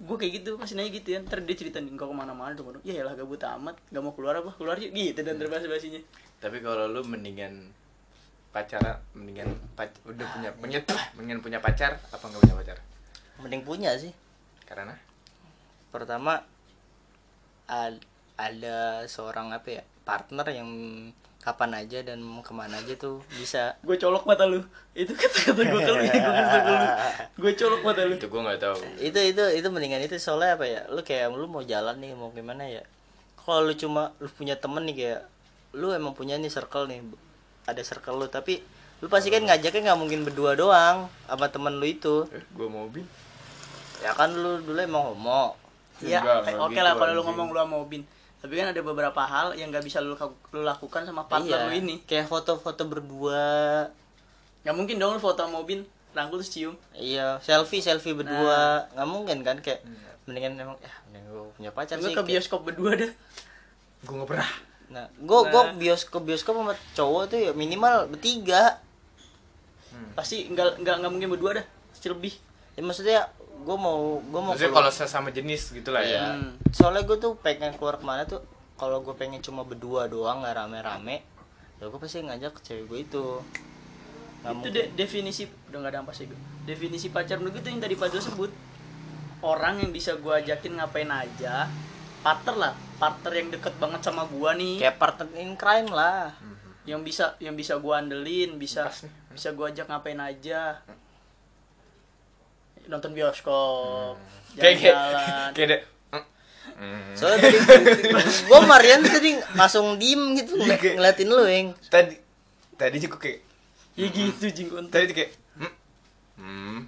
Gue 0.00 0.16
kayak 0.16 0.40
gitu 0.40 0.56
masih 0.56 0.80
nanya 0.80 0.90
gitu 0.96 1.08
ya. 1.12 1.18
Ntar 1.20 1.44
dia 1.44 1.56
cerita 1.56 1.78
nih 1.82 1.92
kau 1.96 2.08
ke 2.08 2.16
mana-mana 2.16 2.56
tuh 2.56 2.64
ya 2.84 3.04
lah 3.04 3.12
gabut 3.16 3.40
amat. 3.40 3.76
Gak 3.92 4.02
mau 4.02 4.12
keluar 4.16 4.40
apa? 4.40 4.50
Keluar 4.56 4.76
yuk. 4.80 4.92
Gitu 4.92 5.20
dan 5.20 5.36
terbahas 5.36 5.68
bahasinya 5.68 6.00
Tapi 6.40 6.64
kalau 6.64 6.88
lu 6.88 7.04
mendingan 7.04 7.68
pacaran, 8.50 8.98
mendingan 9.14 9.52
pac 9.78 9.94
udah 10.08 10.26
punya 10.34 10.50
punya 10.56 10.78
mendingan 11.16 11.40
punya 11.44 11.58
pacar 11.62 12.00
apa 12.10 12.24
nggak 12.26 12.42
punya 12.42 12.56
pacar? 12.58 12.78
mending 13.40 13.64
punya 13.64 13.96
sih. 13.96 14.12
Karena? 14.68 14.92
Pertama 15.90 16.44
ad- 17.66 18.04
ada 18.36 19.04
seorang 19.04 19.52
apa 19.52 19.80
ya 19.80 19.82
partner 20.04 20.46
yang 20.48 20.68
kapan 21.40 21.72
aja 21.72 22.04
dan 22.04 22.20
mau 22.20 22.44
ke 22.44 22.52
mana 22.52 22.76
aja 22.76 22.92
tuh 23.00 23.24
bisa. 23.40 23.80
Gue 23.80 23.96
colok 23.96 24.28
mata 24.28 24.44
lu. 24.44 24.60
Itu 24.92 25.16
kata-kata 25.16 25.60
gue 25.64 25.80
ke 25.80 25.92
lu 25.96 26.02
ya 26.04 26.14
gue 26.20 26.76
lu. 26.76 26.88
Gue 27.40 27.52
colok 27.56 27.80
mata 27.80 28.00
lu. 28.04 28.14
Itu 28.20 28.28
gue 28.28 28.40
nggak 28.44 28.60
tahu. 28.60 28.76
itu 29.00 29.20
itu 29.32 29.42
itu 29.56 29.68
mendingan 29.72 30.04
itu 30.04 30.20
soalnya 30.20 30.60
apa 30.60 30.68
ya? 30.68 30.80
Lu 30.92 31.00
kayak 31.00 31.32
lu 31.32 31.48
mau 31.48 31.64
jalan 31.64 31.96
nih 31.96 32.12
mau 32.12 32.28
gimana 32.36 32.68
ya? 32.68 32.84
Kalau 33.40 33.64
lu 33.64 33.72
cuma 33.72 34.12
lu 34.20 34.28
punya 34.28 34.60
temen 34.60 34.84
nih 34.84 34.96
kayak 34.96 35.20
lu 35.72 35.96
emang 35.96 36.12
punya 36.12 36.36
nih 36.36 36.52
circle 36.52 36.84
nih 36.84 37.00
ada 37.64 37.80
circle 37.80 38.20
lu. 38.20 38.28
Tapi 38.28 38.60
lu 39.00 39.08
pasti 39.08 39.32
kan 39.32 39.40
ngajaknya 39.40 39.90
nggak 39.90 39.98
mungkin 39.98 40.20
berdua 40.28 40.52
doang 40.60 41.08
sama 41.24 41.48
temen 41.48 41.80
lu 41.80 41.88
itu. 41.88 42.28
Eh, 42.36 42.44
gue 42.52 42.68
mau 42.68 42.84
bin. 42.92 43.08
ya 44.04 44.12
kan 44.16 44.28
lu 44.32 44.60
dulu 44.60 44.76
emang 44.76 45.16
homo. 45.16 45.56
Iya, 46.00 46.20
oke 46.56 46.72
gitu, 46.72 46.80
lah 46.80 46.96
kalau 46.96 47.12
lu 47.12 47.22
ngomong 47.28 47.52
lu 47.52 47.60
sama 47.60 47.76
Obin. 47.84 48.02
Tapi 48.40 48.52
kan 48.54 48.66
ada 48.66 48.80
beberapa 48.80 49.20
hal 49.20 49.52
yang 49.52 49.68
gak 49.68 49.82
bisa 49.82 50.00
lu, 50.00 50.16
lu 50.50 50.62
lakukan 50.62 51.04
sama 51.04 51.24
partner 51.24 51.68
lu 51.68 51.74
ini. 51.74 52.00
kayak 52.02 52.24
foto-foto 52.24 52.82
berdua 52.84 53.84
Gak 54.60 54.72
mungkin 54.72 54.96
dong 54.96 55.12
lu 55.12 55.20
foto 55.20 55.40
sama 55.40 55.56
Obin, 55.58 55.84
rangkul 56.10 56.38
terus 56.38 56.50
cium. 56.50 56.74
iya 56.92 57.36
selfie 57.38 57.78
selfie 57.78 58.12
berdua 58.12 58.88
nggak 58.90 59.06
mungkin 59.06 59.38
kan 59.40 59.56
kayak 59.58 59.84
mendingan 60.24 60.56
emang 60.58 60.76
ya 60.78 60.92
mending 61.06 61.24
gue 61.26 61.44
punya 61.54 61.70
pacar 61.70 61.96
Gue 61.96 62.02
sih 62.02 62.12
ke 62.12 62.16
kayak- 62.16 62.28
bioskop 62.30 62.60
berdua 62.62 62.92
dah. 62.94 63.12
Gue 64.02 64.14
nggak 64.14 64.28
pernah. 64.28 64.50
nah 64.88 65.06
gue 65.06 65.38
gue 65.46 65.62
Nah. 65.62 65.76
bioskop 65.76 66.22
bioskop 66.22 66.54
sama 66.56 66.74
cowok 66.92 67.22
tuh 67.26 67.38
ya 67.40 67.52
minimal 67.52 68.08
bertiga 68.08 68.80
Pasti 70.12 70.46
nggak 70.46 70.80
nggak 70.80 70.96
nggak 70.98 71.12
mungkin 71.12 71.30
berdua 71.30 71.50
dah. 71.56 71.66
Pasti 71.90 72.08
lebih. 72.08 72.34
ya 72.70 72.80
maksudnya 72.80 73.20
gue 73.60 73.76
mau 73.76 73.98
gue 74.18 74.40
mau 74.40 74.52
Maksudnya 74.52 74.70
keluar- 74.70 74.88
kalau 74.88 74.92
sesama 74.94 75.28
jenis 75.28 75.70
gitu 75.70 75.90
lah 75.90 76.00
ya. 76.00 76.24
Hmm. 76.32 76.56
soalnya 76.70 77.02
gue 77.02 77.16
tuh 77.16 77.36
pengen 77.36 77.72
keluar 77.74 77.96
ke 77.96 78.04
mana 78.04 78.24
tuh 78.24 78.40
kalau 78.74 79.00
gue 79.00 79.12
pengen 79.12 79.38
cuma 79.38 79.60
berdua 79.60 80.06
doang 80.06 80.40
nggak 80.40 80.56
rame-rame 80.56 81.20
ya 81.76 81.84
gue 81.84 81.96
pasti 81.96 82.20
ngajak 82.20 82.60
cewek 82.60 82.84
gue 82.86 82.98
itu. 83.02 83.26
Nggak 84.40 84.52
itu 84.54 84.68
de- 84.70 84.90
definisi 84.94 85.42
udah 85.66 85.78
gak 85.78 85.92
ada 85.92 85.98
ampas 86.00 86.16
gue. 86.18 86.32
Definisi 86.62 87.08
pacar 87.08 87.36
menurut 87.36 87.56
gue 87.56 87.62
tuh 87.62 87.70
yang 87.70 87.80
tadi 87.80 87.92
Fadil 87.94 88.20
sebut. 88.20 88.52
Orang 89.40 89.78
yang 89.78 89.88
bisa 89.88 90.12
gue 90.14 90.32
ajakin 90.34 90.76
ngapain 90.76 91.08
aja 91.08 91.68
partner 92.20 92.56
lah. 92.58 92.72
Partner 92.96 93.32
yang 93.34 93.48
deket 93.48 93.72
banget 93.76 94.00
sama 94.02 94.24
gua 94.26 94.52
nih. 94.52 94.76
Kayak 94.78 94.96
partner 94.98 95.28
in 95.34 95.56
crime 95.56 95.88
lah. 95.88 96.36
Yang 96.84 97.00
bisa 97.02 97.24
yang 97.38 97.54
bisa 97.54 97.76
gua 97.76 98.00
andelin 98.00 98.56
bisa 98.56 98.92
bisa 99.30 99.52
gua 99.52 99.68
ajak 99.68 99.88
ngapain 99.88 100.20
aja 100.20 100.80
nonton 102.90 103.10
bioskop 103.10 104.18
kayak 104.52 104.76
kayak 104.76 104.92
jalan-jalan 104.92 105.50
kayak 105.52 105.68
ada 105.68 105.78
Hmm. 106.72 107.12
soalnya 107.12 107.44
tadi 107.44 108.08
gua 108.48 108.64
Marian 108.64 109.04
tadi 109.04 109.36
langsung 109.52 110.00
diem 110.00 110.32
gitu 110.34 110.56
Iya, 110.56 110.64
ng- 110.66 110.80
kayak- 110.80 110.96
ngeliatin 110.96 111.28
lu 111.28 111.44
yang 111.44 111.68
tadi 111.86 112.16
tadi 112.74 112.96
juga 112.96 113.16
kayak 113.18 113.44
ya 113.92 114.06
gitu 114.08 114.46
jingkon 114.48 114.88
tadi 114.88 115.04
tuh 115.06 115.14
kayak 115.14 115.30
hmm. 115.54 115.72
hmm. 116.38 116.78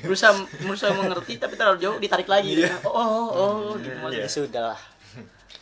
berusaha 0.00 0.30
berusaha 0.60 0.94
mengerti 0.94 1.34
tapi 1.36 1.58
terlalu 1.58 1.82
jauh 1.82 1.98
ditarik 1.98 2.30
lagi 2.30 2.62
Iya. 2.62 2.78
oh 2.84 2.94
oh, 2.94 3.26
oh 3.34 3.52
gitu 3.74 3.90
ya 3.90 3.98
maksudnya 3.98 4.30
sudah 4.30 4.62
lah 4.70 4.80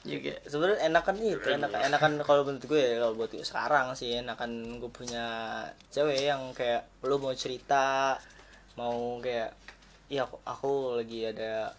ya 0.02 0.16
kayak 0.20 0.40
sebenarnya 0.44 0.78
enakan 0.84 1.14
itu 1.16 1.48
enakan 1.48 1.80
enakan 1.86 2.12
kalau 2.20 2.42
menurut 2.44 2.64
gue 2.66 2.76
ya 2.76 2.94
kalau 2.98 3.14
buat 3.14 3.30
gue 3.30 3.40
sekarang 3.42 3.86
sih 3.94 4.20
enakan 4.20 4.50
gue 4.76 4.90
punya 4.90 5.24
cewek 5.88 6.28
yang 6.28 6.52
kayak 6.52 6.92
lu 7.00 7.16
mau 7.16 7.32
cerita 7.32 8.20
mau 8.74 9.16
kayak 9.16 9.56
iya 10.12 10.28
aku, 10.28 10.36
aku 10.44 10.72
lagi 11.00 11.24
ada 11.24 11.72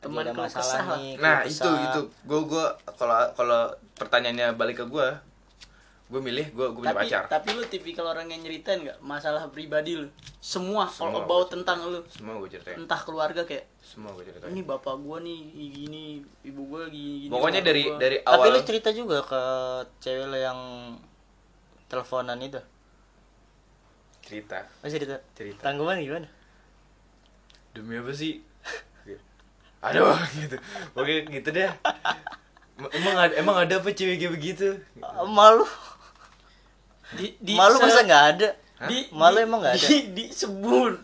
Teman 0.00 0.24
ada 0.24 0.32
masalah 0.32 0.64
kesah 0.64 0.84
nih 0.96 1.12
nah 1.20 1.44
keluh 1.44 1.52
itu 1.52 1.68
kesah. 1.68 1.84
itu 1.84 2.00
gue 2.24 2.40
gue 2.48 2.66
kalau 2.96 3.20
kalau 3.36 3.62
pertanyaannya 4.00 4.56
balik 4.56 4.80
ke 4.80 4.86
gue 4.88 5.08
gue 6.04 6.20
milih 6.20 6.46
gue 6.52 6.66
gue 6.68 6.80
punya 6.84 6.92
tapi 6.92 7.08
pacar. 7.08 7.22
tapi 7.28 7.48
lu 7.56 7.64
tipikal 7.64 8.04
orang 8.12 8.28
yang 8.28 8.44
nyeritain 8.44 8.84
nggak? 8.84 9.00
Masalah 9.00 9.48
pribadi 9.48 9.96
lu. 9.96 10.06
Semua 10.36 10.84
all 10.84 11.10
Semua. 11.10 11.24
about 11.24 11.48
tentang 11.48 11.80
lu. 11.88 12.04
Semua 12.12 12.36
gue 12.44 12.52
ceritain. 12.52 12.76
Entah 12.76 13.00
keluarga 13.00 13.40
kayak 13.48 13.64
semua 13.80 14.12
gue 14.12 14.28
ceritain. 14.28 14.52
Ini 14.52 14.62
bapak 14.68 15.00
gua 15.00 15.24
nih 15.24 15.40
gini 15.56 16.20
ibu 16.44 16.62
gua 16.68 16.86
gini, 16.92 17.26
gini 17.26 17.32
pokoknya 17.32 17.64
dari 17.64 17.82
gua. 17.88 17.96
dari 17.96 18.16
tapi 18.20 18.36
awal 18.36 18.52
lu 18.52 18.60
cerita 18.62 18.92
juga 18.92 19.24
ke 19.24 19.42
cewek 20.04 20.28
lo 20.28 20.38
yang 20.38 20.60
teleponan 21.88 22.36
itu? 22.36 22.60
Cerita. 24.20 24.60
Oh 24.84 24.88
cerita. 24.92 25.16
Cerita. 25.32 25.60
tanggapan 25.64 26.04
gimana 26.04 26.28
demi 27.74 27.98
apa 27.98 28.12
sih? 28.12 28.40
Aduh 29.84 30.16
gitu. 30.32 30.56
Oke 30.94 31.26
gitu 31.28 31.48
deh. 31.50 31.68
Emang 32.74 33.14
ada 33.14 33.34
emang 33.36 33.56
ada 33.58 33.74
apa 33.76 33.90
cewek 33.90 34.16
kayak 34.16 34.32
begitu? 34.32 34.80
Ah, 34.98 35.22
malu. 35.22 35.66
Di, 37.14 37.36
di 37.38 37.54
malu 37.54 37.78
masa 37.78 38.02
nggak 38.02 38.24
ada? 38.32 38.48
Di, 38.88 39.06
malu 39.12 39.38
di- 39.38 39.44
emang 39.44 39.60
nggak 39.60 39.74
ada? 39.76 39.86
di, 39.86 39.98
disebut 40.16 40.94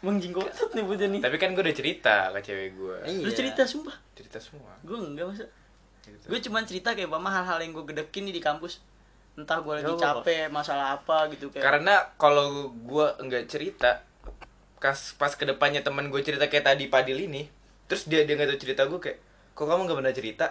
mengjingkotot 0.00 0.70
nih 0.72 0.84
buat 0.86 1.02
nih. 1.02 1.20
Tapi 1.20 1.36
kan 1.36 1.50
gue 1.50 1.60
udah 1.60 1.76
cerita 1.76 2.30
ke 2.30 2.40
cewek 2.40 2.70
gue 2.78 2.96
lu 3.18 3.26
Iya. 3.26 3.34
cerita 3.34 3.66
sumpah. 3.66 3.96
Cerita 4.14 4.38
semua. 4.38 4.70
Gua 4.80 5.02
enggak 5.02 5.26
masa. 5.26 5.44
Gitu. 6.06 6.22
gue 6.30 6.38
cuma 6.38 6.62
cerita 6.62 6.94
kayak 6.94 7.10
mama 7.10 7.26
hal-hal 7.28 7.58
yang 7.58 7.74
gue 7.74 7.82
gedekin 7.84 8.30
nih 8.30 8.38
di 8.38 8.42
kampus. 8.44 8.78
Entah 9.34 9.58
gue 9.58 9.74
lagi 9.74 9.90
capek 9.90 10.46
masalah 10.48 10.94
apa 10.94 11.26
gitu 11.34 11.50
kayak. 11.50 11.60
Karena 11.60 11.94
kalau 12.14 12.70
gue 12.70 13.06
enggak 13.18 13.50
cerita 13.50 14.05
kas 14.76 15.16
pas 15.16 15.32
ke 15.32 15.44
depannya 15.48 15.80
teman 15.80 16.12
gue 16.12 16.20
cerita 16.20 16.46
kayak 16.52 16.68
tadi 16.68 16.86
Padil 16.92 17.16
ini 17.24 17.48
terus 17.88 18.04
dia 18.04 18.26
dia 18.28 18.36
nggak 18.36 18.52
tahu 18.54 18.60
cerita 18.60 18.82
gue 18.84 19.00
kayak 19.00 19.18
kok 19.56 19.64
kamu 19.64 19.88
nggak 19.88 19.98
pernah 20.04 20.14
cerita? 20.14 20.46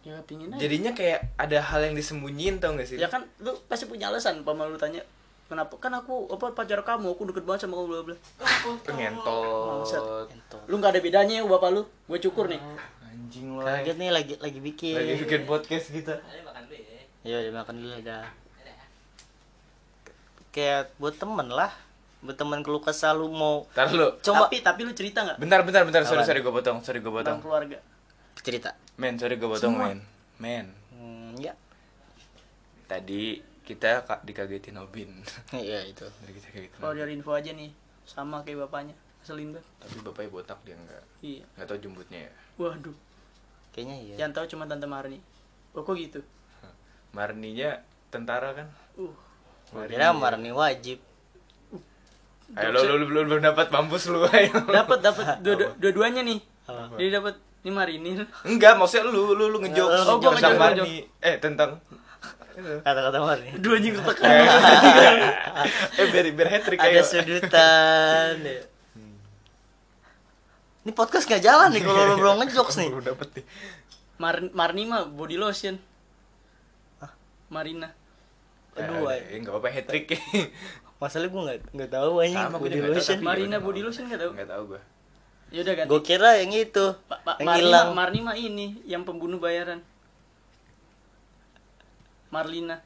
Ya 0.00 0.16
pingin 0.24 0.48
aja. 0.48 0.64
Jadinya 0.64 0.96
kayak 0.96 1.28
ada 1.36 1.60
hal 1.60 1.92
yang 1.92 1.92
disembunyiin 1.92 2.56
tau 2.56 2.72
gak 2.72 2.88
sih? 2.88 2.96
Ya 2.96 3.12
kan 3.12 3.28
lu 3.44 3.52
pasti 3.68 3.84
punya 3.84 4.08
alasan 4.08 4.40
pama 4.40 4.64
lu 4.64 4.80
tanya 4.80 5.04
kenapa? 5.52 5.76
Kan 5.76 5.92
aku 5.92 6.24
apa 6.32 6.56
pacar 6.56 6.80
kamu 6.80 7.12
aku 7.12 7.28
deket 7.28 7.44
banget 7.44 7.68
sama 7.68 7.76
kamu 7.76 7.88
bla 7.92 8.02
bla. 8.08 8.16
Lu 10.64 10.80
nggak 10.80 10.96
ada 10.96 11.00
bedanya 11.04 11.34
ya 11.40 11.44
bapak 11.44 11.76
lu. 11.76 11.84
Gue 12.08 12.16
cukur 12.16 12.48
nih. 12.48 12.56
Anjing 13.04 13.60
lah. 13.60 13.84
Kaget 13.84 13.96
nih 14.00 14.08
lagi 14.08 14.34
lagi 14.40 14.60
bikin. 14.64 14.96
Lagi 14.96 15.14
bikin 15.20 15.40
podcast 15.44 15.92
kita 15.92 16.16
Iya, 17.20 17.44
dimakan 17.44 17.84
dulu 17.84 17.92
ada. 18.00 18.24
Kayak 20.56 20.88
buat 20.96 21.14
temen 21.20 21.52
lah, 21.52 21.68
buat 22.20 22.36
temen 22.36 22.60
keluh 22.60 22.84
kesah 22.84 23.16
lu 23.16 23.32
mau 23.32 23.64
Ntar 23.72 23.88
lu. 23.96 24.12
Coba 24.20 24.48
tapi 24.48 24.60
tapi 24.60 24.80
lu 24.84 24.92
cerita 24.92 25.24
nggak? 25.24 25.40
Bentar 25.40 25.64
bentar 25.64 25.82
bentar. 25.88 26.04
Sorry 26.04 26.24
sorry 26.24 26.44
gue 26.44 26.52
potong 26.52 26.84
sorry 26.84 27.00
gue 27.00 27.08
potong. 27.08 27.40
Tentang 27.40 27.44
keluarga. 27.44 27.78
Cerita. 28.40 28.70
men 29.00 29.16
sorry 29.16 29.40
gue 29.40 29.48
potong 29.48 29.76
Semua. 29.76 29.88
men. 29.88 30.00
Men. 30.36 30.66
Hmm, 30.92 31.32
ya. 31.40 31.56
tadi 32.84 33.40
kita 33.64 34.04
kak 34.04 34.26
dikagetin 34.28 34.76
Obin. 34.76 35.24
Iya 35.56 35.88
itu. 35.88 36.04
Tadi 36.04 36.32
kita 36.36 36.48
kagetin 36.52 36.76
kalau 36.76 36.92
dari 36.92 37.16
info 37.16 37.32
aja 37.32 37.52
nih 37.56 37.72
sama 38.04 38.42
kayak 38.44 38.66
bapaknya 38.66 38.96
selin 39.20 39.52
banget 39.52 39.68
tapi 39.78 39.96
bapaknya 40.00 40.30
botak 40.32 40.58
dia 40.64 40.74
enggak 40.74 41.04
iya. 41.20 41.44
nggak 41.56 41.68
tahu 41.68 41.78
jembutnya 41.80 42.20
ya. 42.28 42.32
Waduh. 42.56 42.96
Kayaknya 43.70 43.96
iya. 44.02 44.14
yang 44.26 44.32
tahu 44.34 44.44
cuma 44.50 44.66
tante 44.66 44.84
Marni. 44.88 45.20
Oh 45.76 45.86
kok 45.86 45.94
gitu? 45.94 46.20
Marninya 47.14 47.80
tentara 48.10 48.52
kan? 48.52 48.68
Uh. 48.98 49.14
Kira 49.86 50.10
Marni 50.10 50.50
wajib. 50.50 50.98
Ayo 52.52 52.68
lo 52.68 52.80
lo 52.92 53.04
belum 53.04 53.24
belum 53.26 53.40
dapat 53.44 53.68
mampus 53.68 54.06
lu 54.06 54.26
ayo. 54.26 54.50
Dapat 54.64 54.98
dapat. 55.00 55.24
Dua- 55.44 55.74
dua-duanya 55.76 56.22
nih. 56.22 56.38
Apa? 56.64 56.94
jadi 56.96 57.10
dapat 57.12 57.34
ini 57.60 57.70
Marinir 57.70 58.20
enggak 58.42 58.72
maksudnya 58.74 59.04
lu 59.04 59.34
lu 59.34 59.46
lu 59.46 59.58
ngejok 59.60 59.88
Oh, 60.06 60.16
gua 60.16 60.32
tentang 60.32 60.54
Marni. 60.56 61.02
eh 61.18 61.36
tentang 61.36 61.70
Kata-kata 62.80 63.18
Marni. 63.18 63.50
dua 63.56 63.74
anjing 63.74 63.94
tertekan 63.96 64.30
eh 65.98 66.06
biar 66.06 66.26
biar 66.30 66.48
hat 66.48 66.62
trick 66.62 66.78
Ada 66.78 66.90
ayo. 66.90 67.02
sudutan. 67.02 68.34
ya. 68.40 68.62
Ini 70.80 70.92
podcast 70.92 71.24
gak 71.24 71.40
jalan 71.40 71.68
nih 71.68 71.82
kalau 71.82 72.02
lu 72.06 72.14
belum 72.16 72.34
ngejokes 72.40 72.76
nih. 72.76 72.88
Belum 72.88 73.04
dapet 73.04 73.28
nih. 73.34 73.44
Mar 74.16 74.36
Marni 74.50 74.82
mah 74.84 75.04
body 75.04 75.36
lotion. 75.36 75.76
Marina. 77.48 77.90
Kedua. 78.70 79.10
Eh, 79.12 79.36
nggak 79.36 79.50
apa-apa 79.50 79.68
hat 79.70 79.84
trick 79.84 80.06
Masalahnya 81.00 81.30
gue 81.30 81.42
gak, 81.42 81.58
nggak 81.72 81.90
tahu 81.90 82.12
anjing. 82.18 82.36
Sama, 82.36 82.48
gua 82.52 82.60
body 82.60 82.76
nggak 82.76 82.92
lotion. 82.92 83.16
tapi- 83.16 83.24
Marina 83.24 83.56
body 83.58 83.80
lotion 83.80 84.04
nggak 84.06 84.20
tahu? 84.20 84.32
Nggak 84.36 84.50
tahu 84.50 84.64
gue 84.68 84.82
ya 85.50 85.60
udah 85.60 85.74
ganti. 85.74 85.88
Gue 85.88 86.00
kira 86.00 86.30
yang 86.36 86.52
itu, 86.52 86.86
Pa- 87.04 87.18
pa- 87.18 87.34
yang 87.36 87.48
Marni 87.48 87.60
hilang. 87.60 87.86
mah- 87.88 87.96
Marni 87.98 88.18
mah 88.22 88.36
ini 88.38 88.66
yang 88.84 89.02
pembunuh 89.02 89.36
bayaran. 89.36 89.82
Marlina. 92.30 92.76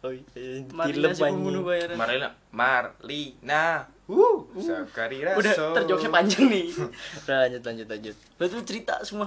Oh, 0.00 0.10
iya, 0.10 0.62
Marlina 0.70 1.08
si 1.10 1.22
pembunuh 1.22 1.62
bayaran. 1.62 1.94
Marlina 1.94 2.28
Marlina. 2.50 3.86
Uh 4.06 4.38
Sakari 4.56 5.18
udah 5.18 5.34
Raso 5.36 5.74
terjoknya 5.74 6.10
panjang 6.12 6.46
nih. 6.46 6.70
Udah 7.20 7.36
lanjut 7.42 7.62
lanjut 7.64 7.86
lanjut. 7.88 8.16
Lu 8.38 8.62
cerita 8.62 8.94
semua 9.02 9.26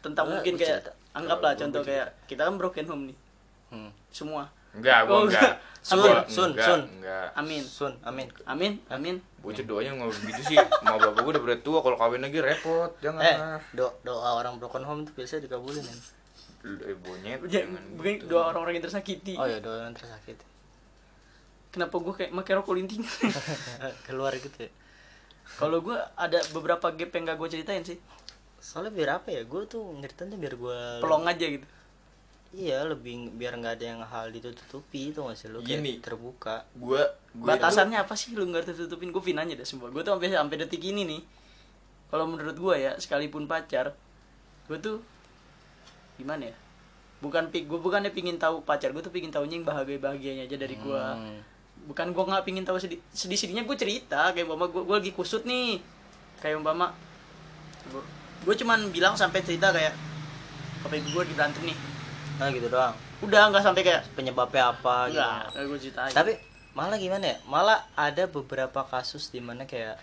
tentang 0.00 0.26
Enggak, 0.26 0.42
mungkin 0.42 0.54
kayak 0.56 0.70
cerita. 0.82 0.90
anggaplah 1.12 1.52
Gua- 1.52 1.60
contoh 1.60 1.82
kayak 1.82 2.08
kita 2.26 2.42
kan 2.42 2.54
broken 2.56 2.86
home 2.86 3.04
nih. 3.06 3.18
Hmm. 3.66 3.90
semua 4.08 4.46
enggak 4.76 4.98
gue 5.02 5.12
Oh, 5.12 5.24
enggak. 5.24 5.52
Sun, 5.80 6.02
Gua 6.02 6.26
sun, 6.26 6.50
enggak, 6.50 6.66
sun. 6.66 6.80
enggak 6.92 7.26
amin 7.32 7.62
Sun, 7.62 7.92
amin. 8.02 8.26
amin 8.44 8.72
amin 8.88 9.16
Bocah 9.38 9.62
doanya 9.62 9.94
nggak 9.94 10.10
begitu 10.16 10.42
sih 10.44 10.58
mau 10.82 10.96
bapak 10.96 11.20
gue 11.20 11.32
udah 11.32 11.42
berat 11.42 11.60
tua 11.62 11.78
kalau 11.78 11.94
kawin 11.94 12.18
lagi 12.20 12.38
repot 12.38 12.90
jangan 12.98 13.22
Eh, 13.22 13.36
do 13.72 13.86
doa 14.02 14.34
orang 14.34 14.56
broken 14.56 14.82
home 14.82 15.02
tuh 15.02 15.14
biasanya 15.14 15.46
dikabulin 15.46 15.80
kan. 15.80 15.98
Eh 16.82 16.96
bonyet 16.96 17.38
Ya, 17.46 17.62
bukan 17.92 18.02
gitu. 18.18 18.26
dua 18.26 18.50
orang-orang 18.50 18.74
yang 18.74 18.84
tersakiti 18.84 19.34
Oh 19.34 19.46
ya 19.46 19.58
doa 19.58 19.86
yang 19.86 19.94
tersakit. 19.94 20.34
kenapa 21.68 21.94
gue 21.94 22.14
kayak 22.14 22.32
make 22.32 22.50
rokok 22.50 22.74
linting 22.74 23.06
Keluar 24.06 24.34
gitu 24.34 24.58
ya. 24.58 24.70
kalau 25.54 25.78
gue 25.78 25.94
ada 26.16 26.42
beberapa 26.50 26.90
gap 26.90 27.10
yang 27.12 27.22
gak 27.24 27.38
gue 27.38 27.48
ceritain 27.48 27.84
sih 27.84 27.98
Soalnya 28.58 28.90
biar 28.90 29.10
apa 29.14 29.30
ya? 29.30 29.44
Gue 29.44 29.62
tuh 29.64 29.94
nyeritain 29.94 30.32
biar 30.32 30.54
gue 30.56 30.78
pelong 30.98 31.22
aja 31.22 31.46
gitu 31.46 31.62
Iya, 32.56 32.88
lebih 32.88 33.36
biar 33.36 33.60
nggak 33.60 33.74
ada 33.76 33.84
yang 33.84 34.00
hal 34.00 34.32
ditutupi 34.32 35.12
itu 35.12 35.20
nggak 35.20 35.36
sih? 35.36 35.52
Lu 35.52 35.60
kayak 35.60 35.76
Gini. 35.76 35.92
terbuka. 36.00 36.64
gue 36.72 37.04
gue 37.36 37.44
batasannya 37.44 38.00
apa 38.00 38.16
sih 38.16 38.32
lu 38.32 38.48
nggak 38.48 38.72
tutupin 38.72 39.12
gue 39.12 39.20
pin 39.20 39.36
aja 39.36 39.52
deh 39.52 39.68
semua 39.68 39.92
gue 39.92 40.00
tuh 40.00 40.16
sampai 40.16 40.32
sampai 40.32 40.56
detik 40.64 40.80
ini 40.80 41.04
nih. 41.04 41.20
Kalau 42.08 42.24
menurut 42.24 42.56
gue 42.56 42.74
ya 42.80 42.96
sekalipun 42.96 43.44
pacar 43.44 43.92
gue 44.72 44.78
tuh 44.80 45.04
gimana 46.16 46.48
ya? 46.48 46.56
Bukan 47.20 47.52
pi 47.52 47.68
gue 47.68 47.76
bukannya 47.76 48.08
pingin 48.08 48.40
tahu 48.40 48.64
pacar 48.64 48.96
gue 48.96 49.04
tuh 49.04 49.12
pingin 49.12 49.28
tahunya 49.28 49.60
yang 49.60 49.66
bahagia 49.68 50.00
bahagianya 50.00 50.42
aja 50.48 50.56
dari 50.56 50.80
gue 50.80 51.02
Hmm. 51.12 51.40
bukan 51.92 52.08
gue 52.16 52.24
nggak 52.24 52.44
pingin 52.48 52.64
tahu 52.64 52.80
sedih 52.80 52.96
sedih 53.12 53.36
sedihnya 53.36 53.68
gue 53.68 53.76
cerita. 53.76 54.32
Kayak 54.32 54.48
umpama 54.48 54.72
gue 54.72 54.80
gue 54.80 54.96
lagi 54.96 55.12
kusut 55.12 55.44
nih. 55.44 55.84
Kayak 56.40 56.64
umpama 56.64 56.96
gue, 58.46 58.54
cuman 58.58 58.90
bilang 58.90 59.14
sampai 59.14 59.44
cerita 59.44 59.70
kayak 59.76 59.94
apa 60.82 60.94
gue 60.98 61.22
di 61.26 61.34
berantem 61.34 61.62
nih 61.66 61.95
Nah 62.36 62.48
gitu 62.52 62.68
doang. 62.68 62.92
udah 63.24 63.48
nggak 63.48 63.64
sampai 63.64 63.80
kayak 63.80 64.02
Penyebabnya 64.12 64.76
apa 64.76 65.08
gitu. 65.08 65.24
gue 65.72 65.78
ceritain 65.88 66.12
Tapi 66.12 66.36
malah 66.76 67.00
gimana 67.00 67.24
ya? 67.32 67.36
Malah 67.48 67.80
ada 67.96 68.28
beberapa 68.28 68.84
kasus 68.84 69.32
di 69.32 69.40
mana 69.40 69.64
kayak 69.64 69.96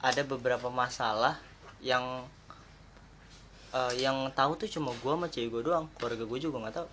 ada 0.00 0.22
beberapa 0.24 0.72
masalah 0.72 1.36
yang 1.84 2.24
eh, 3.70 3.92
yang 4.00 4.32
tahu 4.32 4.56
tuh 4.56 4.68
cuma 4.68 4.90
gua 5.04 5.14
sama 5.20 5.28
cewek 5.28 5.52
gua 5.52 5.62
doang. 5.62 5.86
Keluarga 6.00 6.24
gua 6.24 6.38
juga 6.40 6.56
nggak 6.64 6.76
tahu. 6.80 6.88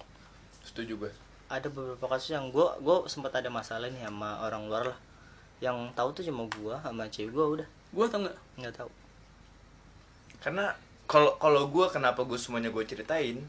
setuju 0.68 0.94
gue 1.08 1.12
Ada 1.50 1.66
beberapa 1.72 2.06
kasus 2.06 2.36
yang 2.36 2.52
gua 2.54 2.78
gua 2.84 3.08
sempat 3.10 3.34
ada 3.34 3.50
masalah 3.50 3.90
nih 3.90 4.06
sama 4.06 4.44
orang 4.46 4.68
luar 4.70 4.84
lah. 4.94 5.00
Yang 5.64 5.92
tahu 5.98 6.10
tuh 6.14 6.24
cuma 6.30 6.44
gua 6.60 6.78
sama 6.84 7.08
cewek 7.10 7.32
gua 7.34 7.46
udah 7.58 7.68
gue 7.90 8.06
tau 8.06 8.22
nggak 8.22 8.38
nggak 8.62 8.76
tahu. 8.78 8.90
karena 10.40 10.78
kalau 11.10 11.34
kalau 11.42 11.66
gue 11.68 11.86
kenapa 11.90 12.22
gue 12.22 12.38
semuanya 12.38 12.70
gue 12.70 12.86
ceritain 12.86 13.42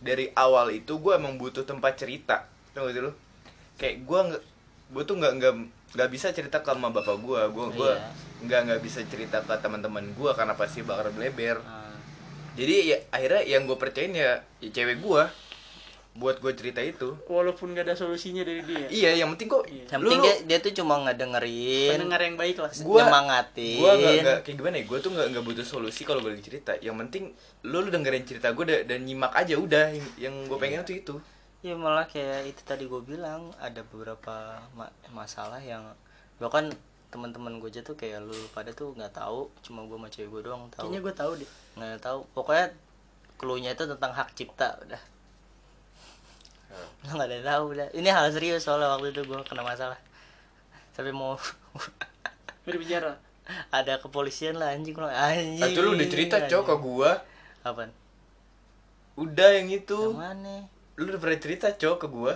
dari 0.00 0.32
awal 0.32 0.72
itu 0.72 0.96
gue 0.96 1.12
emang 1.14 1.36
butuh 1.36 1.62
tempat 1.62 1.94
cerita. 1.94 2.48
Tau 2.72 2.88
gak 2.88 2.94
sih 2.96 3.02
kayak 3.80 3.96
gue 4.04 4.20
nggak 4.28 4.42
gue 4.90 5.02
tuh 5.08 5.16
nggak 5.16 5.32
nggak 5.40 5.54
nggak 5.96 6.10
bisa 6.12 6.28
cerita 6.36 6.60
ke 6.60 6.68
sama 6.68 6.92
bapak 6.92 7.16
gue 7.16 7.40
gue 7.48 7.66
gue 7.72 7.92
Iya. 7.96 8.12
nggak 8.44 8.60
nggak 8.68 8.80
bisa 8.84 9.00
cerita 9.08 9.40
ke 9.40 9.54
teman-teman 9.56 10.04
gue 10.12 10.30
karena 10.36 10.52
pasti 10.52 10.84
bakal 10.84 11.08
bleber. 11.10 11.64
Ah. 11.64 11.88
jadi 12.54 12.74
ya 12.84 12.98
akhirnya 13.08 13.42
yang 13.46 13.64
gue 13.64 13.78
percayain 13.80 14.12
ya, 14.12 14.44
ya 14.60 14.68
cewek 14.68 15.00
gue 15.00 15.22
buat 16.20 16.36
gue 16.36 16.52
cerita 16.52 16.78
itu. 16.78 17.16
Walaupun 17.24 17.72
gak 17.72 17.82
ada 17.82 17.96
solusinya 17.96 18.44
dari 18.44 18.60
dia. 18.60 18.84
Iya 18.86 19.10
yang 19.18 19.32
penting 19.32 19.48
kok 19.48 19.64
Iya. 19.64 19.84
yang 19.88 20.00
penting 20.00 20.20
lu- 20.20 20.26
dia, 20.26 20.34
dia 20.44 20.58
tuh 20.60 20.72
cuma 20.74 21.00
ngedengerin 21.00 21.90
pendengar 21.90 22.20
yang 22.20 22.36
baik 22.36 22.56
lah. 22.58 22.70
Gua- 22.78 23.00
nyemangatin. 23.02 23.76
gue 23.76 23.90
nggak 23.90 24.14
nggak 24.20 24.38
kayak 24.42 24.56
gimana 24.56 24.74
ya? 24.76 24.84
Gue 24.84 24.98
tuh 25.00 25.10
nggak 25.10 25.26
nggak 25.30 25.44
butuh 25.44 25.64
solusi 25.64 26.02
kalau 26.02 26.20
gue 26.20 26.30
lagi 26.30 26.44
cerita. 26.44 26.76
Yang 26.78 26.96
penting 27.00 27.24
lu, 27.62 27.80
lu 27.80 27.88
dengerin 27.88 28.22
cerita 28.22 28.52
gue 28.52 28.62
dan, 28.62 28.80
dan 28.86 29.00
nyimak 29.00 29.32
aja 29.32 29.54
udah 29.54 29.86
yang, 29.90 30.06
yang 30.20 30.34
gue 30.44 30.58
pengen 30.58 30.84
tuh 30.84 30.94
itu. 30.94 31.14
Ya 31.60 31.72
malah 31.74 32.04
kayak 32.04 32.44
itu 32.46 32.62
tadi 32.62 32.84
gue 32.84 33.00
bilang 33.00 33.52
ada 33.56 33.80
beberapa 33.82 34.36
ma- 34.70 34.92
masalah 35.10 35.58
yang 35.58 35.88
bahkan 36.36 36.68
teman-teman 37.08 37.58
gue 37.58 37.68
aja 37.68 37.80
tuh 37.80 37.94
kayak 37.94 38.22
lu 38.22 38.36
pada 38.50 38.70
tuh 38.70 38.92
nggak 38.92 39.12
tahu 39.12 39.50
cuma 39.60 39.82
gue 39.82 39.92
sama 39.94 40.08
cewek 40.08 40.28
gue 40.30 40.42
doang 40.42 40.68
tahu. 40.68 40.84
Kayaknya 40.84 41.00
gue 41.00 41.14
tahu 41.14 41.32
deh. 41.36 41.50
Nggak 41.74 42.00
tahu. 42.00 42.18
Pokoknya 42.30 42.66
cluenya 43.34 43.72
itu 43.72 43.84
tentang 43.86 44.12
hak 44.12 44.28
cipta 44.32 44.76
udah 44.78 45.00
nggak 47.06 47.26
ada 47.26 47.34
yang 47.34 47.46
tahu 47.46 47.64
udah. 47.74 47.88
Ini 47.94 48.08
hal 48.12 48.26
serius 48.30 48.62
soalnya 48.64 48.92
waktu 48.94 49.10
itu 49.12 49.22
gue 49.26 49.38
kena 49.46 49.62
masalah. 49.66 49.98
Sampai 50.94 51.12
mau 51.14 51.34
berbicara 52.66 53.18
ada 53.74 53.98
kepolisian 53.98 54.58
lah 54.58 54.74
anjing. 54.74 54.94
Lo 54.94 55.10
anjing 55.10 55.62
Ah, 55.62 55.68
itu 55.70 55.80
lu 55.82 55.98
udah 55.98 56.08
cerita 56.08 56.36
cok 56.46 56.64
ke 56.66 56.74
gue 56.78 57.10
apaan? 57.66 57.90
Udah 59.18 59.50
yang 59.58 59.68
itu. 59.68 59.98
Yang 59.98 60.20
mana? 60.20 60.54
Lu 60.96 61.02
udah 61.10 61.20
pernah 61.20 61.38
cerita 61.40 61.68
cok 61.74 61.96
ke 62.00 62.08
gue 62.08 62.34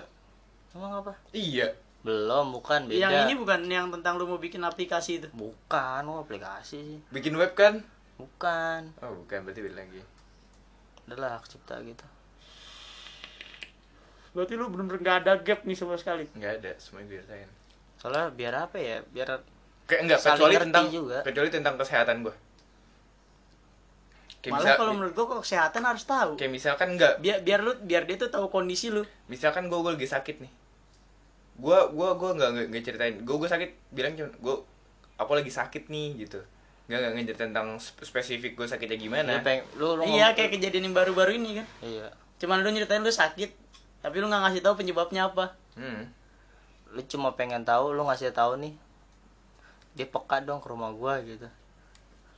emang 0.75 0.93
apa? 1.07 1.13
Iya. 1.31 1.71
Belum 2.05 2.53
bukan 2.53 2.91
beda. 2.91 3.01
Yang 3.01 3.15
ini 3.25 3.33
bukan 3.39 3.61
yang 3.71 3.89
tentang 3.89 4.21
lu 4.21 4.27
mau 4.29 4.37
bikin 4.43 4.61
aplikasi 4.61 5.23
itu? 5.23 5.29
Bukan 5.33 6.03
oh, 6.11 6.21
aplikasi 6.21 6.77
sih. 6.83 6.99
Bikin 7.15 7.33
web 7.39 7.55
kan? 7.57 7.81
Bukan. 8.19 8.93
Oh 9.01 9.15
bukan 9.25 9.47
berarti 9.47 9.61
beda 9.65 9.77
lagi. 9.81 10.03
Adalah 11.09 11.41
cipta 11.47 11.79
gitu 11.87 12.05
berarti 14.35 14.53
lu 14.53 14.67
bener-bener 14.67 15.01
gak 15.01 15.17
ada 15.23 15.33
gap 15.39 15.63
nih 15.63 15.73
sama 15.73 15.95
sekali? 15.95 16.27
Nggak 16.33 16.53
ada 16.59 16.73
semuanya 16.77 17.07
gue 17.09 17.19
ceritain 17.19 17.51
soalnya 17.95 18.27
biar 18.29 18.55
apa 18.61 18.77
ya? 18.77 18.99
Biar 19.09 19.29
kayak 19.85 20.01
enggak 20.03 20.19
kecuali 20.21 20.55
tentang 20.59 20.87
juga. 20.91 21.19
kecuali 21.23 21.49
tentang 21.49 21.75
kesehatan 21.77 22.17
gue 22.21 22.35
kayak 24.41 24.53
malah 24.53 24.65
misal- 24.67 24.77
kalau 24.77 24.93
menurut 24.93 25.13
gua 25.15 25.27
kok 25.31 25.41
kesehatan 25.43 25.83
harus 25.83 26.05
tahu. 26.05 26.31
Kayak 26.37 26.53
misalkan 26.53 26.89
enggak 26.93 27.13
biar 27.19 27.39
biar 27.41 27.61
lu 27.63 27.73
biar 27.81 28.03
dia 28.05 28.17
tuh 28.19 28.29
tahu 28.29 28.51
kondisi 28.51 28.93
lu. 28.93 29.01
misalkan 29.25 29.73
gue 29.73 29.79
gue 29.79 29.93
lagi 29.95 30.05
sakit 30.07 30.37
nih. 30.39 30.53
Gue 31.57 31.79
gue 31.89 32.09
gue 32.13 32.31
nggak 32.35 32.51
nggak 32.51 32.67
nggak 32.69 32.83
ceritain. 32.85 33.15
Gue 33.25 33.37
gue 33.39 33.49
sakit 33.49 33.71
bilang 33.89 34.13
cuma 34.13 34.29
gue 34.29 34.57
aku 35.17 35.33
lagi 35.33 35.49
sakit 35.49 35.89
nih 35.89 36.09
gitu. 36.21 36.45
Nggak 36.85 36.99
nggak 37.01 37.13
ngeceritain 37.17 37.51
tentang 37.55 37.69
sp- 37.81 38.05
spesifik 38.05 38.53
gue 38.53 38.67
sakitnya 38.69 38.99
gimana. 39.01 39.31
Lu 39.31 39.41
peng 39.41 39.65
lu, 39.81 39.89
lu 39.97 40.03
iya 40.05 40.37
kayak 40.37 40.53
kejadian 40.53 40.93
yang 40.93 40.95
baru-baru 40.95 41.41
ini 41.41 41.63
kan. 41.63 41.67
Iya. 41.81 42.13
Cuman 42.37 42.61
lu 42.61 42.69
nyeritain 42.69 43.01
lu 43.01 43.09
sakit 43.09 43.64
tapi 44.05 44.21
lu 44.21 44.29
nggak 44.29 44.43
ngasih 44.45 44.61
tahu 44.61 44.75
penyebabnya 44.77 45.33
apa. 45.33 45.57
Hmm. 45.81 46.13
lu 46.95 47.03
cuma 47.11 47.35
pengen 47.35 47.65
tahu 47.65 47.97
lu 47.97 48.05
ngasih 48.05 48.31
tahu 48.37 48.61
nih. 48.61 48.77
Dia 49.97 50.07
peka 50.07 50.45
dong 50.45 50.61
ke 50.61 50.69
rumah 50.69 50.93
gua 50.93 51.19
gitu. 51.25 51.49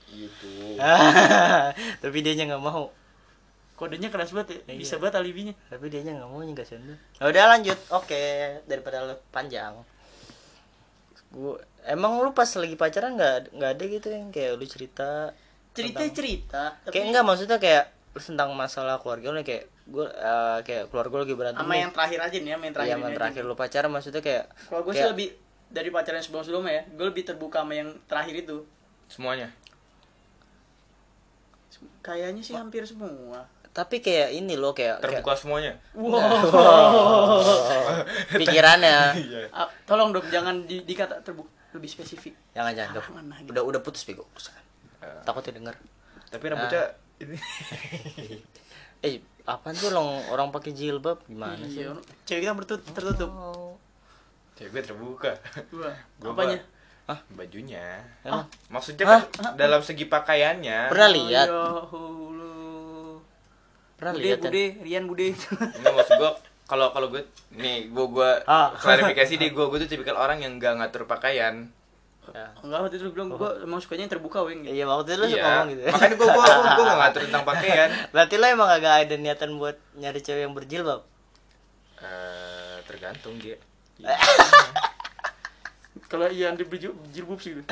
Gitu. 0.07 0.79
Tapi 2.03 2.19
dia 2.23 2.39
nggak 2.39 2.63
mau. 2.63 2.95
Kodenya 3.75 4.09
keras 4.09 4.31
banget 4.33 4.63
ya. 4.65 4.73
Iya. 4.73 4.79
bisa 4.79 4.95
banget 4.97 5.21
alibinya. 5.21 5.53
Tapi 5.69 5.91
dia 5.91 6.07
nggak 6.07 6.31
mau 6.31 6.41
nggak 6.41 6.65
sih 6.65 6.79
udah 7.21 7.45
lanjut. 7.51 7.77
Oke 7.93 8.23
daripada 8.65 9.03
lu 9.03 9.19
panjang. 9.35 9.75
Gua 11.35 11.59
emang 11.85 12.23
lu 12.23 12.31
pas 12.31 12.49
lagi 12.49 12.79
pacaran 12.79 13.19
nggak 13.19 13.53
nggak 13.53 13.71
ada 13.77 13.85
gitu 13.85 14.09
yang 14.15 14.31
kayak 14.31 14.57
lu 14.57 14.65
cerita 14.65 15.35
cerita 15.77 16.01
tentang- 16.01 16.17
cerita 16.17 16.63
kayak 16.89 17.05
enggak 17.13 17.25
maksudnya 17.27 17.59
kayak 17.61 17.85
tentang 18.19 18.49
masalah 18.57 18.97
keluarga 18.97 19.29
lu 19.29 19.41
kayak 19.41 19.65
gua 19.87 20.09
eh, 20.09 20.59
kayak 20.65 20.89
keluarga 20.89 21.13
lu 21.13 21.23
lagi 21.23 21.35
berantem 21.37 21.61
sama 21.61 21.73
nih. 21.73 21.81
yang 21.85 21.93
terakhir 21.93 22.19
aja 22.23 22.37
nih 22.37 22.51
ya 22.51 22.57
main 22.57 22.73
terakhir 22.73 22.89
ini 22.89 22.95
yang 22.97 23.05
aja. 23.07 23.19
terakhir 23.19 23.43
lu 23.45 23.55
pacaran 23.55 23.91
maksudnya 23.93 24.23
kayak 24.25 24.45
kalau 24.67 24.81
gue 24.83 24.93
sih 24.93 24.99
kayak- 24.99 25.13
lebih 25.13 25.29
dari 25.67 25.89
pacaran 25.91 26.21
sebelum 26.21 26.43
sebelumnya 26.43 26.73
ya 26.73 26.83
gue 26.89 27.07
lebih 27.07 27.23
terbuka 27.23 27.59
sama 27.61 27.73
yang 27.75 27.91
terakhir 28.07 28.35
itu. 28.39 28.57
Semuanya? 29.07 29.49
Kayaknya 32.01 32.43
sih 32.43 32.55
hampir 32.55 32.83
semua. 32.83 33.45
Tapi 33.71 34.01
kayak 34.01 34.33
ini 34.33 34.57
loh 34.57 34.73
kayak, 34.73 34.99
kayak 34.99 35.21
terbuka 35.21 35.37
semuanya? 35.37 35.77
Pikirannya. 38.33 38.99
Iya. 39.15 39.41
Ah, 39.53 39.69
tolong 39.85 40.17
dong 40.17 40.25
jangan 40.27 40.65
di, 40.65 40.81
dikata 40.83 41.21
terbuka 41.21 41.53
lebih 41.77 41.91
spesifik. 41.91 42.33
Jangan 42.57 42.73
jangan 42.73 42.91
dong. 42.97 43.07
Mana 43.13 43.37
gitu. 43.45 43.53
udah 43.53 43.63
udah 43.67 43.81
putus 43.85 44.09
bego. 44.09 44.25
Takutnya 45.23 45.53
denger 45.53 45.77
tapi 46.27 46.45
rambutnya 46.51 46.83
Ah. 46.83 47.06
Ini 47.19 47.37
eh 49.07 49.15
apaan 49.45 49.73
tuh 49.73 49.89
orang 49.89 50.07
orang 50.29 50.49
pakai 50.51 50.73
jilbab 50.73 51.23
gimana 51.25 51.63
sih 51.65 51.81
iya 51.81 51.93
cewek 52.25 52.41
kita 52.43 52.53
bertutup 52.55 52.91
tertutup 52.91 53.31
Oh. 53.31 53.73
cewek 54.55 54.71
gue 54.73 54.83
terbuka 54.85 55.33
Gua. 55.69 55.93
Apanya 56.27 56.59
Hah? 57.07 57.21
bajunya 57.31 58.03
Emang? 58.21 58.43
maksudnya 58.67 59.05
kan 59.07 59.21
dalam 59.55 59.79
segi 59.79 60.05
pakaiannya 60.05 60.91
pernah 60.91 61.09
lihat 61.09 61.47
Ya 61.47 61.55
Allah. 61.55 63.23
pernah 63.97 64.13
bude 64.13 64.23
lihat 64.23 64.39
kan? 64.39 64.47
bude 64.47 64.65
Rian 64.83 65.05
bude 65.07 65.27
Enggak 65.79 65.95
maksud 65.95 66.15
gue 66.17 66.31
kalau 66.67 66.91
kalau 66.91 67.07
gue 67.09 67.23
nih 67.53 67.87
gue 67.89 68.07
gue 68.11 68.31
Ah. 68.45 68.75
klarifikasi 68.75 69.33
deh 69.37 69.51
gue 69.51 69.65
gue 69.65 69.79
tuh 69.79 69.89
tipikal 69.89 70.17
orang 70.17 70.43
yang 70.43 70.59
nggak 70.59 70.75
ngatur 70.77 71.07
pakaian 71.07 71.71
Ya. 72.35 72.49
enggak 72.63 72.79
waktu 72.83 72.95
itu 72.99 73.05
lu 73.07 73.13
bilang 73.15 73.29
gue 73.35 73.51
emang 73.63 73.79
sukanya 73.79 74.03
yang 74.09 74.13
terbuka 74.19 74.39
weng 74.43 74.67
gitu. 74.67 74.75
iya 74.75 74.85
waktu 74.87 75.15
itu 75.15 75.21
lu 75.21 75.27
suka 75.31 75.39
iya. 75.39 75.47
ngomong 75.47 75.69
gitu. 75.71 75.83
Makanya 75.87 76.15
gue 76.17 76.27
gue 76.27 76.45
gue 76.47 76.85
nggak 76.87 76.99
ngatur 76.99 77.23
tentang 77.31 77.45
pakaian 77.47 77.89
berarti 78.13 78.35
lo 78.35 78.47
emang 78.47 78.71
agak 78.71 78.93
ada 79.07 79.15
niatan 79.15 79.51
buat 79.61 79.77
nyari 79.95 80.21
cewek 80.23 80.43
yang 80.43 80.55
berjilbab? 80.55 81.01
Eh, 82.03 82.77
tergantung 82.87 83.35
dia 83.39 83.57
kalau 86.07 86.27
Ian 86.29 86.55
di 86.55 86.65
baju 86.69 86.89
jilbab 87.11 87.39
sih 87.41 87.57
gitu. 87.57 87.67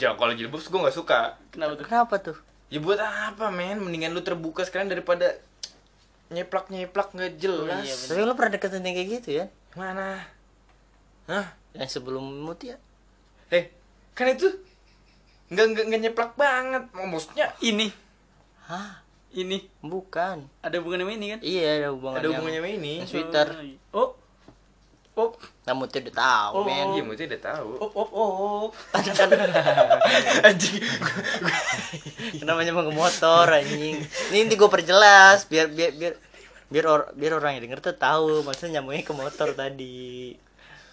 Jangan 0.00 0.16
kalau 0.16 0.32
jilbab 0.34 0.60
gue 0.60 0.80
nggak 0.80 0.96
suka. 0.96 1.38
Kenapa 1.52 1.72
tuh? 1.76 1.84
Kenapa 1.86 2.14
tuh? 2.18 2.36
Ya 2.72 2.78
buat 2.82 2.98
apa 2.98 3.52
men? 3.52 3.78
Mendingan 3.78 4.16
lu 4.16 4.24
terbuka 4.24 4.64
sekarang 4.64 4.90
daripada 4.90 5.38
nyeplak 6.30 6.70
nyeplak 6.70 7.10
nggak 7.10 7.42
jelas 7.42 7.82
iya, 7.82 7.94
bener. 7.98 8.06
tapi 8.06 8.20
lo 8.22 8.34
pernah 8.38 8.52
deketin 8.54 8.86
yang 8.86 8.96
kayak 8.96 9.08
gitu 9.18 9.28
ya? 9.34 9.44
Mana? 9.74 10.22
Hah? 11.26 11.58
yang 11.74 11.90
sebelum 11.90 12.22
mutia 12.42 12.78
eh 13.50 13.70
kan 14.14 14.26
itu 14.28 14.48
nggak 15.50 15.64
nggak 15.74 15.84
nggak 15.90 16.00
nyeplak 16.06 16.32
banget. 16.38 16.82
Maksudnya 16.94 17.46
ini. 17.60 17.90
Hah? 18.66 19.02
Ini. 19.30 19.62
Bukan. 19.82 20.46
Ada 20.62 20.82
hubungannya 20.82 21.06
sama 21.06 21.14
ini 21.14 21.26
kan? 21.30 21.40
Iya 21.42 21.68
ada 21.78 21.88
hubungan 21.94 22.18
ada 22.18 22.28
hubungannya 22.34 22.60
sama 22.62 22.70
ini. 22.70 22.94
yang 22.98 23.10
Twitter 23.10 23.46
oh 23.94 24.10
oh. 25.14 25.30
Nah 25.66 25.74
mutia 25.76 26.02
udah 26.02 26.14
tahu 26.16 26.54
Oh. 26.54 26.64
men. 26.66 26.86
Iya 26.98 27.02
maksudnya 27.06 27.28
udah 27.34 27.42
tahu. 27.54 27.70
Oh 27.78 27.90
oh 27.94 28.08
oh. 28.10 28.64
Anjing. 30.46 30.82
Namanya 32.46 32.74
mau 32.74 32.86
motor 32.90 33.46
anjing. 33.50 34.02
Ini 34.34 34.38
nanti 34.46 34.54
gue 34.58 34.70
perjelas 34.70 35.46
biar 35.46 35.70
biar 35.70 35.90
biar 35.94 36.14
biar 36.70 36.84
or, 36.86 37.00
biar 37.18 37.32
orang 37.38 37.58
yang 37.58 37.70
denger 37.70 37.78
tuh 37.82 37.94
tahu. 37.98 38.42
Maksudnya 38.42 38.78
nyambungnya 38.80 39.06
ke 39.06 39.14
motor 39.14 39.48
tadi 39.54 40.34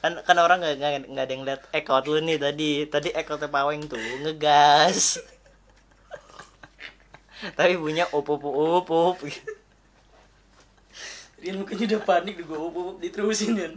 kan 0.08 0.24
kan 0.24 0.38
orang 0.40 0.64
nggak 0.64 0.76
nggak 0.80 0.92
nggak 1.12 1.26
ada 1.28 1.34
yang 1.36 1.44
lihat 1.44 1.62
ekot 1.76 2.08
lu 2.08 2.24
nih 2.24 2.40
tadi. 2.40 2.72
Tadi 2.88 3.10
ekotnya 3.12 3.52
paweng 3.52 3.92
tuh 3.92 4.00
ngegas. 4.24 5.20
Tapi 7.60 7.76
punya 7.76 8.08
op 8.16 8.32
op 8.32 8.48
op 8.48 8.88
op 8.88 9.18
Rian 11.38 11.62
mukanya 11.62 11.86
udah 11.94 12.02
panik 12.02 12.42
gue 12.42 12.58
oh, 12.58 12.74
oh, 12.74 12.92
diterusin 12.98 13.54
kan 13.54 13.74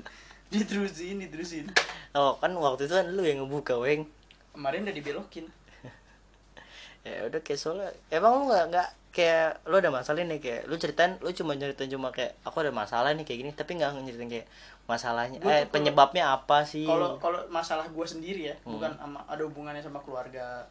diterusin 0.49 1.21
diterusin. 1.21 1.69
Oh 2.17 2.41
kan 2.41 2.57
waktu 2.57 2.89
itu 2.89 2.95
kan 2.97 3.07
lu 3.13 3.21
yang 3.21 3.45
ngebuka 3.45 3.77
weng. 3.77 4.09
Kemarin 4.57 4.89
udah 4.89 4.97
dibelokin. 4.97 5.47
Ya 7.01 7.25
udah 7.29 7.41
kayak 7.41 7.61
soalnya 7.61 7.97
emang 8.13 8.45
lu 8.45 8.45
nggak 8.49 8.65
nggak 8.73 8.89
kayak 9.13 9.65
lu 9.65 9.81
ada 9.81 9.89
masalah 9.89 10.21
nih 10.21 10.37
kayak 10.37 10.63
lu 10.69 10.77
ceritain 10.77 11.17
lu 11.25 11.33
cuma 11.33 11.57
ceritain 11.57 11.89
cuma 11.89 12.13
kayak 12.13 12.37
aku 12.45 12.61
ada 12.61 12.73
masalah 12.73 13.13
nih 13.13 13.25
kayak 13.29 13.39
gini. 13.45 13.51
Tapi 13.53 13.71
nggak 13.77 13.91
nyeritain 14.09 14.29
kayak 14.29 14.47
masalahnya 14.91 15.39
Gua 15.39 15.53
eh 15.53 15.65
penyebabnya 15.65 16.35
apa 16.35 16.61
sih? 16.63 16.83
kalau 16.83 17.15
kalau 17.17 17.39
masalah 17.49 17.87
gue 17.87 18.03
sendiri 18.05 18.43
ya 18.45 18.57
Hmm. 18.61 18.75
bukan 18.75 18.91
sama 18.93 19.23
ada 19.25 19.43
hubungannya 19.43 19.79
sama 19.79 20.01
keluarga. 20.01 20.67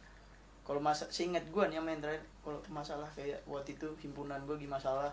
Kalau 0.60 0.78
masa 0.78 1.08
seingat 1.08 1.42
gue 1.46 1.62
nih 1.64 1.80
yang 1.80 1.98
terakhir 1.98 2.20
kalau 2.38 2.60
masalah 2.68 3.08
kayak 3.10 3.40
waktu 3.44 3.74
itu 3.74 3.88
himpunan 3.98 4.38
gue 4.44 4.54
lagi 4.54 4.68
masalah. 4.68 5.10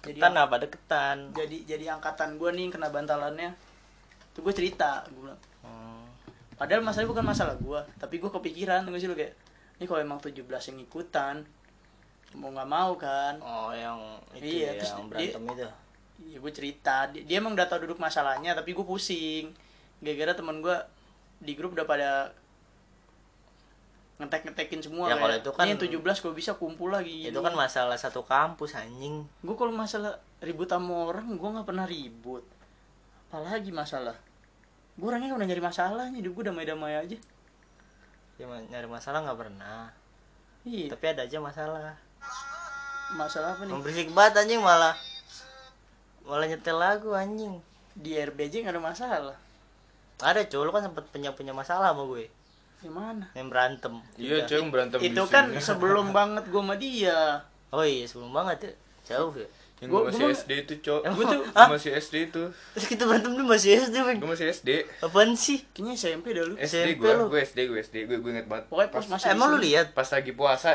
Jadi 0.00 0.18
deketan 0.18 0.34
apa? 0.36 0.54
Deketan 0.58 1.16
jadi 1.32 1.56
jadi 1.64 1.84
angkatan 1.92 2.34
gue 2.34 2.50
nih 2.50 2.66
kena 2.68 2.88
bantalannya. 2.88 3.54
Tuh 4.32 4.40
gue 4.40 4.52
cerita 4.52 5.06
gue 5.08 5.22
bilang. 5.22 5.38
Hmm. 5.62 6.02
padahal 6.52 6.78
masalahnya 6.80 7.10
bukan 7.10 7.24
masalah 7.24 7.54
gue 7.56 7.80
tapi 7.96 8.16
gue 8.16 8.28
kepikiran 8.28 8.82
tuh 8.82 8.94
sih 8.94 9.06
lu 9.06 9.14
kayak 9.14 9.34
ini 9.74 9.84
kalau 9.84 9.98
emang 10.00 10.18
17 10.18 10.42
yang 10.44 10.78
ikutan 10.80 11.42
mau 12.32 12.48
nggak 12.48 12.66
mau 12.66 12.94
kan? 12.94 13.34
Oh 13.40 13.70
yang 13.70 13.98
itu 14.32 14.58
Iya, 14.58 14.68
ya, 14.68 14.72
terus 14.76 14.92
yang 14.92 15.06
dia- 15.06 15.32
berantem 15.34 15.42
itu 15.48 15.66
ya 16.26 16.38
gue 16.38 16.52
cerita. 16.52 17.08
Dia, 17.08 17.22
dia 17.22 17.36
emang 17.38 17.54
udah 17.54 17.66
tau 17.66 17.80
duduk 17.80 17.96
masalahnya 17.96 18.52
tapi 18.52 18.70
gue 18.70 18.82
pusing. 18.82 19.50
Gara-gara 19.98 20.34
teman 20.34 20.60
gue 20.60 20.76
di 21.38 21.52
grup 21.54 21.74
udah 21.74 21.82
pada 21.82 22.10
ngetek-ngetekin 24.18 24.78
semua 24.78 25.10
Ya, 25.10 25.18
kalau 25.18 25.26
kayak, 25.28 25.42
itu 25.42 25.50
kan- 25.50 25.66
"Nih, 25.66 25.74
17 25.74 26.22
gue 26.22 26.32
bisa 26.32 26.54
kumpul 26.54 26.94
lagi. 26.94 27.26
Itu 27.26 27.42
kan 27.42 27.54
masalah 27.54 27.98
satu 27.98 28.22
kampus 28.22 28.78
anjing. 28.78 29.26
Gue 29.42 29.54
kalau 29.58 29.74
masalah 29.74 30.22
ribut 30.38 30.70
sama 30.70 31.10
orang 31.10 31.26
gue 31.28 31.48
nggak 31.48 31.66
pernah 31.66 31.82
ribut. 31.82 32.46
Apalagi 33.26 33.74
masalah. 33.74 34.14
Gue 34.94 35.08
orangnya 35.08 35.34
udah 35.34 35.46
nyari 35.48 35.58
masalahnya 35.58 36.14
hidup 36.14 36.38
gue 36.38 36.44
damai-damai 36.52 36.94
aja. 36.94 37.18
Ya 38.38 38.46
nyari 38.46 38.86
masalah 38.86 39.26
nggak 39.26 39.38
pernah. 39.38 39.90
Iya. 40.62 40.94
Tapi 40.94 41.04
ada 41.08 41.26
aja 41.26 41.38
masalah. 41.42 41.98
Masalah 43.12 43.58
apa 43.58 43.66
nih? 43.66 43.74
Berisik 43.74 44.08
banget 44.14 44.46
anjing 44.46 44.62
malah 44.62 44.94
malah 46.24 46.46
nyetel 46.46 46.74
lagu 46.74 47.12
anjing. 47.12 47.58
Di 47.92 48.16
RBJ 48.16 48.62
nggak 48.62 48.72
ada 48.72 48.82
masalah. 48.82 49.36
Ada 50.18 50.46
cuy 50.46 50.60
lu 50.60 50.70
kan 50.70 50.82
sempet 50.82 51.04
punya 51.06 51.30
punya 51.30 51.50
masalah 51.50 51.90
sama 51.90 52.06
gue. 52.06 52.30
Yang 52.80 52.94
mana? 52.94 53.26
Yang 53.32 53.48
berantem 53.48 53.94
Iya, 54.16 54.36
cewek 54.44 54.68
berantem 54.68 54.98
itu 54.98 55.12
sini. 55.20 55.30
kan 55.30 55.44
sebelum 55.68 56.10
banget 56.10 56.44
gue 56.46 56.58
sama 56.58 56.74
dia. 56.74 57.42
Oh 57.68 57.82
iya 57.82 58.04
sebelum 58.04 58.30
banget 58.30 58.58
ya. 58.60 58.72
Jauh 59.08 59.34
ya. 59.34 59.46
Yang 59.78 59.88
Gua- 59.88 59.98
gua 60.00 60.08
masih 60.08 60.22
gua- 60.22 60.34
SD 60.36 60.50
itu, 60.56 60.74
Cok. 60.80 61.00
Gua 61.10 61.24
tuh- 61.26 61.42
Gua 61.44 61.66
masih 61.68 61.90
SD 61.92 62.14
itu. 62.24 62.42
terus 62.72 62.86
kita 62.86 63.02
berantem 63.02 63.32
tuh 63.32 63.42
masih 63.44 63.70
SD 63.76 63.96
Bang. 63.98 64.16
Gua 64.16 64.30
masih 64.30 64.46
SD. 64.48 64.70
apaan 65.00 65.30
sih? 65.34 65.58
Kayaknya 65.68 65.94
SMP 65.96 66.26
dah 66.30 66.44
lu. 66.44 66.54
SD 66.56 66.76
lu. 66.92 67.26
gua 67.26 67.40
SD, 67.40 67.58
gua 67.66 67.78
SD, 67.80 67.96
gua, 68.04 68.16
gua 68.16 68.30
inget 68.30 68.46
banget. 68.46 68.64
pokoknya 68.68 68.90
pas 68.90 69.04
masih 69.08 69.28
emang 69.28 69.48
lu 69.48 69.58
lihat? 69.58 69.86
Pas 69.90 70.06
lagi 70.06 70.32
puasa, 70.32 70.68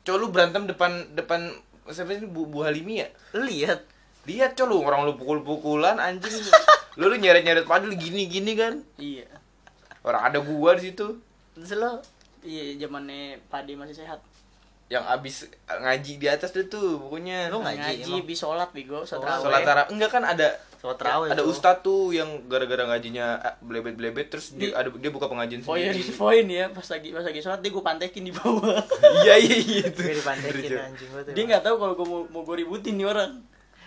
Cok 0.00 0.14
lu 0.16 0.26
berantem 0.28 0.62
depan 0.64 0.90
depan 1.12 1.50
siapa 1.88 2.10
sih 2.12 2.22
Bu, 2.24 2.46
Bu 2.46 2.62
Halimi 2.62 2.98
ya? 2.98 3.10
lu 3.32 3.42
lihat 3.44 3.82
Lihat 4.24 4.54
Cok 4.54 4.66
lu 4.66 4.76
orang 4.80 5.02
lu 5.02 5.14
pukul-pukulan 5.14 5.96
anjing. 5.96 6.30
lu 6.98 7.06
lu 7.06 7.16
nyeret-nyeret 7.16 7.64
padahal 7.64 7.92
gini-gini 7.92 8.52
kan. 8.52 8.78
iya 8.96 9.26
Orang 10.00 10.22
ada 10.24 10.38
gua 10.38 10.74
di 10.74 10.88
situ 10.88 11.18
terus 11.52 11.72
lo 11.72 12.02
iya 12.40 12.74
zamannya 12.76 13.38
Pade 13.46 13.72
masih 13.72 13.94
sehat 13.94 14.18
yang 14.88 15.06
abis 15.06 15.46
ngaji 15.64 16.12
di 16.16 16.26
atas 16.26 16.50
deh 16.50 16.66
tuh 16.66 16.98
pokoknya. 16.98 17.48
Lu 17.48 17.60
ngaji 17.60 18.02
ngaji 18.02 18.12
bis 18.22 18.36
sholat 18.36 18.68
bego 18.70 19.02
sholat 19.02 19.38
Oh, 19.38 19.42
Sholat 19.42 19.62
tarawih. 19.62 19.88
enggak 19.90 20.10
kan 20.10 20.22
ada 20.22 20.48
Sholat 20.76 20.96
tarawih 20.96 21.28
ada 21.28 21.38
tuh. 21.38 21.48
ustadz 21.48 21.80
tuh 21.80 22.10
yang 22.10 22.28
gara-gara 22.44 22.84
ngajinya 22.84 23.26
ah, 23.38 23.54
belebet-belebet 23.58 24.28
terus 24.28 24.52
Di- 24.52 24.68
dia 24.68 24.76
ada 24.76 24.90
dia 24.90 25.08
buka 25.08 25.26
pengajian 25.26 25.62
poin 25.62 25.80
sendiri. 25.86 26.12
poin 26.20 26.44
ya 26.44 26.68
pas 26.68 26.84
lagi 26.84 27.08
pas 27.08 27.22
lagi 27.22 27.40
sholat 27.40 27.58
dia 27.58 27.70
gue 27.70 27.80
pantekin 27.80 28.22
di 28.22 28.32
bawah 28.32 28.84
Iya 29.22 29.34
iya 29.38 29.56
iya 29.56 29.82
itu. 29.86 29.96
gue 29.98 30.14
dipantekin 30.14 30.70
anjing 30.74 31.08
gue 31.08 31.20
tuh 31.22 31.32
dia 31.32 31.42
nggak 31.46 31.62
tahu 31.62 31.74
kalau 31.78 31.94
gue 31.94 32.06
mau 32.06 32.20
mau 32.28 32.42
gue 32.42 32.56
ributin 32.58 32.92
nih 32.94 33.06
orang 33.06 33.30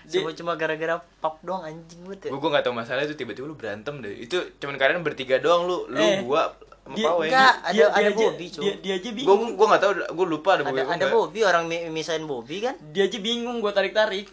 dia, 0.06 0.16
cuma 0.16 0.30
cuma 0.32 0.52
gara-gara 0.54 0.94
pop 1.18 1.42
doang 1.42 1.62
anjing 1.62 2.00
banget 2.02 2.20
ya 2.26 2.32
Gue 2.32 2.50
gak 2.50 2.62
tau 2.62 2.72
masalah 2.72 3.02
itu 3.02 3.14
tiba-tiba 3.14 3.46
lu 3.46 3.54
berantem 3.54 4.00
deh. 4.00 4.14
Itu 4.16 4.38
cuman 4.56 4.76
kalian 4.76 5.02
bertiga 5.02 5.38
doang 5.38 5.66
lu, 5.66 5.86
lu 5.88 5.98
Eh, 5.98 6.22
gua 6.22 6.54
sama 6.80 6.94
dia- 6.94 7.08
Pawe. 7.08 7.26
enggak. 7.26 7.54
ada- 7.60 7.72
dia, 7.72 7.86
ada 7.88 7.98
dia 7.98 8.08
aja- 8.08 8.18
Bobby, 8.22 8.46
Cuk. 8.48 8.62
dia, 8.62 8.74
dia 8.78 8.94
aja 8.96 9.10
bingung 9.12 9.42
gue 9.52 9.66
gak 9.68 9.80
tau, 9.80 9.92
gue 9.92 10.26
lupa 10.28 10.50
ada 10.52 10.64
Bobi 10.64 10.74
ada 10.76 10.84
ada 10.84 10.94
enggak. 10.96 11.10
Bobby 11.12 11.40
orang 11.42 11.64
mi- 11.66 11.90
misain 11.90 12.22
Bobby 12.22 12.58
kan 12.60 12.78
dia 12.90 13.04
aja 13.04 13.18
bingung 13.18 13.58
gue 13.58 13.72
tarik 13.72 13.92
tarik 13.92 14.30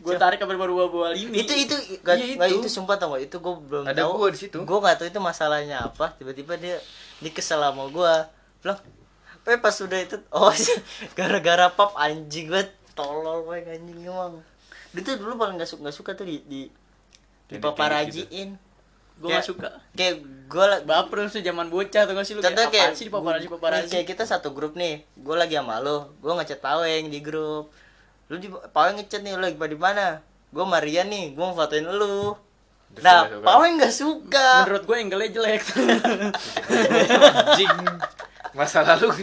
gue 0.00 0.14
tarik 0.16 0.38
kabar 0.38 0.56
baru 0.56 0.72
bawa 0.74 0.88
bawa 0.88 1.08
limi 1.12 1.38
itu 1.38 1.52
itu 1.54 1.76
gak, 2.00 2.16
nggak, 2.16 2.48
itu. 2.48 2.58
itu 2.58 2.68
sumpah 2.72 2.96
tau 2.96 3.12
gak 3.12 3.22
itu 3.22 3.36
gue 3.36 3.54
belum 3.62 3.84
Ada 3.84 4.00
tahu 4.00 4.10
gua 4.16 4.28
di 4.28 4.38
situ. 4.38 4.56
gue 4.58 4.78
gak 4.80 4.96
tahu 4.96 5.06
itu 5.06 5.20
masalahnya 5.20 5.76
apa 5.84 6.16
tiba-tiba 6.16 6.56
dia 6.56 6.80
dia 7.20 7.30
kesel 7.30 7.60
sama 7.60 7.84
gue 7.86 8.12
bilang 8.58 8.80
Pe 9.40 9.56
pas 9.56 9.72
udah 9.72 9.98
itu 9.98 10.16
oh 10.30 10.48
gara-gara 11.14 11.68
pop 11.70 11.92
anjing 11.94 12.48
banget 12.48 12.72
tolol 12.94 13.46
gue 13.46 13.56
anjing 13.64 14.00
emang. 14.04 14.40
Dia 14.90 15.00
tuh 15.06 15.14
dulu 15.22 15.38
paling 15.38 15.56
gak 15.58 15.70
suka 15.70 15.80
gak 15.90 15.96
suka 15.96 16.10
tuh 16.18 16.26
di 16.26 16.42
di 16.46 17.56
paparajiin. 17.58 18.58
Gue 19.20 19.28
gak 19.28 19.44
suka. 19.44 19.68
kayak 19.92 20.24
gue 20.50 20.64
baper 20.88 21.28
sih 21.30 21.44
zaman 21.44 21.68
bocah 21.70 22.08
tuh 22.08 22.14
gak 22.16 22.26
sih 22.26 22.34
lu 22.34 22.42
contoh 22.42 22.66
kayak, 22.72 22.96
kayak 22.96 22.98
sih 22.98 23.06
nih, 23.06 23.46
paparazi 23.52 23.86
kayak 23.92 24.06
kita 24.08 24.24
satu 24.26 24.50
grup 24.50 24.74
nih 24.74 25.06
gue 25.14 25.36
lagi 25.38 25.54
sama 25.54 25.78
lo 25.78 26.16
gue 26.18 26.32
ngechat 26.32 26.58
paweng 26.58 27.12
di 27.12 27.20
grup. 27.22 27.70
Lu 28.30 28.38
di 28.38 28.48
paweng 28.50 28.98
ngechat 28.98 29.20
nih 29.22 29.36
lu 29.36 29.42
lagi 29.44 29.58
pada 29.60 29.70
di 29.70 29.78
mana? 29.78 30.06
Gue 30.50 30.64
Maria 30.66 31.06
nih 31.06 31.36
gue 31.36 31.44
mau 31.44 31.54
fotoin 31.54 31.86
lu. 31.86 32.34
Terus 32.96 33.04
nah 33.06 33.28
paweng 33.44 33.78
nggak 33.78 33.94
suka. 33.94 34.66
Menurut 34.66 34.82
gue 34.88 34.96
angle 34.98 35.26
jelek. 35.30 35.62
Anjing. 37.30 37.78
Masa 38.50 38.82
lalu. 38.82 39.14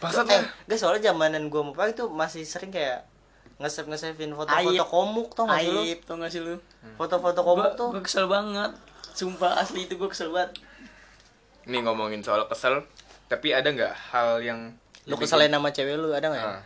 Maksud 0.00 0.24
eh 0.32 0.42
gak 0.64 0.78
soalnya 0.80 1.12
zamanan 1.12 1.52
gue 1.52 1.60
mau 1.60 1.76
tuh 1.92 2.08
masih 2.08 2.42
sering 2.48 2.72
kayak 2.72 3.04
nge-save 3.60 3.92
nge-savein 3.92 4.32
foto-foto 4.32 4.84
komuk 4.88 5.28
tau 5.36 5.44
gak 5.44 5.60
sih 5.60 5.68
lu? 5.68 5.80
Aib 5.84 6.00
tau 6.08 6.16
gak 6.16 6.32
sih 6.32 6.40
lu? 6.40 6.56
Foto-foto 6.96 7.40
komuk 7.44 7.76
tuh. 7.76 7.92
gue 7.92 8.00
kesel 8.00 8.24
banget. 8.24 8.72
Sumpah 9.12 9.60
asli 9.60 9.84
itu 9.84 10.00
gue 10.00 10.08
kesel 10.08 10.32
banget. 10.32 10.56
Nih 11.68 11.84
ngomongin 11.84 12.24
soal 12.24 12.48
kesel, 12.48 12.80
tapi 13.28 13.52
ada 13.52 13.68
nggak 13.68 13.92
hal 14.16 14.40
yang 14.40 14.72
lu 15.04 15.14
keselin 15.20 15.52
sama 15.52 15.68
cewek 15.68 16.00
lu 16.00 16.08
ada 16.16 16.32
nggak 16.32 16.40
ya? 16.40 16.48
Ah, 16.56 16.62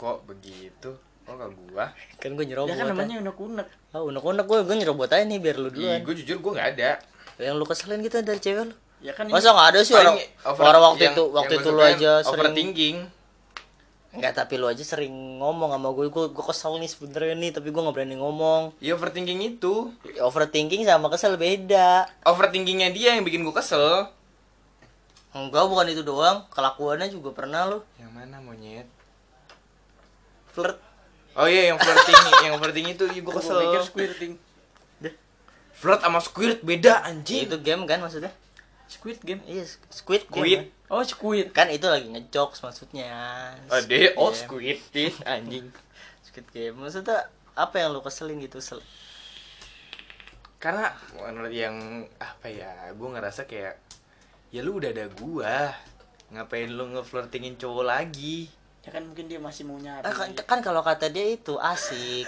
kok 0.00 0.24
begitu? 0.24 0.90
Kok 1.28 1.34
gak 1.36 1.50
gua? 1.68 1.86
kan 2.16 2.30
gue 2.32 2.44
nyerobot 2.48 2.72
dia 2.72 2.80
kan 2.80 2.88
namanya 2.96 3.20
unek-unek. 3.20 3.68
Ah 3.92 4.00
unek-unek 4.00 4.44
gue 4.48 4.58
gue 4.64 4.76
nyerobot 4.80 5.12
aja 5.12 5.24
nih 5.28 5.36
biar 5.36 5.56
lu 5.60 5.68
Ih, 5.68 5.72
duluan 5.76 6.00
gue 6.00 6.14
jujur 6.24 6.36
gue 6.40 6.52
nggak 6.56 6.68
ada. 6.80 6.90
yang 7.36 7.56
lu 7.60 7.64
keselin 7.68 8.00
gitu 8.00 8.20
dari 8.24 8.40
cewek 8.40 8.72
lu 8.72 8.74
ya 9.00 9.12
kan 9.12 9.24
masa 9.26 9.50
nggak 9.50 9.68
ada 9.70 9.80
sih 9.80 9.94
orang 9.94 10.16
over- 10.44 10.62
orang 10.62 10.82
waktu 10.86 11.02
yang- 11.02 11.14
itu 11.14 11.24
waktu 11.30 11.52
yang 11.52 11.62
itu 11.62 11.70
lu 11.70 11.80
aja 11.82 12.12
sering 12.20 12.32
overthinking. 12.34 12.96
Enggak, 14.10 14.32
tapi 14.34 14.58
lu 14.58 14.66
aja 14.66 14.82
sering 14.82 15.14
ngomong 15.38 15.70
sama 15.70 15.88
gue, 15.92 16.06
gue, 16.06 16.24
gue 16.28 16.44
kesel 16.44 16.74
nih 16.76 16.90
sebenernya 16.90 17.30
nih, 17.32 17.50
tapi 17.52 17.70
gue 17.70 17.78
gak 17.78 17.94
berani 17.94 18.18
ngomong. 18.18 18.74
Ya 18.78 18.92
overthinking 18.92 19.38
itu, 19.38 19.94
Overthinking 20.18 20.82
sama 20.82 21.06
kesel 21.06 21.38
beda. 21.38 22.10
overthinkingnya 22.24 22.90
dia 22.90 23.14
yang 23.14 23.22
bikin 23.22 23.40
gue 23.40 23.54
kesel. 23.54 24.10
Enggak, 25.30 25.62
bukan 25.64 25.86
itu 25.88 26.02
doang, 26.02 26.42
kelakuannya 26.50 27.06
juga 27.06 27.30
pernah 27.32 27.70
lu. 27.70 27.78
Yang 27.96 28.10
mana 28.10 28.36
monyet? 28.40 28.90
Flirt. 30.48 30.82
Oh 31.32 31.46
iya 31.46 31.70
yang 31.70 31.78
flirting, 31.78 32.18
yang 32.42 32.58
flirting 32.58 32.86
itu 32.90 33.04
ya 33.06 33.14
gue 33.14 33.22
gue 33.22 33.30
kesel. 33.32 33.62
pikir 33.62 33.82
squirting 33.86 34.32
Flirt 35.72 36.02
sama 36.02 36.18
squirt 36.18 36.60
beda 36.60 36.98
Ya, 36.98 37.06
anjing. 37.06 37.46
itu 37.46 37.56
game 37.56 37.86
kan 37.86 37.96
maksudnya? 37.96 38.34
Squid 38.90 39.22
game 39.22 39.38
Iya, 39.46 39.62
squid 39.88 40.26
game. 40.26 40.66
Squid. 40.66 40.90
oh 40.90 41.02
squid 41.02 41.46
Kan, 41.50 41.70
itu 41.70 41.86
lagi 41.86 42.10
ngejokes 42.10 42.60
maksudnya. 42.60 43.06
Ade, 43.70 44.18
oh 44.18 44.34
Squid 44.34 44.74
game. 44.74 44.80
squid 44.82 45.06
ih, 45.06 45.14
anjing. 45.24 45.66
Squid 46.26 46.46
game. 46.50 46.74
Maksudnya 46.74 47.30
apa 47.54 47.74
yang 47.78 47.94
lu 47.94 48.02
keselin 48.02 48.42
gitu? 48.42 48.58
Sel 48.58 48.82
Karena 50.58 50.92
menurut 51.16 51.50
yang 51.50 51.76
apa 52.20 52.46
ya, 52.46 52.68
gue 52.92 53.08
ngerasa 53.08 53.46
kayak 53.46 53.80
ya 54.50 54.60
lu 54.60 54.76
udah 54.76 54.90
ada 54.90 55.06
gua. 55.08 55.72
Ngapain 56.30 56.68
lu 56.68 56.90
ngeflirtingin 56.90 57.56
cowok 57.56 57.84
lagi? 57.86 58.50
ya 58.80 58.88
kan 58.88 59.04
mungkin 59.04 59.28
dia 59.28 59.36
masih 59.36 59.68
mau 59.68 59.76
nyari 59.76 60.00
Ah, 60.00 60.08
kan, 60.08 60.32
kan 60.32 60.60
kalau 60.64 60.80
kata 60.80 61.12
dia 61.12 61.28
itu 61.28 61.52
asik. 61.54 62.24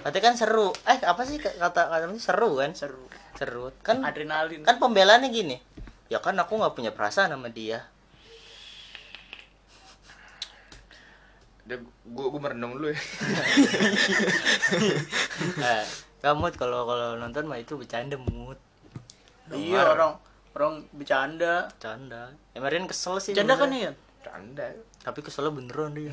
Katanya 0.00 0.32
kan 0.32 0.34
seru. 0.34 0.72
Eh, 0.88 0.96
apa 1.04 1.22
sih 1.28 1.36
kata 1.36 1.92
katanya 1.92 2.16
seru 2.16 2.56
kan? 2.56 2.72
seru 2.72 3.04
Seru. 3.38 3.70
Kan 3.86 4.02
adrenalin. 4.02 4.66
kan 4.66 4.82
pembelaannya 4.82 5.30
gini. 5.30 5.56
Ya 6.10 6.18
kan 6.18 6.34
aku 6.34 6.58
nggak 6.58 6.74
punya 6.74 6.90
perasaan 6.90 7.30
sama 7.30 7.46
dia. 7.48 7.86
Gue 12.08 12.26
gue 12.32 12.40
merenung 12.40 12.74
dulu 12.74 12.90
ya. 12.90 12.98
eh 15.70 15.84
kamu 16.18 16.50
kalau 16.58 16.82
kalau 16.82 17.14
nonton 17.14 17.46
mah 17.46 17.62
itu 17.62 17.78
bercanda 17.78 18.18
mood 18.18 18.58
iya 19.54 19.86
orang 19.86 20.18
orang 20.56 20.82
bercanda. 20.90 21.70
Bercanda. 21.78 22.34
Kemarin 22.56 22.90
kesel 22.90 23.22
sih 23.22 23.32
bercanda 23.36 23.54
kan 23.54 23.70
ya 23.70 23.92
Canda. 24.18 24.66
tapi 25.06 25.22
keselnya 25.22 25.54
beneran 25.54 25.94
dia. 25.94 26.12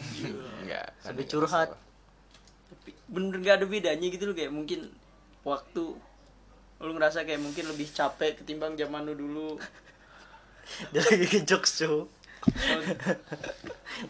Enggak. 0.62 0.88
sampai 1.02 1.26
curhat. 1.26 1.70
tapi 2.66 2.92
bener 3.10 3.36
gak 3.42 3.56
ada 3.62 3.66
bedanya 3.70 4.08
gitu 4.10 4.30
loh 4.30 4.36
kayak 4.38 4.54
mungkin 4.54 4.90
waktu 5.46 5.84
lu 6.84 6.92
ngerasa 6.96 7.24
kayak 7.24 7.42
mungkin 7.42 7.68
lebih 7.72 7.88
capek 7.92 8.42
ketimbang 8.42 8.76
zaman 8.76 9.08
lu 9.08 9.14
dulu. 9.16 9.50
Dia 10.92 11.02
lagi 11.06 11.28
ke 11.30 11.40
jokes 11.46 11.82
cuy 11.82 12.06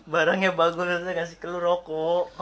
barangnya 0.03 0.51
bagus 0.51 0.76
saya 0.76 1.16
kasih 1.16 1.38
ke 1.39 1.47
lu 1.47 1.59
rokok. 1.61 2.36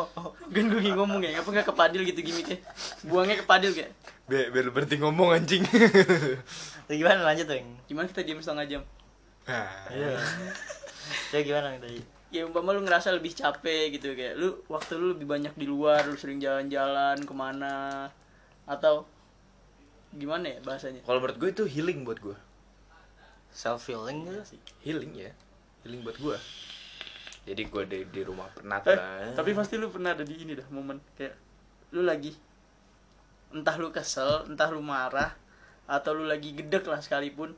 Kan 0.50 0.66
gue 0.74 0.82
ngomong 0.90 1.22
ya 1.22 1.38
ngapa 1.38 1.50
nggak 1.54 1.68
ke 1.70 1.74
padil 1.76 2.02
gitu 2.02 2.20
gimmicknya? 2.24 2.58
Buangnya 3.06 3.38
ke 3.38 3.46
padil 3.46 3.72
kayak 3.76 3.94
Biar, 4.24 4.56
biar 4.56 4.72
berhenti 4.72 4.96
ngomong 4.98 5.36
anjing. 5.36 5.62
Terus 6.88 6.98
gimana? 6.98 7.28
Lanjut 7.28 7.46
tuh 7.46 7.60
gimana 7.86 8.08
kita 8.08 8.24
diam 8.24 8.40
setengah 8.40 8.66
jam? 8.66 8.82
Nah, 9.46 9.70
iya. 9.92 10.16
Saya 11.30 11.42
gimana 11.44 11.76
tadi 11.78 12.02
ya 12.34 12.50
umpama 12.50 12.74
lu 12.74 12.82
ngerasa 12.82 13.14
lebih 13.14 13.38
capek 13.38 13.94
gitu 13.94 14.18
kayak 14.18 14.34
lu 14.42 14.58
waktu 14.66 14.98
lu 14.98 15.14
lebih 15.14 15.30
banyak 15.30 15.54
di 15.54 15.70
luar 15.70 16.10
lu 16.10 16.18
sering 16.18 16.42
jalan-jalan 16.42 17.22
ke 17.22 17.34
mana? 17.36 18.10
Atau 18.66 19.06
gimana 20.14 20.46
ya 20.48 20.60
bahasanya? 20.60 21.02
Kalau 21.02 21.18
menurut 21.18 21.38
gue 21.38 21.50
itu 21.52 21.64
healing 21.68 22.04
buat 22.04 22.20
gue. 22.20 22.38
self 23.50 23.86
feeling 23.86 24.26
gitu 24.26 24.42
Healing 24.82 25.14
ya. 25.16 25.30
Healing 25.82 26.02
buat 26.02 26.18
gue. 26.18 26.38
jadi 27.44 27.60
gue 27.62 27.84
di, 27.86 28.00
di 28.08 28.22
rumah 28.24 28.48
pernah 28.50 28.80
Eh, 28.82 28.96
lah. 28.96 29.36
tapi 29.36 29.52
pasti 29.52 29.76
lu 29.76 29.92
pernah 29.92 30.10
ada 30.10 30.24
di 30.24 30.32
ini 30.34 30.56
dah 30.56 30.64
momen 30.70 30.96
kayak 31.14 31.36
lu 31.92 32.02
lagi 32.02 32.32
entah 33.52 33.76
lu 33.76 33.92
kesel 33.92 34.48
entah 34.48 34.72
lu 34.72 34.80
marah 34.80 35.36
atau 35.84 36.14
lu 36.14 36.24
lagi 36.24 36.50
gedek 36.52 36.86
lah 36.86 36.98
sekalipun. 36.98 37.52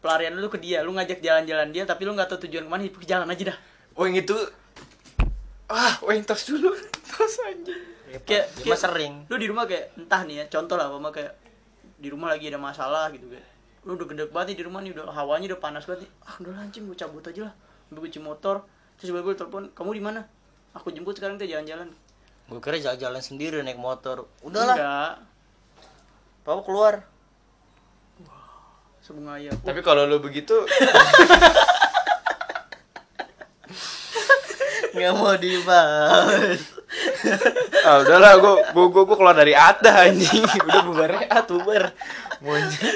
Pelarian 0.00 0.34
lu 0.34 0.48
ke 0.48 0.56
dia 0.56 0.80
lu 0.80 0.90
ngajak 0.90 1.20
jalan-jalan 1.20 1.70
dia 1.70 1.84
tapi 1.84 2.02
lu 2.02 2.12
nggak 2.12 2.28
tahu 2.28 2.44
tujuan 2.44 2.64
ke 2.64 2.70
mana 2.70 2.82
ke 2.84 3.06
jalan 3.06 3.24
aja 3.26 3.54
dah. 3.54 3.58
Oh 3.94 4.04
yang 4.04 4.18
itu 4.18 4.34
ah 5.66 5.94
oh 6.00 6.10
yang 6.10 6.24
tos 6.24 6.44
dulu. 6.44 6.74
Tos 7.10 7.36
anjing. 7.42 7.80
Kayak, 8.26 8.50
Dia 8.52 8.64
mah 8.64 8.74
kayak 8.74 8.80
sering. 8.80 9.14
lu 9.28 9.36
di 9.36 9.46
rumah 9.46 9.64
kayak 9.64 9.94
entah 9.94 10.26
nih 10.26 10.42
ya 10.42 10.50
contoh 10.50 10.74
lah 10.74 10.90
apa 10.90 11.10
kayak 11.10 11.32
di 12.00 12.08
rumah 12.08 12.32
lagi 12.32 12.48
ada 12.48 12.56
masalah 12.56 13.12
gitu 13.12 13.28
kayak 13.28 13.44
lu 13.84 13.96
udah 13.96 14.06
gede 14.08 14.24
banget 14.28 14.52
nih 14.52 14.56
di 14.60 14.64
rumah 14.68 14.80
nih 14.84 14.92
udah 14.92 15.04
hawanya 15.12 15.46
udah 15.52 15.60
panas 15.60 15.84
banget 15.88 16.04
nih. 16.04 16.10
Ah 16.24 16.34
udah 16.40 16.52
lah, 16.52 16.64
anjing 16.68 16.84
gue 16.84 16.96
cabut 16.96 17.24
aja 17.24 17.48
lah. 17.48 17.54
Gue 17.92 18.00
kunci 18.08 18.20
motor. 18.20 18.64
Terus 19.00 19.08
gue 19.12 19.34
telepon 19.36 19.72
kamu 19.72 19.90
di 19.96 20.02
mana? 20.04 20.20
Aku 20.76 20.92
jemput 20.92 21.16
sekarang 21.16 21.40
kita 21.40 21.56
jalan-jalan. 21.56 21.88
Gue 22.48 22.60
kira 22.60 22.76
jalan-jalan 22.76 23.22
sendiri 23.24 23.64
naik 23.64 23.80
motor. 23.80 24.28
Udahlah 24.44 24.76
enggak. 24.76 25.12
Papa 26.44 26.60
keluar. 26.64 26.94
Sebunga 29.00 29.40
ayam 29.40 29.56
tapi 29.64 29.80
kalau 29.80 30.04
lu 30.04 30.20
begitu 30.20 30.52
nggak 34.94 35.12
mau 35.16 35.32
dibahas 35.40 36.60
ah 37.86 38.02
udahlah 38.02 38.32
gue 38.42 38.54
gue 38.74 39.02
gue 39.06 39.16
keluar 39.16 39.36
dari 39.36 39.54
Ata 39.54 40.10
anjing. 40.10 40.42
Udah 40.42 40.82
bubar 40.84 41.10
at 41.30 41.46
bubar 41.46 41.84
Monja 42.42 42.88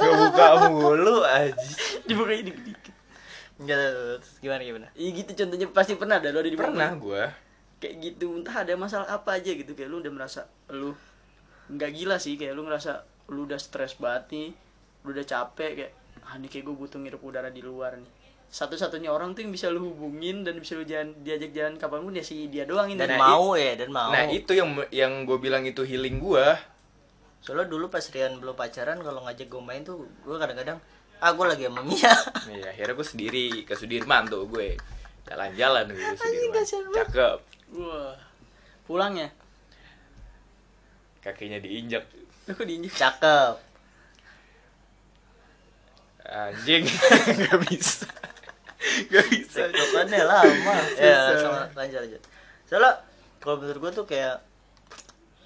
gak 0.00 0.12
buka 0.16 0.46
mulu 0.72 1.20
anjing. 1.24 1.76
Dibuka 2.08 2.32
ini 2.32 2.50
dikit. 2.52 2.94
Enggak, 3.60 3.76
terus 4.24 4.40
gimana 4.40 4.62
gimana? 4.64 4.86
Iya 4.96 5.10
gitu 5.20 5.30
contohnya 5.44 5.68
pasti 5.68 5.92
pernah 6.00 6.16
ada 6.16 6.32
lo 6.32 6.40
ada 6.40 6.48
di 6.48 6.56
pernah 6.56 6.90
gue 6.96 7.22
kayak 7.80 7.94
gitu 8.00 8.36
entah 8.36 8.64
ada 8.64 8.72
masalah 8.76 9.08
apa 9.08 9.36
aja 9.36 9.52
gitu. 9.52 9.76
Kayak 9.76 9.88
lu 9.92 10.00
udah 10.00 10.12
merasa 10.12 10.48
lu 10.72 10.96
nggak 11.70 11.90
gila 11.94 12.16
sih 12.18 12.34
kayak 12.40 12.56
lu 12.56 12.66
ngerasa 12.66 13.04
lu 13.30 13.46
udah 13.46 13.60
stres 13.60 13.94
banget 13.94 14.24
nih 14.34 14.50
lu 15.06 15.14
udah 15.14 15.22
capek 15.22 15.70
kayak 15.78 15.92
ah 16.26 16.34
ini 16.34 16.50
kayak 16.50 16.66
gue 16.66 16.74
butuh 16.74 16.98
ngirup 16.98 17.22
udara 17.22 17.48
di 17.48 17.62
luar 17.62 17.94
nih 17.94 18.10
satu-satunya 18.50 19.06
orang 19.06 19.30
tuh 19.30 19.40
yang 19.40 19.50
bisa 19.50 19.66
lu 19.66 19.86
hubungin 19.86 20.42
dan 20.42 20.58
bisa 20.58 20.74
lu 20.74 20.82
jalan 20.82 21.14
diajak 21.16 21.50
jalan 21.50 21.74
kapan 21.76 22.02
pun 22.02 22.12
ya 22.12 22.20
si 22.20 22.46
dia 22.46 22.66
doang 22.66 22.86
ini 22.86 22.98
dan 22.98 23.14
Nah, 23.14 23.18
mau 23.24 23.54
ya 23.54 23.78
dan 23.78 23.88
mau 23.88 24.10
nah 24.10 24.26
itu 24.26 24.50
yang 24.50 24.74
yang 24.90 25.22
gue 25.22 25.38
bilang 25.38 25.62
itu 25.62 25.80
healing 25.80 26.18
gue 26.18 26.46
soalnya 27.38 27.66
dulu 27.66 27.86
pas 27.86 28.02
Rian 28.02 28.36
belum 28.36 28.52
pacaran 28.52 28.98
kalau 28.98 29.22
ngajak 29.22 29.46
gue 29.46 29.60
main 29.60 29.80
tuh 29.80 30.02
gue 30.20 30.34
kadang-kadang 30.34 30.82
ah 31.16 31.30
gue 31.30 31.46
lagi 31.46 31.64
sama 31.64 31.80
Mia 31.80 32.10
Iya, 32.52 32.68
akhirnya 32.68 32.92
gue 32.92 33.06
sendiri 33.06 33.44
ke 33.62 33.72
Sudirman 33.72 34.26
tuh 34.26 34.44
gue 34.44 34.74
jalan-jalan 35.24 35.86
gue 35.86 36.02
ke 36.02 36.16
Sudirman. 36.18 36.64
Cakep. 36.96 37.38
wah 37.72 38.18
pulang 38.82 39.14
ya 39.14 39.30
Kakinya 41.20 41.56
diinjak. 41.56 42.02
lu 42.44 42.52
kok 42.58 42.66
diinjek 42.66 42.92
cakep 42.92 43.54
Anjing, 46.22 46.86
nggak 47.38 47.58
bisa. 47.66 48.06
Nggak 48.80 49.24
bisa. 49.28 49.60
Pokoknya 49.66 50.24
lama. 50.24 50.74
Ya 50.94 51.18
sama 51.36 51.60
lanjut 51.74 51.98
lanjut. 52.00 52.22
Soalnya 52.64 52.92
kalau 53.38 53.56
menurut 53.58 53.78
gue 53.78 53.92
tuh 53.94 54.06
kayak 54.06 54.36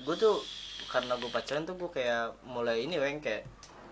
gue 0.01 0.15
tuh 0.15 0.37
karena 0.87 1.15
gue 1.15 1.27
pacaran 1.27 1.63
tuh 1.63 1.75
gue 1.75 1.91
kayak 1.91 2.39
mulai 2.45 2.83
ini 2.83 2.95
weng 2.97 3.19
kayak 3.19 3.43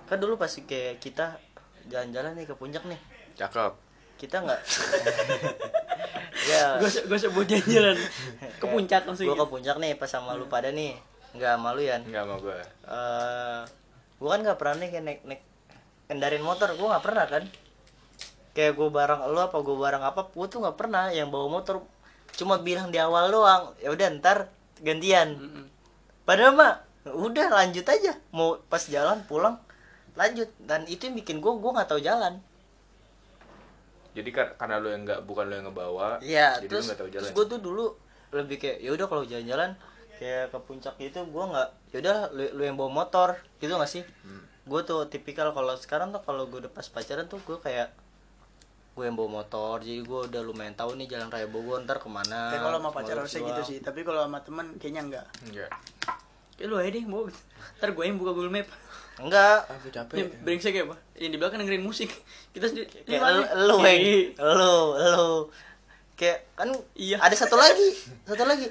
kan 0.05 0.17
dulu 0.17 0.37
pasti 0.37 0.63
kayak 0.63 0.99
kita 0.99 1.39
jalan-jalan 1.87 2.35
nih 2.35 2.47
ke 2.47 2.55
puncak 2.55 2.85
nih. 2.85 3.01
Cakep. 3.35 3.73
kita 4.15 4.39
nggak 4.39 4.61
ya. 6.51 6.79
Gue 6.79 6.87
gue 6.87 7.19
sebut 7.19 7.43
jalan 7.43 7.99
ke 8.63 8.67
puncak 8.67 9.03
langsung 9.03 9.27
gue 9.27 9.35
ke 9.35 9.49
puncak 9.49 9.77
nih 9.77 9.95
pas 9.95 10.07
sama 10.07 10.35
lu 10.35 10.47
pada 10.47 10.71
nih. 10.71 10.95
Nggak 11.33 11.55
malu 11.59 11.81
ya 11.81 11.99
Nggak 11.99 12.25
mau 12.25 12.39
gue. 12.39 12.55
eh 12.87 13.61
gue 14.15 14.29
kan 14.29 14.41
nggak 14.41 14.55
pernah 14.55 14.77
nih 14.79 14.89
kayak 14.91 15.05
naik 15.05 15.21
naik 15.27 15.43
kendarin 16.07 16.45
motor. 16.45 16.71
Gue 16.73 16.87
nggak 16.87 17.03
pernah 17.03 17.27
kan 17.27 17.43
kayak 18.53 18.73
gue 18.75 18.89
bareng 18.89 19.21
lo 19.27 19.41
apa 19.43 19.57
gue 19.57 19.73
bareng 19.75 20.01
apa 20.01 20.21
gue 20.27 20.47
tuh 20.47 20.61
nggak 20.61 20.77
pernah 20.77 21.09
yang 21.09 21.29
bawa 21.29 21.49
motor. 21.51 21.81
Cuma 22.33 22.57
bilang 22.59 22.89
di 22.89 22.97
awal 22.97 23.29
doang 23.29 23.73
ya 23.77 23.89
udah 23.89 24.09
ntar 24.17 24.49
gantian. 24.79 25.37
Padahal 26.23 26.53
mah 26.53 26.73
udah 27.07 27.47
lanjut 27.51 27.85
aja. 27.85 28.13
Mau 28.31 28.57
pas 28.63 28.81
jalan 28.83 29.21
pulang 29.23 29.57
lanjut. 30.13 30.49
Dan 30.59 30.85
itu 30.87 31.07
yang 31.07 31.17
bikin 31.17 31.39
gue 31.39 31.53
gue 31.53 31.71
nggak 31.71 31.89
tahu 31.89 32.01
jalan. 32.01 32.41
Jadi 34.13 34.29
kar- 34.29 34.55
karena 34.55 34.77
lo 34.77 34.89
yang 34.89 35.03
nggak 35.03 35.25
bukan 35.25 35.49
lo 35.49 35.55
yang 35.57 35.67
ngebawa, 35.67 36.21
Iya, 36.21 36.61
jadi 36.61 36.69
terus 36.69 36.85
lo 36.85 36.89
nggak 36.93 37.01
tahu 37.01 37.11
jalan. 37.11 37.23
terus 37.25 37.33
gue 37.33 37.45
tuh 37.49 37.61
dulu 37.61 37.85
lebih 38.31 38.57
kayak 38.59 38.79
ya 38.81 38.91
udah 38.93 39.07
kalau 39.07 39.25
jalan-jalan 39.25 39.71
kayak 40.15 40.53
ke 40.53 40.59
puncak 40.63 40.95
gitu 40.97 41.21
gue 41.25 41.45
nggak 41.47 41.69
ya 41.91 41.99
udah 41.99 42.17
lu, 42.31 42.45
lu 42.53 42.63
yang 42.63 42.77
bawa 42.77 42.93
motor. 42.95 43.29
Gitu 43.57 43.73
gak 43.73 43.89
sih? 43.89 44.05
Hmm. 44.23 44.45
gue 44.63 44.79
tuh 44.85 45.11
tipikal 45.11 45.51
kalau 45.51 45.75
sekarang 45.75 46.13
tuh 46.13 46.23
kalau 46.23 46.47
gue 46.47 46.61
udah 46.61 46.71
pas 46.71 46.87
pacaran 46.87 47.27
tuh 47.27 47.43
gue 47.43 47.59
kayak 47.59 47.91
gue 48.93 49.05
yang 49.05 49.15
bawa 49.15 49.41
motor 49.41 49.79
jadi 49.79 50.01
gue 50.01 50.21
udah 50.27 50.43
lumayan 50.43 50.73
tahu 50.73 50.95
nih 50.95 51.09
jalan 51.09 51.27
raya 51.27 51.47
Bogor 51.47 51.81
ntar 51.81 51.97
ke 51.97 52.07
mana 52.07 52.49
Kayak 52.49 52.61
kalau 52.63 52.77
sama 52.77 52.91
pacar 52.91 53.15
Mau 53.15 53.21
harusnya 53.23 53.41
gitu 53.43 53.63
sih 53.65 53.79
tapi 53.79 54.01
kalau 54.03 54.21
sama 54.21 54.39
teman 54.39 54.67
kayaknya 54.77 55.01
enggak 55.03 55.27
Enggak. 55.43 55.71
kayak 56.53 56.69
lu 56.69 56.77
aja 56.77 56.91
deh 56.91 57.05
mau 57.05 57.25
ntar 57.79 57.89
gue 57.91 58.03
yang 58.03 58.17
buka 58.17 58.31
Google 58.31 58.53
Map 58.53 58.69
enggak 59.15 59.65
Aku 59.67 59.89
Ini 59.89 59.95
capek. 59.95 60.17
brengsek 60.41 60.73
ya, 60.75 60.85
Pak? 60.85 60.99
Yang 61.15 61.31
di 61.31 61.39
belakang 61.39 61.59
dengerin 61.59 61.81
musik. 61.81 62.09
Kita 62.53 62.65
sendiri. 62.67 62.89
kayak 63.03 63.21
lu 63.61 63.77
nih? 63.81 64.33
lu 64.35 64.53
lu 64.53 64.77
lu 64.99 65.29
kayak 66.15 66.49
kan 66.53 66.69
Iya. 66.93 67.17
ada 67.19 67.33
satu 67.33 67.57
lagi 67.57 67.89
satu 68.23 68.45
lagi 68.45 68.69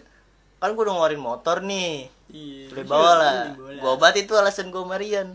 kan 0.57 0.69
gue 0.69 0.84
udah 0.84 0.93
ngeluarin 0.93 1.17
motor 1.19 1.61
nih 1.61 2.05
Iya. 2.28 2.72
Lu 2.72 2.82
bawa 2.86 3.11
lah 3.17 3.34
Lu 3.51 3.74
gue 3.74 3.89
obat 3.91 4.13
itu 4.13 4.32
alasan 4.32 4.69
gue 4.69 4.82
Marian 4.82 5.34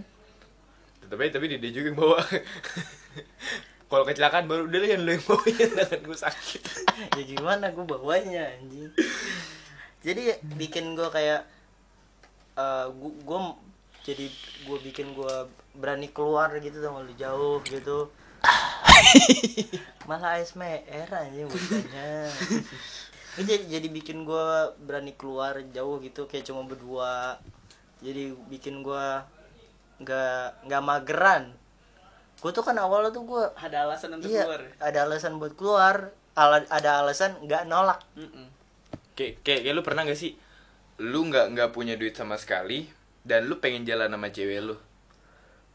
Tapi 1.03 1.27
tapi 1.29 1.51
dia 1.53 1.71
juga 1.71 1.87
yang 1.87 1.99
bawa. 1.99 2.19
Kalau 3.87 4.03
kecelakaan 4.03 4.51
baru 4.51 4.67
udah 4.67 4.83
yang 4.83 5.07
lo 5.07 5.15
yang 5.15 5.23
bawa 5.23 5.47
ya 5.47 5.67
tangan 5.71 6.01
gue 6.03 6.19
sakit. 6.19 6.63
ya 7.19 7.23
gimana 7.23 7.71
gue 7.71 7.85
bawanya 7.87 8.51
anjing. 8.59 8.91
Jadi 10.03 10.23
bikin 10.59 10.99
gue 10.99 11.07
kayak 11.07 11.47
eh 12.59 12.87
gue 12.99 13.39
jadi 14.03 14.27
gue 14.67 14.79
bikin 14.91 15.15
gue 15.15 15.35
berani 15.79 16.11
keluar 16.11 16.51
gitu 16.59 16.83
sama 16.83 17.07
lu 17.07 17.15
jauh 17.15 17.63
gitu. 17.63 18.11
Malah 20.11 20.43
ASMR 20.43 21.07
anjing 21.07 21.47
bukannya. 21.47 22.27
Ini 23.39 23.45
jadi, 23.47 23.65
jadi 23.71 23.89
bikin 23.93 24.27
gue 24.27 24.49
berani 24.83 25.15
keluar 25.15 25.63
jauh 25.71 26.03
gitu 26.03 26.27
kayak 26.27 26.43
cuma 26.43 26.67
berdua. 26.67 27.39
Jadi 28.03 28.35
bikin 28.51 28.83
gue 28.83 29.07
nggak 30.03 30.67
nggak 30.67 30.83
mageran 30.83 31.55
gue 32.37 32.51
tuh 32.51 32.61
kan 32.61 32.77
awalnya 32.77 33.11
tuh 33.11 33.25
gue 33.25 33.43
Ada 33.55 33.85
alasan 33.85 34.15
untuk 34.15 34.29
iya 34.29 34.45
keluar. 34.45 34.63
ada 34.79 34.99
alasan 35.03 35.33
buat 35.37 35.53
keluar 35.53 35.97
ala- 36.33 36.69
ada 36.69 37.01
alasan 37.01 37.35
nggak 37.41 37.65
nolak 37.65 37.99
Mm-mm. 38.15 38.47
Kayak 39.13 39.41
kayak 39.41 39.61
kayak 39.63 39.75
lu 39.75 39.83
pernah 39.83 40.05
gak 40.05 40.15
sih? 40.15 40.37
Lu 40.99 41.25
nggak 41.25 41.47
nggak 41.51 41.69
punya 41.71 41.95
duit 41.95 42.13
sama 42.13 42.37
sekali 42.37 42.85
dan 43.23 43.45
lu 43.45 43.57
pengen 43.57 43.83
jalan 43.83 44.07
sama 44.07 44.29
cewek 44.29 44.61
lu. 44.63 44.77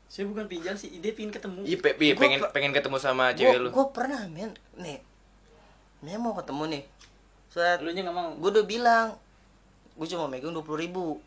Saya 0.05 0.27
bukan 0.27 0.45
pinjam 0.45 0.75
sih, 0.75 0.91
dia 0.95 1.09
pingin 1.11 1.31
ketemu. 1.31 1.63
Iya, 1.63 1.77
pe- 1.79 1.95
pe- 1.95 2.11
Gua 2.11 2.21
pengen 2.21 2.39
pe- 2.39 2.51
pengen 2.51 2.71
ketemu 2.71 2.97
sama 2.97 3.31
cewek 3.31 3.57
lu. 3.59 3.69
gue 3.69 3.85
pernah 3.89 4.21
men 4.27 4.51
nih 4.75 5.01
nih 6.01 6.15
mau 6.15 6.33
ketemu 6.33 6.63
nih 6.69 6.83
saat 7.47 7.81
Lu 7.81 7.89
nya 7.89 8.01
nggak 8.01 8.13
mau. 8.13 8.29
gue 8.35 8.49
udah 8.51 8.65
bilang 8.65 9.07
gue 9.93 10.07
cuma 10.07 10.25
megang 10.25 10.49
dua 10.51 10.61
puluh 10.61 10.79
ribu 10.79 11.17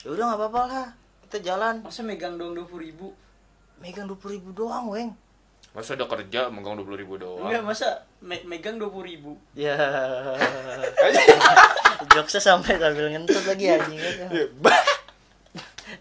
ya 0.00 0.08
udah 0.08 0.24
nggak 0.24 0.38
apa-apa 0.40 0.60
lah 0.64 0.88
kita 1.24 1.42
jalan 1.44 1.74
Masa 1.80 2.02
megang 2.02 2.34
dong 2.34 2.52
dua 2.52 2.64
puluh 2.64 2.82
ribu? 2.84 3.10
Megang 3.78 4.04
dua 4.04 4.14
puluh 4.14 4.34
ribu 4.34 4.50
doang 4.52 4.86
weng 4.88 5.10
Masa 5.68 5.94
udah 5.94 6.08
kerja 6.08 6.48
megang 6.48 6.74
dua 6.74 6.84
puluh 6.84 6.98
ribu 6.98 7.14
doang? 7.16 7.44
Enggak, 7.44 7.62
masa 7.62 7.88
me- 8.18 8.42
megang 8.42 8.76
dua 8.76 8.88
puluh 8.88 9.06
ribu? 9.06 9.36
ya 9.52 9.76
jokesnya 12.14 12.42
sampai 12.42 12.74
sambil 12.74 13.06
ngentut 13.08 13.44
lagi 13.44 13.64
anjing 13.68 14.00
Bah. 14.56 14.80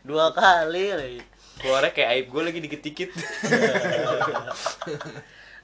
dua 0.01 0.32
kali 0.32 0.91
lagi 0.91 1.21
Keluarnya 1.57 1.89
kayak 1.89 2.09
aib 2.11 2.25
gue 2.28 2.41
lagi 2.43 2.59
dikit-dikit. 2.61 3.09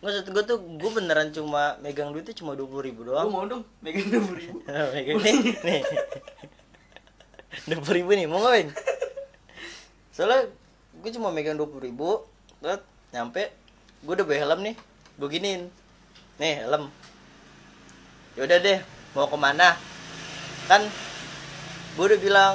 maksud 0.04 0.26
gue 0.28 0.44
tuh 0.44 0.58
gue 0.60 0.92
beneran 0.92 1.32
cuma 1.32 1.80
megang 1.80 2.12
duit 2.12 2.26
tuh 2.26 2.36
cuma 2.36 2.54
dua 2.54 2.66
puluh 2.66 2.84
ribu 2.84 3.02
Gue 3.02 3.14
doang 3.14 3.30
mau 3.30 3.46
dong 3.46 3.64
megang 3.80 4.10
dua 4.10 4.20
puluh 4.22 4.40
ribu. 4.42 4.58
megang 4.94 5.18
nih 5.22 5.34
nih 5.56 5.82
dua 7.66 7.80
puluh 7.80 7.96
ribu 7.96 8.12
nih 8.12 8.26
mau 8.26 8.42
nggak 8.42 8.54
Weng? 8.54 8.70
soalnya 10.10 10.50
gue 11.04 11.12
cuma 11.12 11.36
megang 11.36 11.60
dua 11.60 11.68
puluh 11.68 11.84
ribu 11.84 12.24
terus 12.64 12.80
nyampe 13.12 13.52
gue 14.08 14.14
udah 14.16 14.24
bawa 14.24 14.40
helm 14.40 14.60
nih 14.64 14.76
gue 15.20 15.28
giniin. 15.30 15.62
Nih 16.42 16.66
helm. 16.66 16.90
Yaudah 18.40 18.58
deh 18.64 18.80
mau 19.14 19.30
ke 19.30 19.38
mana? 19.38 19.78
Kan 20.66 20.82
gue 22.00 22.06
udah 22.08 22.20
bilang 22.24 22.54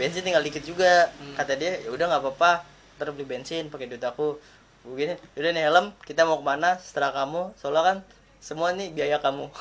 bensin 0.00 0.24
tinggal 0.24 0.46
dikit 0.46 0.64
juga. 0.64 1.12
Kata 1.36 1.58
dia 1.58 1.82
ya 1.82 1.90
udah 1.92 2.06
nggak 2.06 2.22
apa-apa 2.22 2.62
ntar 2.96 3.14
beli 3.14 3.26
bensin 3.26 3.66
pakai 3.66 3.90
duit 3.90 4.00
aku. 4.00 4.38
Gue 4.86 4.94
gini 4.94 5.18
udah 5.36 5.50
nih 5.50 5.62
helm 5.68 5.90
kita 6.06 6.24
mau 6.24 6.38
ke 6.40 6.46
mana? 6.46 6.78
Setelah 6.78 7.10
kamu 7.12 7.52
soalnya 7.58 7.82
kan 7.82 7.98
semua 8.38 8.70
nih 8.72 8.94
biaya 8.94 9.18
kamu. 9.18 9.50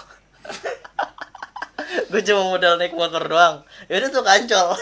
Gue 2.13 2.21
cuma 2.23 2.53
modal 2.53 2.79
naik 2.79 2.93
motor 2.93 3.25
doang. 3.25 3.65
Yaudah 3.91 4.09
tuh 4.13 4.23
kancol 4.23 4.77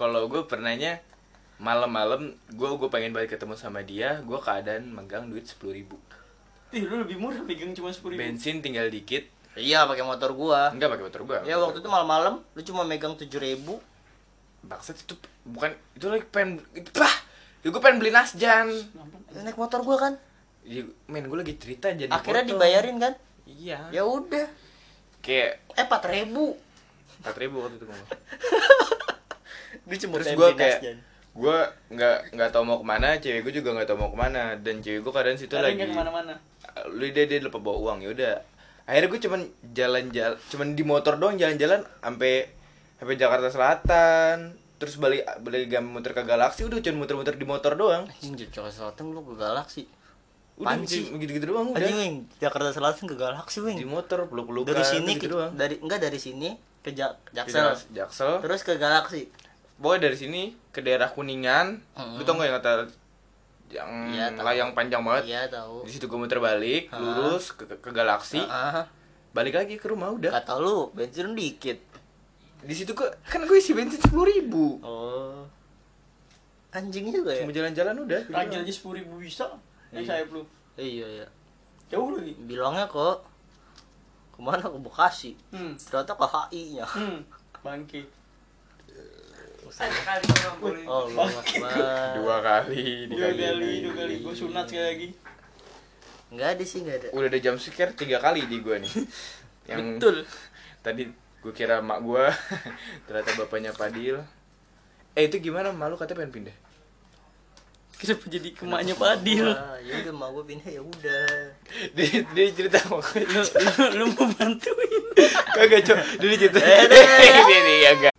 kalau 0.00 0.32
gue 0.32 0.48
pernahnya 0.48 1.04
malam-malam 1.60 2.32
gue 2.56 2.68
gue 2.80 2.88
pengen 2.88 3.12
balik 3.12 3.36
ketemu 3.36 3.52
sama 3.52 3.84
dia 3.84 4.24
gue 4.24 4.38
keadaan 4.40 4.88
megang 4.88 5.28
duit 5.28 5.44
sepuluh 5.44 5.76
ribu. 5.76 6.00
Ih, 6.72 6.88
lu 6.88 7.04
lebih 7.04 7.20
murah 7.20 7.44
pegang 7.44 7.76
cuma 7.76 7.92
sepuluh 7.92 8.16
ribu. 8.16 8.24
bensin 8.24 8.64
tinggal 8.64 8.88
dikit. 8.88 9.28
Iya 9.60 9.84
pakai 9.84 10.00
motor 10.08 10.32
gua. 10.32 10.72
Enggak 10.72 10.96
pakai 10.96 11.04
motor 11.04 11.20
gue 11.28 11.38
ya 11.44 11.60
waktu 11.60 11.84
itu 11.84 11.88
malam-malam 11.92 12.40
lu 12.40 12.60
cuma 12.64 12.88
megang 12.88 13.12
tujuh 13.12 13.36
ribu. 13.36 13.76
Bangsat 14.64 15.04
itu 15.04 15.12
bukan 15.44 15.76
itu 15.92 16.08
lagi 16.08 16.24
pengen 16.32 16.64
itu 16.72 16.88
bah! 16.96 17.12
Ya 17.60 17.68
gue 17.68 17.82
pengen 17.84 18.00
beli 18.00 18.16
nasjan. 18.16 18.72
Naik 19.36 19.60
motor 19.60 19.84
gua 19.84 20.00
kan? 20.00 20.12
Ya, 20.64 20.88
men 21.12 21.28
gue 21.28 21.38
lagi 21.44 21.60
cerita 21.60 21.92
jadi 21.92 22.08
akhirnya 22.08 22.48
potong. 22.48 22.56
dibayarin 22.56 22.96
kan? 22.96 23.12
Iya. 23.44 23.92
Ya 23.92 24.08
udah. 24.08 24.48
Kayak 25.20 25.60
eh 25.76 25.84
empat 25.84 26.08
ribu. 26.08 26.56
Empat 27.20 27.36
ribu 27.36 27.60
waktu 27.60 27.76
itu 27.76 27.84
terus 29.90 30.28
gue 30.30 30.48
kayak 30.54 30.80
gue 31.30 31.58
nggak 31.90 32.16
nggak 32.32 32.50
tau 32.50 32.62
mau 32.62 32.76
ke 32.76 32.86
mana 32.86 33.14
cewek 33.16 33.40
gue 33.42 33.54
juga 33.56 33.70
nggak 33.72 33.86
tau 33.86 33.96
mau 33.96 34.08
ke 34.08 34.18
mana. 34.18 34.54
Dan 34.56 34.78
cewek 34.78 35.00
gue 35.00 35.12
kadang 35.12 35.34
situ 35.34 35.50
Tapi 35.50 35.62
lagi 35.64 35.74
nggak 35.76 35.88
ke 35.88 35.96
mana-mana. 35.96 36.34
lu 36.88 37.06
dia 37.06 37.24
dia 37.24 37.38
lupa 37.40 37.58
bawa 37.58 37.78
uang 37.80 37.98
ya 38.00 38.10
udah 38.10 38.34
akhirnya 38.82 39.08
gue 39.08 39.20
cuman 39.20 39.40
jalan-jalan 39.70 40.36
cuman 40.44 40.68
di 40.72 40.82
motor 40.82 41.14
doang 41.16 41.34
jalan-jalan 41.34 41.82
sampai 41.96 42.50
sampai 42.96 43.14
Jakarta 43.16 43.48
Selatan. 43.48 44.36
Terus 44.76 44.96
balik 44.96 45.22
balik 45.38 45.68
gam 45.68 45.84
muter 45.84 46.10
ke 46.10 46.24
Galaksi 46.24 46.64
udah 46.64 46.80
cuma 46.80 46.96
muter-muter 47.00 47.34
di 47.34 47.44
motor 47.44 47.74
doang. 47.74 48.08
Anjing 48.08 48.34
Jakarta 48.48 48.72
Selatan 48.72 49.10
lu 49.10 49.22
ke 49.22 49.34
Galaksi 49.36 49.84
udah 50.56 50.76
Panci. 50.76 51.08
gitu 51.08 51.30
gitu 51.30 51.46
doang 51.48 51.72
anjing 51.72 51.88
udah 51.88 51.96
wing 51.96 52.14
Jakarta 52.36 52.68
Selatan 52.70 53.04
ke 53.04 53.14
Galaksi 53.14 53.58
wing. 53.60 53.76
Di 53.76 53.84
motor 53.84 54.26
peluk-pelukan 54.26 54.72
dari 54.72 54.84
sini 54.84 55.12
gitu 55.14 55.24
ke, 55.24 55.28
doang. 55.30 55.52
dari 55.54 55.76
enggak 55.78 56.00
dari 56.00 56.16
sini 56.16 56.52
ke 56.80 56.90
Jak- 56.90 57.16
Jaksel. 57.30 57.64
Jaks- 57.70 57.88
Jaksel. 57.92 58.32
Terus 58.40 58.60
ke 58.60 58.72
Galaksi 58.74 59.28
pokoknya 59.80 60.06
dari 60.06 60.16
sini 60.16 60.42
ke 60.68 60.78
daerah 60.78 61.08
Kuningan. 61.08 61.80
Lu 62.14 62.22
tau 62.22 62.36
gak 62.36 62.46
yang 62.46 62.56
kata 62.60 62.72
yang 63.70 63.90
tahu. 64.34 64.44
layang 64.44 64.70
panjang 64.74 65.00
banget? 65.00 65.24
Iya 65.26 65.42
tahu. 65.48 65.86
Di 65.86 65.90
situ 65.90 66.04
gue 66.04 66.18
muter 66.18 66.38
balik 66.38 66.90
Ah. 66.90 66.98
lurus 66.98 67.50
ke, 67.50 67.64
ke, 67.64 67.74
ke 67.78 67.90
Galaksi. 67.90 68.42
Ah 68.42 68.84
balik 69.30 69.54
lagi 69.54 69.78
ke 69.78 69.86
rumah 69.86 70.10
udah. 70.10 70.34
Kata 70.34 70.58
lu 70.58 70.90
bensin 70.90 71.32
dikit. 71.32 71.78
Di 72.60 72.74
situ 72.74 72.92
gue 72.92 73.08
kan 73.24 73.40
gue 73.42 73.56
isi 73.56 73.72
bensin 73.72 73.96
sepuluh 73.96 74.26
ribu. 74.26 74.82
Oh. 74.82 75.46
Anjing 76.70 77.10
juga 77.10 77.30
ya? 77.30 77.42
Cuma 77.42 77.50
jalan-jalan 77.50 77.94
udah. 78.04 78.20
Lagi 78.28 78.54
aja 78.58 78.70
sepuluh 78.70 79.00
ribu 79.00 79.18
bisa. 79.18 79.46
Naik 79.90 80.06
saya 80.06 80.22
lu. 80.26 80.42
iya 80.74 81.06
iya. 81.06 81.26
Jauh 81.90 82.14
lagi. 82.14 82.34
bilangnya 82.40 82.86
kok 82.86 83.26
ke 84.30 84.38
mana? 84.38 84.62
Ke 84.62 84.78
Bekasi. 84.78 85.34
Hmm. 85.50 85.74
ternyata 85.74 86.14
ke 86.14 86.26
HI 86.26 86.62
nya 86.78 86.86
Hmm. 86.86 87.22
Oh 89.70 91.06
lu 91.06 91.18
Akbar. 91.20 92.18
dua 92.18 92.36
kali 92.40 93.06
Dua 93.06 93.30
kali, 93.30 93.72
dua 93.80 93.94
kali. 93.96 94.14
Gue 94.18 94.34
sunat 94.34 94.66
sekali 94.66 94.86
lagi. 94.86 95.08
nggak 96.30 96.48
ada 96.48 96.62
sih 96.62 96.78
nggak 96.80 96.96
ada 96.96 97.08
udah 97.10 97.26
ada 97.26 97.38
jam 97.38 97.56
scare 97.56 97.90
tiga 97.92 98.18
kali 98.18 98.46
di 98.46 98.58
gue 98.58 98.76
nih 98.78 98.92
yang 99.66 99.98
Betul. 99.98 100.22
tadi 100.78 101.10
gue 101.36 101.50
kira 101.50 101.78
mak 101.80 101.98
gue 102.00 102.22
ternyata 103.02 103.34
bapaknya 103.34 103.72
Padil 103.72 104.22
eh 105.12 105.26
itu 105.26 105.36
gimana 105.40 105.70
malu 105.70 105.94
katanya 105.94 106.22
pengen 106.22 106.34
pindah 106.36 106.56
Kenapa 107.98 108.24
jadi 108.26 108.48
kemaknya 108.54 108.94
Padil? 108.94 109.44
Ya 109.82 109.94
udah 110.00 110.14
mau 110.14 110.30
gue 110.32 110.44
pindah 110.46 110.70
ya 110.70 110.80
udah 110.80 111.26
dia, 111.92 112.22
dia 112.24 112.44
cerita 112.48 112.78
sama 112.78 113.02
gue 113.02 113.26
Lu, 113.26 113.42
lu, 113.42 113.84
lu 113.92 114.04
mau 114.14 114.30
bantuin? 114.30 115.02
kagak 115.52 115.82
cok 115.82 115.98
dia 116.16 116.36
cerita 116.38 116.58
Eh, 116.62 116.86
ini 117.50 117.74
ya 117.80 117.90
enggak 117.92 118.09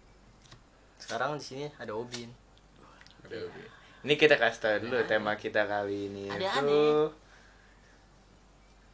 sekarang 1.12 1.36
di 1.36 1.43
sini 1.43 1.66
ada 1.76 1.91
Obin 1.91 2.32
ini 4.01 4.14
kita 4.16 4.34
kasih 4.34 4.59
tau 4.59 4.78
dulu 4.80 4.95
tema 5.05 5.36
kita 5.36 5.64
kali 5.64 6.07
ini 6.07 6.26
Ada 6.26 6.39
itu 6.39 6.57
aneh. 6.57 7.07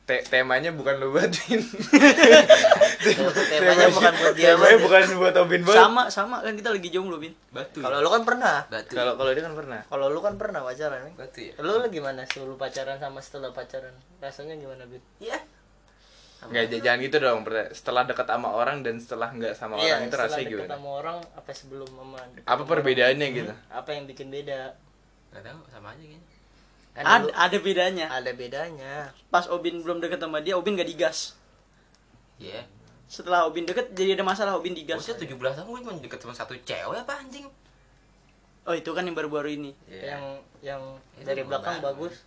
Te- 0.04 0.24
temanya 0.24 0.72
bukan 0.72 0.98
lu 0.98 1.12
buatin 1.12 1.60
temanya 3.52 3.88
bukan 3.90 4.14
buat 4.16 4.34
dia 4.34 4.56
temanya 4.56 4.78
bukan 4.80 5.02
buat 5.16 5.36
Obin 5.38 5.62
Sama, 5.64 6.08
sama 6.08 6.40
kan 6.40 6.56
kita 6.56 6.72
lagi 6.72 6.88
jomblo, 6.88 7.20
Bin. 7.20 7.36
Batu. 7.50 7.80
kalau 7.80 8.00
lu 8.00 8.08
kan 8.08 8.24
pernah 8.24 8.64
Batu. 8.66 8.96
kalau 8.96 9.14
kalau 9.14 9.32
dia 9.32 9.44
kan 9.44 9.52
pernah 9.52 9.84
kalau 9.84 10.08
lu 10.08 10.20
kan 10.20 10.36
pernah 10.36 10.64
pacaran. 10.64 11.12
Batu 11.12 11.40
ya. 11.44 11.54
lu 11.60 11.78
lu 11.78 11.88
gimana 11.88 12.24
sebelum 12.24 12.56
pacaran 12.56 12.96
sama 12.98 13.20
setelah 13.20 13.52
pacaran 13.52 13.92
rasanya 14.18 14.56
gimana 14.56 14.88
Bin 14.88 15.04
iya 15.20 15.44
Nggak, 16.38 16.64
jangan 16.80 17.00
gitu 17.02 17.18
dong. 17.18 17.40
Setelah 17.72 18.04
dekat 18.06 18.28
sama 18.28 18.50
orang 18.52 18.78
dan 18.86 18.96
setelah 18.98 19.30
nggak 19.30 19.54
sama 19.54 19.74
Iya, 19.76 19.98
orang 19.98 20.00
itu 20.00 20.08
setelah 20.08 20.28
rasanya 20.28 20.44
deket 20.44 20.54
gimana? 20.54 20.74
sama 20.74 20.90
orang 20.94 21.18
apa 21.34 21.50
sebelum 21.52 21.90
sama 21.90 22.18
Apa 22.40 22.54
sama 22.56 22.70
perbedaannya 22.70 23.26
orang? 23.26 23.38
gitu? 23.38 23.52
Hmm, 23.52 23.72
apa 23.74 23.90
yang 23.92 24.04
bikin 24.06 24.28
beda 24.30 24.60
Gak 25.28 25.44
tahu 25.44 25.60
sama 25.68 25.88
aja 25.92 26.00
kayaknya. 26.00 26.22
kan 26.94 27.04
Ada, 27.04 27.18
dulu 27.20 27.32
ada 27.36 27.58
bedanya. 27.60 28.06
ada 28.08 28.32
bedanya 28.32 28.94
Pas 29.28 29.46
Obin 29.48 29.82
belum 29.82 29.98
deket 30.00 30.18
sama 30.18 30.40
dia, 30.40 30.54
Obin 30.54 30.74
gak 30.74 30.88
digas. 30.88 31.34
Iya. 32.38 32.64
Setelah 33.08 33.44
Obin 33.44 33.64
deket, 33.64 33.92
jadi 33.92 34.14
ada 34.14 34.24
masalah 34.24 34.54
Obin 34.54 34.72
digas. 34.72 35.00
Bosnya 35.00 35.18
17 35.18 35.36
tahun 35.36 35.68
gue 35.68 35.80
cuma 35.82 35.94
deket 35.98 36.20
sama 36.20 36.34
satu 36.34 36.54
cewek 36.56 36.98
apa 36.98 37.14
anjing? 37.18 37.50
Oh 38.64 38.74
itu 38.74 38.92
kan 38.92 39.02
yang 39.02 39.14
baru-baru 39.14 39.50
ini. 39.54 39.72
Iya. 39.86 40.02
yang 40.12 40.24
yang 40.62 40.82
Itu 41.16 41.24
dari 41.24 41.42
belakang 41.42 41.82
bagus 41.82 42.24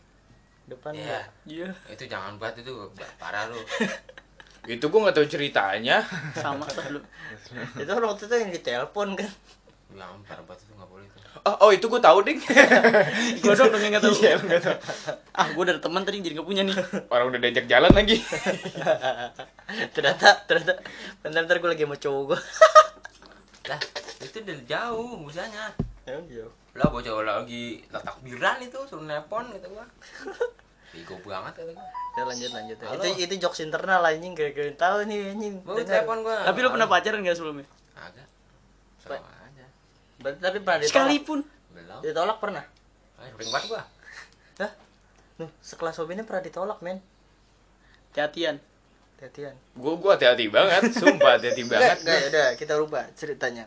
depan 0.70 0.90
Iya. 0.94 1.02
enggak 1.02 1.24
Iya. 1.46 1.68
Itu 1.90 2.04
jangan 2.06 2.32
buat 2.38 2.54
itu 2.54 2.72
parah 3.18 3.50
lu. 3.50 3.58
Itu 4.68 4.92
gua 4.92 5.08
nggak 5.08 5.16
tahu 5.16 5.26
ceritanya. 5.26 6.04
Sama 6.36 6.68
lu. 6.92 7.00
itu 7.80 7.88
kan 7.88 8.02
waktu 8.04 8.28
itu 8.28 8.34
yang 8.36 8.52
ditelepon 8.52 9.16
kan 9.16 9.30
Jangan 9.90 10.20
parah 10.22 10.44
buat 10.44 10.60
itu 10.60 10.72
nggak 10.76 10.90
boleh 10.92 11.06
itu. 11.08 11.18
Oh, 11.48 11.56
oh 11.64 11.70
itu 11.72 11.86
gua 11.88 11.98
tahu 11.98 12.20
ding. 12.22 12.36
Gue 13.42 13.54
dong 13.56 13.72
dong 13.72 13.80
yang 13.80 13.96
gak 13.96 14.04
tahu. 14.04 14.14
Iya, 14.20 14.36
nggak 14.36 14.60
tahu. 14.60 14.76
Ah, 15.32 15.46
gue 15.48 15.62
udah 15.64 15.74
ada 15.78 15.82
teman 15.82 16.04
tadi 16.04 16.20
jadi 16.20 16.36
gak 16.36 16.44
punya 16.44 16.62
nih. 16.68 16.76
Orang 17.08 17.32
udah 17.32 17.40
diajak 17.40 17.64
jalan 17.64 17.88
lagi. 17.96 18.20
ternyata 19.96 20.28
ternyata 20.44 20.72
bentar 21.24 21.40
bentar 21.46 21.56
gue 21.56 21.70
lagi 21.72 21.84
sama 21.88 21.96
cowok 21.96 22.22
gue 22.34 22.40
Lah, 23.70 23.80
itu 24.20 24.36
udah 24.42 24.58
jauh 24.68 25.10
misalnya. 25.24 25.64
Emang 26.10 26.26
jauh. 26.26 26.52
Lah 26.74 26.86
bocah 26.90 27.06
cowok 27.10 27.24
lagi 27.26 27.82
takbiran 27.90 28.58
itu 28.62 28.78
suruh 28.86 29.06
nepon 29.06 29.46
gitu 29.54 29.66
gua. 29.70 29.86
Bego 30.94 31.14
banget 31.22 31.62
kata 31.62 31.70
gua. 31.74 31.86
Ya 32.18 32.22
lanjut 32.26 32.50
lanjut. 32.50 32.76
Halo. 32.82 32.94
Itu 32.98 33.06
itu 33.22 33.34
jokes 33.38 33.62
internal 33.62 34.02
anjing 34.02 34.34
gak 34.34 34.50
gak 34.54 34.74
tahu 34.74 35.06
nih 35.06 35.34
anjing. 35.34 35.54
Gua 35.62 35.78
Dengar. 35.78 36.02
telepon 36.02 36.18
gua. 36.26 36.36
Tapi 36.46 36.58
lu 36.58 36.68
pernah 36.74 36.88
pacaran 36.90 37.18
gak 37.22 37.36
sebelumnya? 37.38 37.66
Agak. 37.94 38.26
Sama 39.02 39.18
aja. 39.22 39.66
Berarti 40.18 40.38
tapi 40.42 40.58
pernah 40.62 40.78
ditolak. 40.82 40.94
Sekalipun. 40.94 41.40
Belum. 41.74 42.00
Ditolak 42.02 42.38
pernah. 42.42 42.64
Eh, 43.22 43.30
ring 43.38 43.50
banget 43.54 43.66
gua. 43.70 43.82
Hah? 44.62 44.70
Nuh, 45.38 45.50
sekelas 45.62 45.96
Obinnya 46.02 46.26
pernah 46.26 46.42
ditolak, 46.42 46.78
men. 46.82 46.98
Hati-hatian. 48.10 48.58
Hati-hatian. 49.18 49.54
Gua 49.78 49.94
gua 49.94 50.18
hati-hati 50.18 50.46
banget, 50.50 50.90
sumpah 50.94 51.38
hati-hati 51.38 51.62
banget. 51.66 52.02
Enggak, 52.02 52.18
enggak, 52.18 52.20
udah 52.30 52.46
kita 52.58 52.72
rubah 52.78 53.04
ceritanya. 53.14 53.64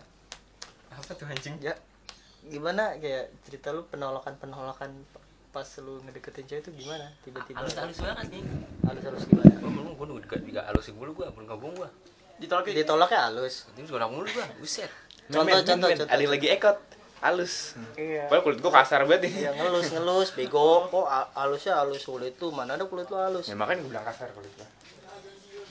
Apa 0.91 1.11
tuh 1.15 1.25
anjing? 1.29 1.55
Ya, 1.61 1.73
gimana 2.45 2.95
kayak 2.97 3.31
cerita 3.43 3.69
lu 3.69 3.87
penolakan-penolakan 3.87 4.91
pas 5.49 5.69
lu 5.79 6.01
ngedeketin 6.01 6.45
cewek 6.45 6.61
itu 6.61 6.71
gimana? 6.75 7.07
Tiba-tiba 7.21 7.61
Halus-halus 7.61 7.97
banget 7.99 8.27
nih. 8.31 8.41
halus-halus 8.83 9.23
gimana? 9.25 9.53
Gua 9.55 9.69
belum 9.69 9.85
gua 9.93 10.19
juga 10.19 10.35
juga 10.39 10.61
halusin 10.65 10.93
mulu 10.93 11.11
gua, 11.13 11.29
belum 11.29 11.45
gabung 11.47 11.73
gua. 11.73 11.89
Ditolak 12.35 12.65
Ditolaknya 12.67 13.29
halus. 13.29 13.69
Terus 13.71 13.87
gua 13.87 14.09
mulu 14.09 14.25
gua, 14.27 14.45
buset. 14.57 14.89
Contoh, 15.29 15.55
contoh, 15.61 15.87
contoh, 15.87 16.07
Ada 16.09 16.19
yang 16.19 16.33
lagi 16.33 16.47
ekot, 16.49 16.77
halus. 17.21 17.77
Iya. 17.95 18.27
Padahal 18.27 18.43
kulit 18.43 18.59
gua 18.59 18.71
kasar 18.75 19.05
banget 19.05 19.29
nih. 19.29 19.33
Ya 19.39 19.51
ngelus 19.53 19.87
ngelus 19.93 20.29
bego 20.33 20.89
kok 20.89 21.05
halusnya 21.33 21.73
halus 21.77 22.03
kulit 22.03 22.33
tuh 22.35 22.49
mana 22.49 22.73
ada 22.73 22.83
kulit 22.83 23.07
lu 23.07 23.15
halus 23.15 23.45
Ya 23.45 23.55
makanya 23.55 23.85
gua 23.85 23.89
bilang 23.93 24.05
kasar 24.05 24.27
kulit 24.33 24.51
gua. 24.53 24.67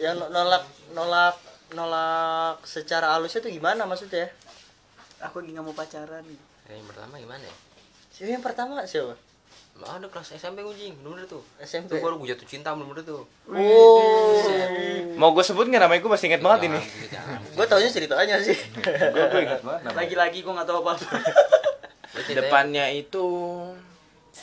ya 0.00 0.16
no- 0.16 0.30
nolak 0.30 0.64
nolak 0.90 1.36
nolak 1.72 2.56
secara 2.64 3.12
halusnya 3.12 3.40
tuh 3.40 3.50
gimana 3.50 3.84
maksudnya 3.84 4.30
Aku 5.20 5.38
lagi 5.38 5.52
gak 5.52 5.62
mau 5.62 5.70
pacaran. 5.70 6.24
Ya, 6.72 6.80
yang 6.80 6.88
pertama 6.88 7.20
gimana 7.20 7.44
ya? 7.44 7.56
siapa 8.08 8.30
yang 8.32 8.44
pertama 8.44 8.74
siapa 8.88 9.12
Mah 9.72 9.96
ada 9.96 10.04
kelas 10.04 10.36
SMP 10.36 10.60
ujing, 10.60 11.00
bener 11.00 11.24
tuh. 11.24 11.40
SMP 11.56 11.96
Itu 11.96 12.04
baru 12.04 12.20
gue 12.20 12.28
jatuh 12.28 12.44
cinta 12.44 12.76
bener 12.76 13.00
tuh. 13.00 13.24
oh 13.48 14.44
Mau 15.16 15.32
gua 15.32 15.40
sebut 15.40 15.64
nggak 15.64 15.80
namanya 15.88 16.00
gua 16.04 16.12
masih 16.12 16.28
inget 16.28 16.44
banget 16.44 16.68
ini. 16.68 16.80
Gue 17.56 17.64
taunya 17.64 17.88
ceritanya 17.88 18.36
sih 18.36 18.52
Gua 19.16 19.24
gua 19.32 19.40
inget 19.40 19.60
banget. 19.64 19.92
Lagi-lagi 19.96 20.38
gue 20.44 20.52
gak 20.52 20.68
tahu 20.68 20.84
apa-apa. 20.84 21.08
Depannya 22.36 22.84
itu 22.92 23.24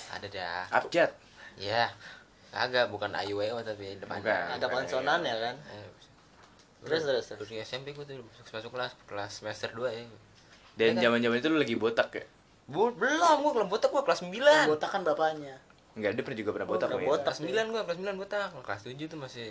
ada 0.10 0.28
dah. 0.30 0.66
abjad. 0.74 1.14
Ya. 1.62 1.94
Kagak, 2.50 2.90
bukan 2.90 3.14
AYWO 3.14 3.62
tapi 3.62 4.02
depannya. 4.02 4.26
Bukan. 4.26 4.58
ada 4.58 4.66
konsonan 4.74 5.22
ya 5.22 5.38
kan 5.38 5.56
Eh, 5.70 5.88
terus 6.82 7.06
terus 7.06 7.26
terus 7.30 7.50
di 7.54 7.62
SMP 7.62 7.94
gue 7.94 8.02
tuh 8.02 8.18
masuk, 8.18 8.54
masuk 8.58 8.72
kelas 8.74 8.92
kelas 9.06 9.32
semester 9.46 9.70
2 9.78 9.94
ya. 9.94 10.06
Dan 10.80 10.96
zaman-zaman 10.96 11.44
itu 11.44 11.48
lu 11.52 11.60
lagi 11.60 11.76
botak 11.76 12.10
ya. 12.16 12.24
Bu, 12.70 12.96
belum 12.96 13.44
gue 13.44 13.52
kelas 13.52 13.68
botak 13.68 13.90
gue 13.92 14.04
kelas 14.08 14.22
9. 14.24 14.72
Botak 14.72 14.90
kan 14.90 15.02
bapaknya. 15.04 15.60
Enggak, 16.00 16.12
dia 16.16 16.24
pernah 16.24 16.40
juga 16.40 16.52
pernah 16.56 16.70
botak. 16.70 16.88
pernah 16.88 17.02
Win. 17.04 17.10
botak. 17.12 17.34
kelas 17.36 17.40
9 17.44 17.74
gua 17.74 17.82
kelas 17.84 17.98
9 18.00 18.22
botak. 18.22 18.50
Kelas 18.64 18.82
7 18.88 19.12
tuh 19.12 19.20
masih 19.20 19.48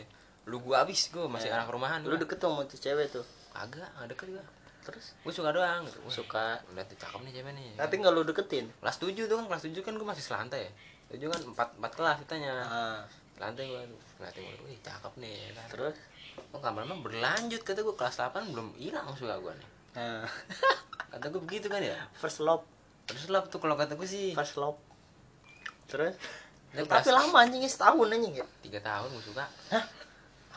lu 0.48 0.56
gua 0.64 0.80
abis 0.80 1.12
gua 1.12 1.28
masih 1.28 1.52
anak 1.52 1.68
rumahan 1.68 2.00
lu 2.00 2.16
deket 2.16 2.40
tuh 2.40 2.48
sama 2.48 2.64
tuh 2.64 2.80
cewek 2.80 3.12
tuh? 3.12 3.24
Agak 3.52 3.84
nggak 4.00 4.08
deket 4.16 4.26
gua 4.32 4.44
terus? 4.86 5.12
Gua 5.20 5.32
suka 5.34 5.50
doang 5.52 5.84
gitu. 5.84 5.98
Wah, 6.00 6.14
suka. 6.14 6.46
udah 6.72 6.84
tuh 6.88 6.96
cakep 6.96 7.20
nih 7.28 7.32
cewek 7.36 7.52
nih. 7.52 7.70
Tapi 7.76 7.94
nggak 8.00 8.12
lu 8.16 8.22
deketin? 8.24 8.66
Kelas 8.80 8.96
7 8.96 9.28
tuh 9.28 9.36
kan 9.36 9.46
kelas 9.50 9.62
7 9.68 9.84
kan 9.84 9.92
gua 10.00 10.08
masih 10.14 10.24
selantai. 10.24 10.72
Ya 11.12 11.16
7 11.20 11.28
kan 11.28 11.40
4, 11.76 11.84
4 11.84 11.98
kelas 12.00 12.16
kitanya 12.24 12.54
ah, 12.64 13.00
selantai 13.36 13.64
gua 13.68 13.82
ngeliatin 13.84 14.42
gua 14.46 14.56
wih 14.64 14.78
cakep 14.80 15.12
nih. 15.20 15.36
Terus? 15.68 15.96
Oh 16.54 16.62
lama-lama 16.64 16.96
berlanjut 17.04 17.60
kata 17.60 17.84
gua. 17.84 17.92
Kelas 17.92 18.16
8 18.16 18.56
belum 18.56 18.72
hilang 18.80 19.04
suka 19.18 19.36
gua 19.36 19.52
nih 19.52 19.77
nah, 19.92 20.24
kata 21.12 21.24
gua 21.28 21.40
begitu 21.40 21.66
kan 21.66 21.80
ya? 21.80 21.96
First 22.14 22.40
love. 22.40 22.64
Terus 23.04 23.28
lah 23.28 23.44
tuh 23.44 23.56
kalau 23.56 23.76
kata 23.76 23.94
gua 23.94 24.04
sih. 24.04 24.32
First 24.32 24.56
love. 24.56 24.76
Terus? 25.88 26.16
Dia 26.68 26.84
tapi 26.84 27.08
lama 27.08 27.36
anjing 27.40 27.64
setahun 27.64 28.08
anjing 28.08 28.34
ya? 28.36 28.46
Tiga 28.60 28.80
tahun 28.80 29.08
gua 29.08 29.22
suka. 29.24 29.44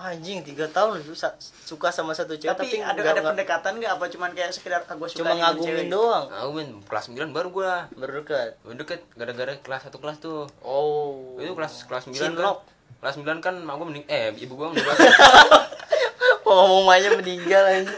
Anjing 0.01 0.41
tiga 0.41 0.65
tahun 0.65 0.97
lu 0.97 1.13
suka 1.61 1.93
sama 1.93 2.09
satu 2.11 2.33
cewek 2.33 2.57
tapi, 2.57 2.73
tapi, 2.73 2.77
ada 2.81 2.97
nggak- 2.97 3.13
ada 3.13 3.21
pendekatan 3.21 3.71
nggak? 3.77 3.91
Apa 3.95 4.05
cuman 4.09 4.33
kayak 4.33 4.49
sekedar 4.49 4.81
ah, 4.81 4.95
gua 4.97 5.05
suka 5.05 5.21
cuma 5.21 5.37
ngagumin 5.37 5.87
cewek. 5.87 5.93
doang. 5.93 6.25
Gua 6.25 6.51
main 6.51 6.69
kelas 6.81 7.05
9 7.13 7.29
baru 7.29 7.47
gua. 7.53 7.73
Baru 7.93 8.11
dekat 8.19 8.57
Baru 8.65 8.75
deket 8.75 8.99
gara-gara 9.13 9.53
kelas 9.61 9.81
satu 9.85 10.01
kelas 10.01 10.17
tuh. 10.17 10.49
Oh. 10.59 11.37
Itu 11.37 11.53
kelas 11.53 11.85
kelas 11.85 12.09
9 12.09 12.17
Cinlok. 12.17 12.65
kan. 12.65 12.97
Kelas 12.97 13.15
9 13.21 13.45
kan 13.45 13.55
mak 13.61 13.77
gua 13.77 13.87
mening 13.87 14.05
eh 14.09 14.33
ibu 14.35 14.57
gua 14.57 14.73
meninggal. 14.73 14.95
Oh 16.41 16.83
mamanya 16.83 17.15
meninggal 17.15 17.63
anjing 17.63 17.95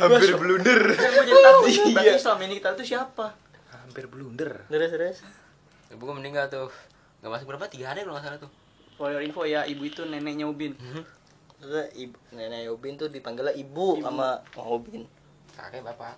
Hampir 0.00 0.32
blunder. 0.36 0.80
Jadi 0.94 1.32
tahu 1.32 1.60
Iya. 1.64 1.84
berarti 1.94 2.20
selama 2.20 2.42
ini 2.44 2.54
kita 2.60 2.70
tuh 2.74 2.86
siapa? 2.86 3.26
Hampir 3.72 4.04
blunder. 4.08 4.66
terus 4.68 4.90
terus. 4.90 5.18
Ibu 5.92 6.02
gua 6.02 6.16
meninggal 6.16 6.48
tuh. 6.48 6.68
Nggak 7.20 7.30
masuk 7.40 7.46
berapa? 7.50 7.64
Tiga 7.68 7.92
hari 7.92 8.02
kalau 8.02 8.16
nggak 8.16 8.24
salah 8.26 8.40
tuh. 8.40 8.50
For 8.94 9.10
your 9.10 9.22
info 9.22 9.42
ya 9.42 9.66
ibu 9.66 9.82
itu 9.84 10.06
neneknya 10.06 10.46
Ubin. 10.46 10.74
Terus 11.58 11.88
ibu 11.96 12.14
nenek 12.30 12.70
Ubin 12.70 12.94
tuh 12.94 13.08
dipanggilnya 13.10 13.54
ibu, 13.54 13.98
sama 13.98 14.38
Mang 14.54 14.70
Ubin. 14.70 15.02
Kakek 15.54 15.82
bapak. 15.82 16.14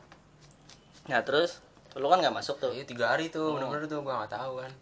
Nah 1.07 1.23
terus? 1.23 1.61
Lu 1.97 2.13
kan 2.13 2.21
nggak 2.21 2.35
masuk 2.35 2.61
tuh? 2.61 2.73
Iya 2.77 2.85
tiga 2.85 3.15
hari 3.17 3.33
tuh. 3.33 3.57
Bener-bener 3.57 3.89
tuh 3.89 4.05
gua 4.05 4.25
nggak 4.25 4.35
tahu 4.37 4.61
kan. 4.61 4.73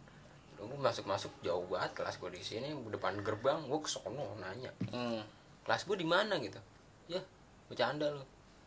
Gua 0.59 0.79
masuk 0.81 1.05
masuk 1.05 1.31
jauh 1.45 1.63
banget 1.69 1.93
kelas 1.95 2.17
gua 2.19 2.33
di 2.33 2.41
sini 2.41 2.73
depan 2.89 3.21
gerbang 3.21 3.63
gua 3.69 3.79
ke 3.79 3.91
sono 3.91 4.35
nanya. 4.41 4.73
Hmm. 4.91 5.23
kelas 5.65 5.89
gua 5.89 5.97
di 5.97 6.05
mana 6.05 6.37
gitu? 6.41 6.61
Ya 7.09 7.21
bercanda 7.69 8.13
lu 8.13 8.21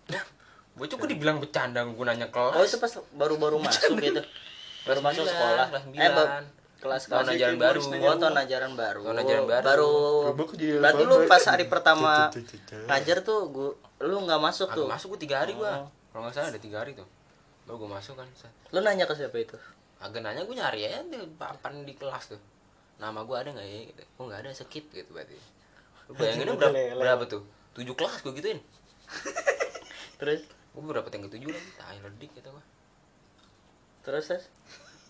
ya 0.08 0.22
bocah 0.78 0.96
gua 0.96 1.10
dibilang 1.10 1.38
bercanda 1.42 1.82
gua 1.84 2.06
nanya 2.14 2.28
kelas. 2.30 2.54
Oh 2.54 2.64
itu 2.64 2.78
pas 2.78 2.94
baru-baru 3.18 3.58
masuk 3.58 3.98
gitu? 3.98 4.22
Baru 4.86 5.00
masuk 5.02 5.26
sekolah? 5.26 5.68
kelas 5.68 5.74
eh 5.74 5.74
ba- 5.74 5.84
sembilan. 5.84 6.44
kelas 6.78 7.02
tahun 7.10 7.26
kelas 7.26 7.34
ajaran 7.34 7.58
baru. 7.58 7.80
oh 7.82 8.16
tahun 8.22 8.38
ajaran 8.38 8.72
baru. 8.78 9.02
Tahun 9.02 9.18
ajaran 9.26 9.46
baru. 9.50 9.66
baru. 9.66 9.94
Berarti 10.78 11.04
lu 11.10 11.16
pas 11.26 11.44
hari 11.50 11.66
pertama 11.66 12.30
ngajar 12.88 13.18
tuh 13.26 13.40
gua 13.50 13.70
lu 14.06 14.16
nggak 14.30 14.42
masuk 14.42 14.70
tuh? 14.72 14.86
masuk 14.86 15.18
gua 15.18 15.20
tiga 15.20 15.36
hari 15.42 15.58
gua. 15.58 15.86
Oh. 15.86 15.90
kalau 16.14 16.30
nggak 16.30 16.36
salah 16.38 16.50
ada 16.54 16.62
tiga 16.62 16.86
hari 16.86 16.94
tuh. 16.94 17.08
Baru 17.66 17.84
gua 17.84 17.98
masuk 17.98 18.14
kan 18.14 18.30
lu 18.72 18.80
nanya 18.86 19.10
ke 19.10 19.14
siapa 19.18 19.38
itu? 19.42 19.58
Agak 19.98 20.22
nanya 20.22 20.46
gue 20.46 20.54
nyari 20.54 20.86
aja 20.86 21.02
di 21.10 21.18
papan 21.42 21.82
di 21.82 21.98
kelas 21.98 22.38
tuh. 22.38 22.42
Nama 23.02 23.18
gue 23.26 23.34
ada 23.34 23.50
nggak 23.50 23.66
ya? 23.66 23.82
Gitu. 23.90 24.04
oh 24.22 24.30
nggak 24.30 24.46
ada 24.46 24.50
skip 24.54 24.86
gitu 24.94 25.10
berarti. 25.10 25.34
Lu 26.06 26.14
bayangin 26.14 26.54
Udah 26.54 26.70
berapa, 26.70 27.02
berapa 27.02 27.24
tuh? 27.26 27.42
Tujuh 27.74 27.98
kelas 27.98 28.22
gue 28.22 28.34
gituin 28.38 28.62
terus? 30.18 30.42
Gue 30.72 30.84
berapa 30.84 31.08
yang 31.10 31.26
ketujuh 31.26 31.50
lagi 31.50 31.72
tai 31.74 31.98
ledik 31.98 32.32
gitu 32.34 32.50
gue 32.50 32.66
terus 34.02 34.24
terus 34.26 34.46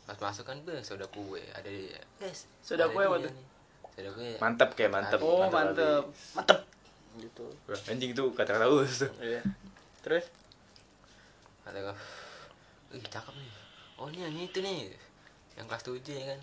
pas 0.03 0.17
masuk 0.17 0.47
kan 0.47 0.57
gue 0.63 0.79
soda 0.79 1.03
kue 1.07 1.43
ada 1.51 1.67
di 1.67 1.91
guys 2.17 2.47
Soda 2.63 2.87
kue 2.87 3.03
dia 3.03 3.11
apa 3.11 3.17
tuh? 3.19 3.29
nih. 3.29 3.45
soda 3.91 4.09
kue. 4.15 4.29
Mantap 4.39 4.69
kayak 4.73 4.91
mantap. 4.91 5.19
oh 5.19 5.43
mantep 5.45 6.03
mantep. 6.33 6.59
gitu. 7.17 7.45
Wah, 7.67 7.81
Anjing 7.89 8.13
itu 8.13 8.23
kata-kata 8.31 8.65
us 8.69 9.03
tuh. 9.03 9.11
iya. 9.19 9.41
Terus? 10.01 10.25
Kata 11.61 11.77
gue 11.77 11.95
Ih 12.95 13.03
cakep 13.03 13.35
nih. 13.35 13.51
Oh 13.99 14.07
ini 14.07 14.23
yang 14.23 14.37
itu 14.39 14.59
nih. 14.63 14.95
Yang 15.59 15.65
kelas 15.67 15.83
7 15.83 15.99
ya 16.07 16.25
kan? 16.31 16.39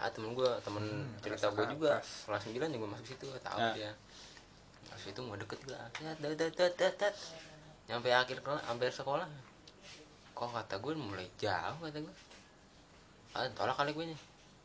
Ah 0.00 0.08
temen 0.08 0.32
gue 0.32 0.48
Temen 0.64 0.84
cerita 1.20 1.52
gue 1.52 1.66
juga. 1.68 2.00
Kelas 2.00 2.42
9 2.48 2.56
juga 2.56 2.86
masuk 2.88 3.06
situ 3.06 3.26
Tahu 3.28 3.58
Nah. 3.60 3.74
dia. 3.76 3.92
Masuk 4.88 5.12
situ 5.12 5.20
mau 5.20 5.36
deket 5.36 5.60
gue 5.62 5.76
Tet 5.92 6.16
tet 6.16 6.50
tet 6.56 6.72
tet 6.74 6.94
tet 6.96 7.14
Nyampe 7.88 8.10
akhir 8.12 8.44
kelas 8.44 8.66
Hampir 8.68 8.90
sekolah. 8.90 9.28
Kok 10.34 10.50
kata 10.56 10.80
gue 10.80 10.92
mulai 10.96 11.28
jauh 11.36 11.78
kata 11.84 12.00
gue 12.00 12.14
Ah 13.36 13.46
tolak 13.54 13.76
kali 13.78 13.94
gue 13.94 14.04
nih 14.10 14.20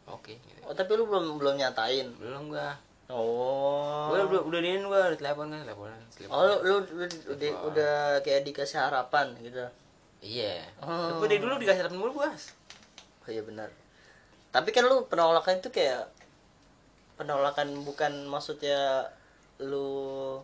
Oke 0.10 0.38
gitu. 0.38 0.60
Oh 0.66 0.74
tapi 0.74 0.96
lu 0.98 1.06
belum 1.06 1.38
belum 1.38 1.56
nyatain? 1.60 2.10
Belum 2.16 2.50
gue 2.50 2.68
oh. 3.12 4.10
Gue 4.10 4.20
udah 4.24 4.42
udah 4.48 4.60
dinin 4.64 4.88
gue 4.88 5.00
Udah 5.14 5.20
telepon 5.20 5.52
kan 5.52 5.62
Teleponan 5.68 6.00
oh 6.32 6.42
lu, 6.42 6.56
lu, 6.64 6.76
lu 6.96 7.06
udah, 7.36 7.52
udah 7.68 7.96
kayak 8.24 8.48
dikasih 8.48 8.82
harapan 8.82 9.36
gitu? 9.44 9.68
Iya. 10.26 10.66
Oh. 10.82 11.22
Gue 11.22 11.28
dari 11.30 11.42
dulu 11.44 11.62
dikasih 11.62 11.86
harapan 11.86 12.00
mulu 12.02 12.24
bos. 12.24 12.56
Oh 13.26 13.30
iya 13.30 13.46
benar. 13.46 13.70
Tapi 14.50 14.70
kan 14.72 14.88
lu 14.88 15.06
penolakan 15.12 15.60
itu 15.60 15.70
kayak 15.70 16.10
penolakan 17.20 17.84
bukan 17.84 18.28
maksudnya 18.28 19.12
lu 19.60 20.40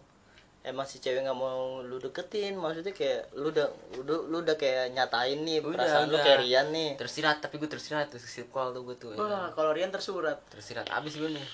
emang 0.61 0.85
si 0.85 0.97
cewek 0.97 1.21
nggak 1.21 1.33
mau 1.33 1.81
lu 1.81 1.97
deketin 1.97 2.53
maksudnya 2.53 2.91
kayak 2.91 3.33
lu 3.33 3.49
udah 3.49 3.65
lu, 3.99 4.29
lu 4.29 4.37
udah 4.39 4.53
kayak 4.53 4.93
nyatain 4.93 5.41
nih 5.41 5.57
Udah, 5.57 5.73
perasaan 5.75 6.05
lu 6.05 6.13
udah. 6.13 6.21
kayak 6.21 6.39
Rian 6.39 6.67
nih. 6.69 6.89
Tersirat 6.95 7.37
tapi 7.39 7.57
gue 7.57 7.65
tersirat 7.65 8.07
Terus 8.07 8.23
call 8.47 8.69
tuh 8.71 8.83
gue 8.83 8.95
tuh 8.95 9.09
ya. 9.11 9.17
wah 9.17 9.49
kalau 9.51 9.73
Rian 9.73 9.89
tersurat. 9.89 10.37
Tersirat 10.47 10.85
abis 10.87 11.17
gue 11.17 11.29
nih. 11.29 11.47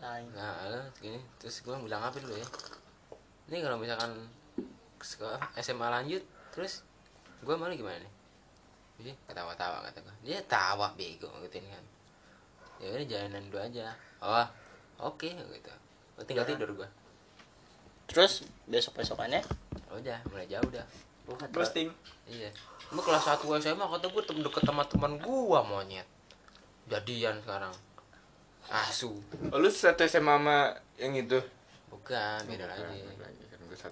Ay, 0.00 0.24
nah 0.30 0.80
gini 0.96 1.20
terus 1.36 1.60
gue 1.60 1.72
bilang 1.74 2.00
apa 2.00 2.16
dulu 2.16 2.32
ya? 2.32 2.46
Ini 3.48 3.60
kalau 3.60 3.76
misalkan 3.76 4.12
sekolah 4.96 5.40
SMA 5.56 5.88
lanjut 5.90 6.20
terus 6.50 6.84
gue 7.40 7.54
malah 7.54 7.72
gimana 7.72 7.96
nih? 7.96 8.12
Jadi 9.00 9.10
ketawa-tawa 9.24 9.80
kata 9.82 10.00
gue 10.00 10.14
dia 10.22 10.36
tawa 10.44 10.92
bego 10.94 11.28
gituin 11.42 11.64
kan. 11.64 11.84
Ya 12.76 12.92
udah 12.92 13.06
jalanan 13.06 13.44
dulu 13.48 13.58
aja. 13.58 13.92
Oh 14.20 14.46
oke 15.02 15.28
gitu. 15.28 15.72
Gua 16.12 16.24
tinggal 16.24 16.44
Ya. 16.44 16.52
tidur 16.52 16.72
gue 16.74 16.88
terus 18.10 18.42
besok 18.66 18.98
besokannya 18.98 19.40
udah 19.94 20.18
mulai 20.30 20.46
jauh 20.50 20.70
dah. 20.70 20.86
Ghosting 21.54 21.90
iya. 22.26 22.50
Gue 22.90 23.02
kelas 23.06 23.22
1 23.22 23.46
SMA 23.62 23.86
kata 23.86 24.06
gue 24.10 24.22
tem 24.26 24.38
deket 24.42 24.62
sama 24.66 24.82
teman 24.82 25.14
gue 25.22 25.58
monyet. 25.62 26.06
Jadian 26.90 27.38
sekarang. 27.46 27.70
Asu. 28.70 29.14
Oh, 29.50 29.58
lu 29.58 29.70
satu 29.70 30.02
SMA 30.06 30.34
sama 30.38 30.74
yang 30.98 31.14
itu? 31.14 31.38
bukan 31.90 32.38
beda 32.46 32.70
lagi. 32.70 33.02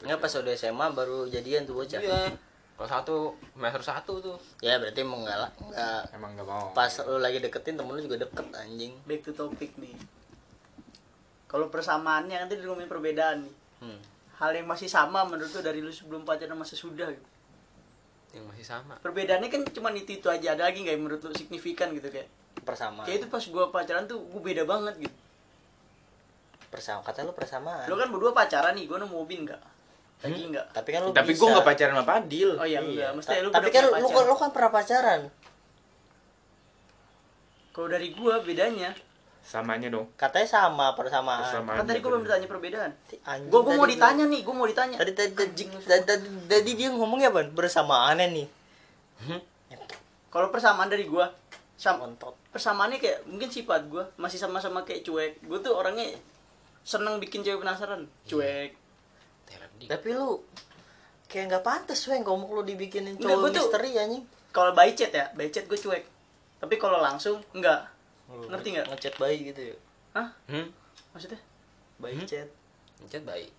nggak 0.07 0.19
pas 0.23 0.33
udah 0.39 0.55
SMA 0.55 0.87
baru 0.95 1.27
jadian 1.31 1.67
tuh 1.67 1.79
bocah. 1.79 1.99
Iya. 1.99 2.35
Kelas 2.79 2.91
satu 2.91 3.35
semester 3.55 3.83
satu 3.83 4.13
tuh. 4.23 4.39
Ya 4.63 4.79
berarti 4.79 5.03
emang 5.03 5.27
nggak 5.27 5.39
lah- 5.39 5.55
nggak 5.59 6.03
Emang 6.15 6.31
gak 6.39 6.47
mau. 6.47 6.71
pas 6.75 6.91
lu 7.07 7.19
lagi 7.19 7.43
deketin 7.43 7.75
temen 7.75 7.95
lu 7.95 8.03
juga 8.03 8.23
deket 8.23 8.47
anjing. 8.55 8.95
Back 9.07 9.27
to 9.27 9.35
topic 9.35 9.75
nih. 9.79 9.95
Kalau 11.51 11.71
persamaannya 11.71 12.39
nanti 12.39 12.55
ngomongin 12.63 12.91
perbedaan 12.91 13.47
nih 13.47 13.55
hmm. 13.83 14.01
hal 14.39 14.51
yang 14.55 14.67
masih 14.67 14.89
sama 14.91 15.27
menurut 15.27 15.51
lu 15.51 15.61
dari 15.61 15.81
lu 15.83 15.91
sebelum 15.91 16.23
pacaran 16.23 16.55
sama 16.55 16.67
sesudah 16.67 17.09
gitu. 17.11 17.29
yang 18.37 18.45
masih 18.51 18.65
sama 18.67 18.95
perbedaannya 19.01 19.49
kan 19.49 19.63
cuma 19.73 19.89
itu 19.95 20.21
itu 20.21 20.29
aja 20.29 20.55
ada 20.55 20.69
lagi 20.69 20.85
nggak 20.85 20.95
yang 20.95 21.05
menurut 21.05 21.21
lu 21.25 21.35
signifikan 21.35 21.91
gitu 21.97 22.09
kayak 22.13 22.29
persamaan 22.63 23.07
kayak 23.07 23.25
itu 23.25 23.27
pas 23.31 23.45
gua 23.49 23.71
pacaran 23.73 24.05
tuh 24.05 24.21
gua 24.29 24.43
beda 24.43 24.63
banget 24.69 24.95
gitu 25.09 25.17
persama 26.69 27.01
kata 27.01 27.25
lu 27.25 27.33
persamaan 27.33 27.89
lu 27.89 27.97
kan 27.97 28.09
berdua 28.13 28.33
pacaran 28.37 28.77
nih 28.77 28.85
gua 28.85 29.01
nemu 29.01 29.15
mobil 29.15 29.49
nggak 29.49 29.63
lagi 30.19 30.43
nggak 30.51 30.67
tapi 30.75 30.89
kan 30.91 31.01
lu 31.07 31.11
Tapi 31.15 31.31
bisa. 31.31 31.41
gue 31.47 31.55
gak 31.55 31.67
pacaran 31.67 31.95
sama 31.95 32.07
Padil. 32.11 32.51
oh 32.59 32.67
iya 32.67 32.83
enggak 32.83 33.11
mesti 33.15 33.39
lu 33.39 33.49
tapi 33.55 33.71
kan 33.71 33.87
lu, 33.87 33.91
pacar. 33.95 34.27
lu 34.27 34.35
kan 34.35 34.51
pernah 34.51 34.71
pacaran 34.75 35.21
kalau 37.71 37.89
dari 37.89 38.11
gua 38.11 38.43
bedanya 38.43 38.91
Samanya 39.49 39.89
dong. 39.89 40.13
katanya 40.21 40.45
sama 40.45 40.93
persamaan. 40.93 41.41
Persamaan. 41.41 41.77
kan 41.81 41.85
tadi 41.89 42.05
gua 42.05 42.11
belum 42.13 42.25
ditanya 42.29 42.47
perbedaan. 42.53 42.93
Anjing, 43.25 43.49
gua 43.49 43.61
gua 43.65 43.75
mau 43.81 43.89
ditanya 43.89 44.25
nih 44.29 44.41
gua 44.45 44.55
mau 44.61 44.69
ditanya. 44.69 44.97
Tadi 45.01 45.13
tadi 45.17 45.33
tadi, 45.33 45.65
tadi, 45.89 46.03
tadi, 46.05 46.27
tadi 46.45 46.71
dia 46.77 46.93
ngomongnya 46.93 47.33
apa? 47.33 47.49
Bersamaannya 47.49 48.27
nih. 48.29 48.47
Kalau 50.29 50.53
persamaan 50.53 50.93
dari 50.93 51.09
gua 51.09 51.33
sam 51.79 52.03
montot 52.03 52.35
persamaannya 52.51 52.99
kayak 52.99 53.23
mungkin 53.31 53.55
sifat 53.55 53.87
gua 53.87 54.11
masih 54.19 54.37
sama-sama 54.37 54.83
kayak 54.85 55.07
cuek. 55.07 55.41
Gua 55.47 55.63
tuh 55.63 55.73
orangnya 55.79 56.13
seneng 56.85 57.17
bikin 57.23 57.41
cewek 57.41 57.63
penasaran. 57.63 58.05
Cuek. 58.29 58.75
Tapi 59.89 60.09
lu 60.13 60.43
kayak 61.29 61.45
nggak 61.53 61.65
pantas 61.65 62.01
weng 62.09 62.25
ngomong 62.25 62.51
lu 62.51 62.63
dibikinin 62.65 63.21
cowok 63.21 63.53
misteri 63.53 64.01
anjing. 64.01 64.25
kalau 64.49 64.73
by 64.73 64.91
chat 64.97 65.13
ya 65.13 65.29
by 65.37 65.49
chat 65.53 65.69
gue 65.69 65.77
cuek. 65.77 66.05
Tapi 66.59 66.75
kalau 66.81 66.99
langsung 66.99 67.39
enggak 67.53 67.85
ngerti 68.29 68.69
nggak 68.71 68.87
ngechat 68.89 69.15
bayi 69.17 69.39
gitu 69.47 69.61
ya 69.65 69.77
hah 70.15 70.29
hmm 70.47 70.67
maksudnya 71.11 71.41
bayi 71.97 72.15
Hmm? 72.15 72.27
chat 72.27 72.49
Mencet 72.99 73.23
baik 73.23 73.51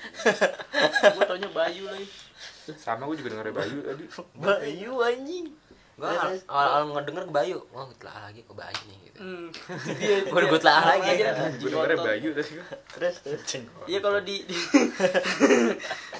gue 1.12 1.24
taunya 1.26 1.50
Bayu 1.50 1.84
lagi 1.84 2.06
Sama 2.72 3.04
gue 3.04 3.16
juga 3.16 3.36
denger 3.36 3.52
Bayu 3.52 3.78
tadi. 3.82 4.04
bayu 4.34 4.92
anjing 4.98 5.46
Gua 5.92 6.16
Terus, 6.16 6.48
awal-awal 6.48 6.96
ngedenger 6.96 7.28
ke 7.28 7.32
Bayu. 7.34 7.58
Wah, 7.68 7.84
gue 7.84 7.98
telah 8.00 8.24
lagi 8.24 8.40
ke 8.40 8.54
Bayu 8.56 8.80
nih 8.88 8.98
gitu. 9.04 9.18
Hmm. 9.20 9.48
Gua 10.32 10.40
gue 10.46 10.56
telah 10.56 10.80
lagi. 10.88 11.12
Gue 11.60 11.68
ditonton. 11.68 12.00
Bayu 12.00 12.28
tadi 12.32 12.52
terus 12.88 13.16
terus 13.20 13.40
Iya 13.84 13.98
kalau 14.00 14.20
di, 14.22 14.40
di 14.40 14.56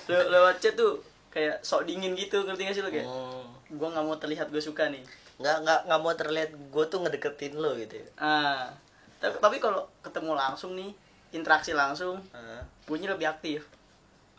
Le- 0.04 0.28
lewat 0.34 0.60
chat 0.60 0.76
tuh 0.76 1.00
kayak 1.30 1.64
sok 1.64 1.88
dingin 1.88 2.12
gitu 2.12 2.44
ngerti 2.44 2.60
gak 2.62 2.74
sih 2.76 2.82
lo 2.82 2.90
kayak 2.90 3.08
Hmm. 3.08 3.48
gua 3.72 3.88
nggak 3.88 4.04
mau 4.04 4.16
terlihat 4.16 4.50
gue 4.50 4.60
suka 4.60 4.90
nih 4.90 5.00
nggak 5.40 5.56
nggak 5.58 5.80
nggak 5.84 6.00
mau 6.00 6.12
terlihat 6.12 6.50
gue 6.52 6.84
tuh 6.86 6.98
ngedeketin 6.98 7.54
lo 7.54 7.72
gitu 7.74 7.96
ya. 7.96 8.06
ah 8.16 8.68
tapi, 9.16 9.36
tapi 9.36 9.56
kalau 9.56 9.84
ketemu 10.00 10.32
langsung 10.34 10.72
nih 10.72 10.92
interaksi 11.30 11.72
langsung 11.72 12.20
Ah. 12.30 12.60
bunyi 12.84 13.06
lebih 13.06 13.26
aktif 13.26 13.64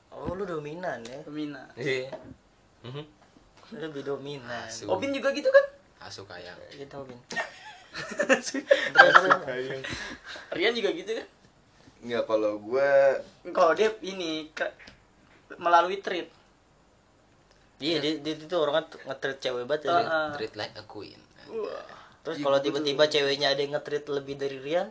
oh 0.10 0.32
lu 0.32 0.43
dominan 0.43 1.02
ya 1.02 1.20
Femina 1.22 1.64
Iya. 1.74 2.12
Mhm. 2.84 3.04
Lu 3.72 3.78
lebih 3.82 4.04
dominan 4.04 4.68
Asu. 4.68 4.86
Obin 4.86 5.10
juga 5.10 5.32
gitu 5.32 5.47
kan 5.47 5.66
Asu 6.02 6.22
kayang. 6.24 6.58
gitu 6.70 6.97
Bin 7.02 7.18
terus 7.91 8.56
terus 8.91 9.14
Kayak- 9.41 9.86
Rian 10.52 10.74
juga 10.74 10.89
gitu 10.91 11.12
kan 11.14 11.28
Nggak 12.02 12.24
kalau 12.26 12.58
gue 12.58 12.91
kalau 13.49 13.74
dia 13.74 13.89
ini 14.02 14.49
ke- 14.49 14.74
melalui 15.56 15.97
treat 15.97 16.28
iya 17.82 17.97
dia, 17.97 18.13
dia 18.17 18.34
itu 18.36 18.53
orangnya 18.53 18.86
tuh 18.88 18.99
nge-treat 19.03 19.38
cewek 19.39 19.63
banget 19.65 19.82
ya. 19.84 19.91
Ah. 19.97 20.29
Treat 20.32 20.53
like 20.53 20.73
a 20.73 20.86
queen. 20.86 21.17
Wah. 21.47 21.84
terus 22.21 22.38
kalau 22.38 22.57
tiba-tiba 22.57 23.03
ceweknya 23.05 23.49
ada 23.49 23.59
yang 23.59 23.73
nge-treat 23.73 24.05
lebih 24.07 24.36
dari 24.36 24.57
Rian 24.57 24.88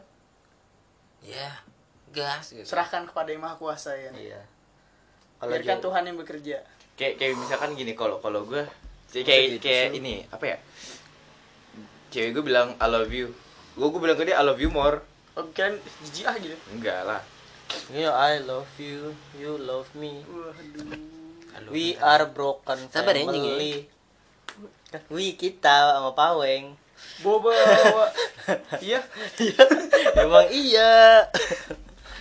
Ya, 1.20 1.52
gas 2.10 2.50
gitu. 2.50 2.66
serahkan 2.66 3.04
kepada 3.04 3.28
yang 3.28 3.40
maha 3.40 3.54
kuasa 3.54 3.92
ya 3.92 4.10
iya 4.12 4.40
kalau 5.36 5.52
biarkan 5.52 5.68
dia- 5.72 5.84
Tuhan 5.84 6.02
yang 6.02 6.16
bekerja 6.16 6.56
kayak 6.94 7.14
kayak 7.16 7.32
misalkan 7.34 7.70
gini 7.72 7.92
kalau 7.92 8.18
kalau 8.18 8.42
gue 8.42 8.66
kayak 9.10 9.24
gitu 9.54 9.62
kayak 9.62 9.94
ini 9.94 10.26
apa 10.26 10.44
ya 10.44 10.56
cewek 12.10 12.34
gue 12.34 12.42
bilang 12.42 12.74
I 12.76 12.88
love 12.88 13.08
you 13.08 13.30
gue 13.72 13.86
gue 13.86 14.00
bilang 14.00 14.16
ke 14.16 14.24
dia 14.24 14.34
I 14.34 14.42
love 14.42 14.58
you 14.58 14.68
more 14.68 14.98
oh 15.32 15.46
kalian 15.50 15.78
jijik 16.02 16.24
ah 16.24 16.34
gitu 16.34 16.56
enggak 16.72 17.00
lah 17.04 17.22
Iya, 17.86 18.10
I 18.10 18.42
love 18.42 18.66
you, 18.76 19.14
you 19.32 19.54
love 19.54 19.86
me. 19.94 20.26
waduh 20.26 21.19
We 21.68 21.94
are 21.96 22.24
broken 22.26 22.78
Sabar 22.88 23.12
ya, 23.12 23.22
anjing, 23.22 23.44
family. 23.44 23.74
We 25.06 25.34
kita 25.34 25.70
sama 25.94 26.12
Paweng. 26.12 26.74
boba 27.24 27.48
iya 28.80 29.00
Iya, 29.36 29.62
emang 30.16 30.46
iya. 30.48 31.24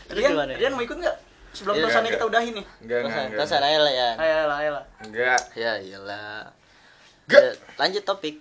Terus 0.07 0.19
Rian 0.19 0.31
gimana? 0.31 0.51
Rian 0.55 0.71
mau 0.71 0.81
ikut 0.81 0.95
nggak 0.95 1.17
sebelum 1.51 1.75
Iya, 1.75 1.83
pesannya 1.83 1.99
enggak. 2.05 2.15
kita 2.15 2.25
udahin 2.25 2.53
nih 2.55 2.65
enggak 2.79 2.99
enggak 3.01 3.23
enggak 3.27 3.39
tasan 3.43 3.61
aja 3.61 3.79
lah 3.79 3.93
ya. 3.93 4.09
ayolah 4.15 4.57
ayolah 4.57 4.83
enggak 5.03 5.39
Ya 5.53 5.71
iyalah. 5.77 6.47
Gak. 7.25 7.41
Ya, 7.41 7.51
lanjut 7.75 8.03
topik. 8.03 8.35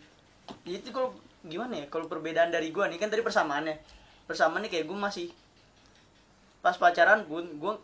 itu 0.65 0.89
kalau 0.89 1.11
gimana 1.43 1.75
ya 1.77 1.87
kalau 1.89 2.07
perbedaan 2.07 2.49
dari 2.49 2.71
gua 2.71 2.87
nih 2.87 2.97
kan 2.97 3.09
tadi 3.09 3.21
persamaannya 3.21 3.75
persamaannya 4.25 4.69
kayak 4.69 4.85
gua 4.85 4.99
masih 5.03 5.33
pas 6.61 6.75
pacaran 6.75 7.25
gua 7.25 7.43
gua 7.57 7.75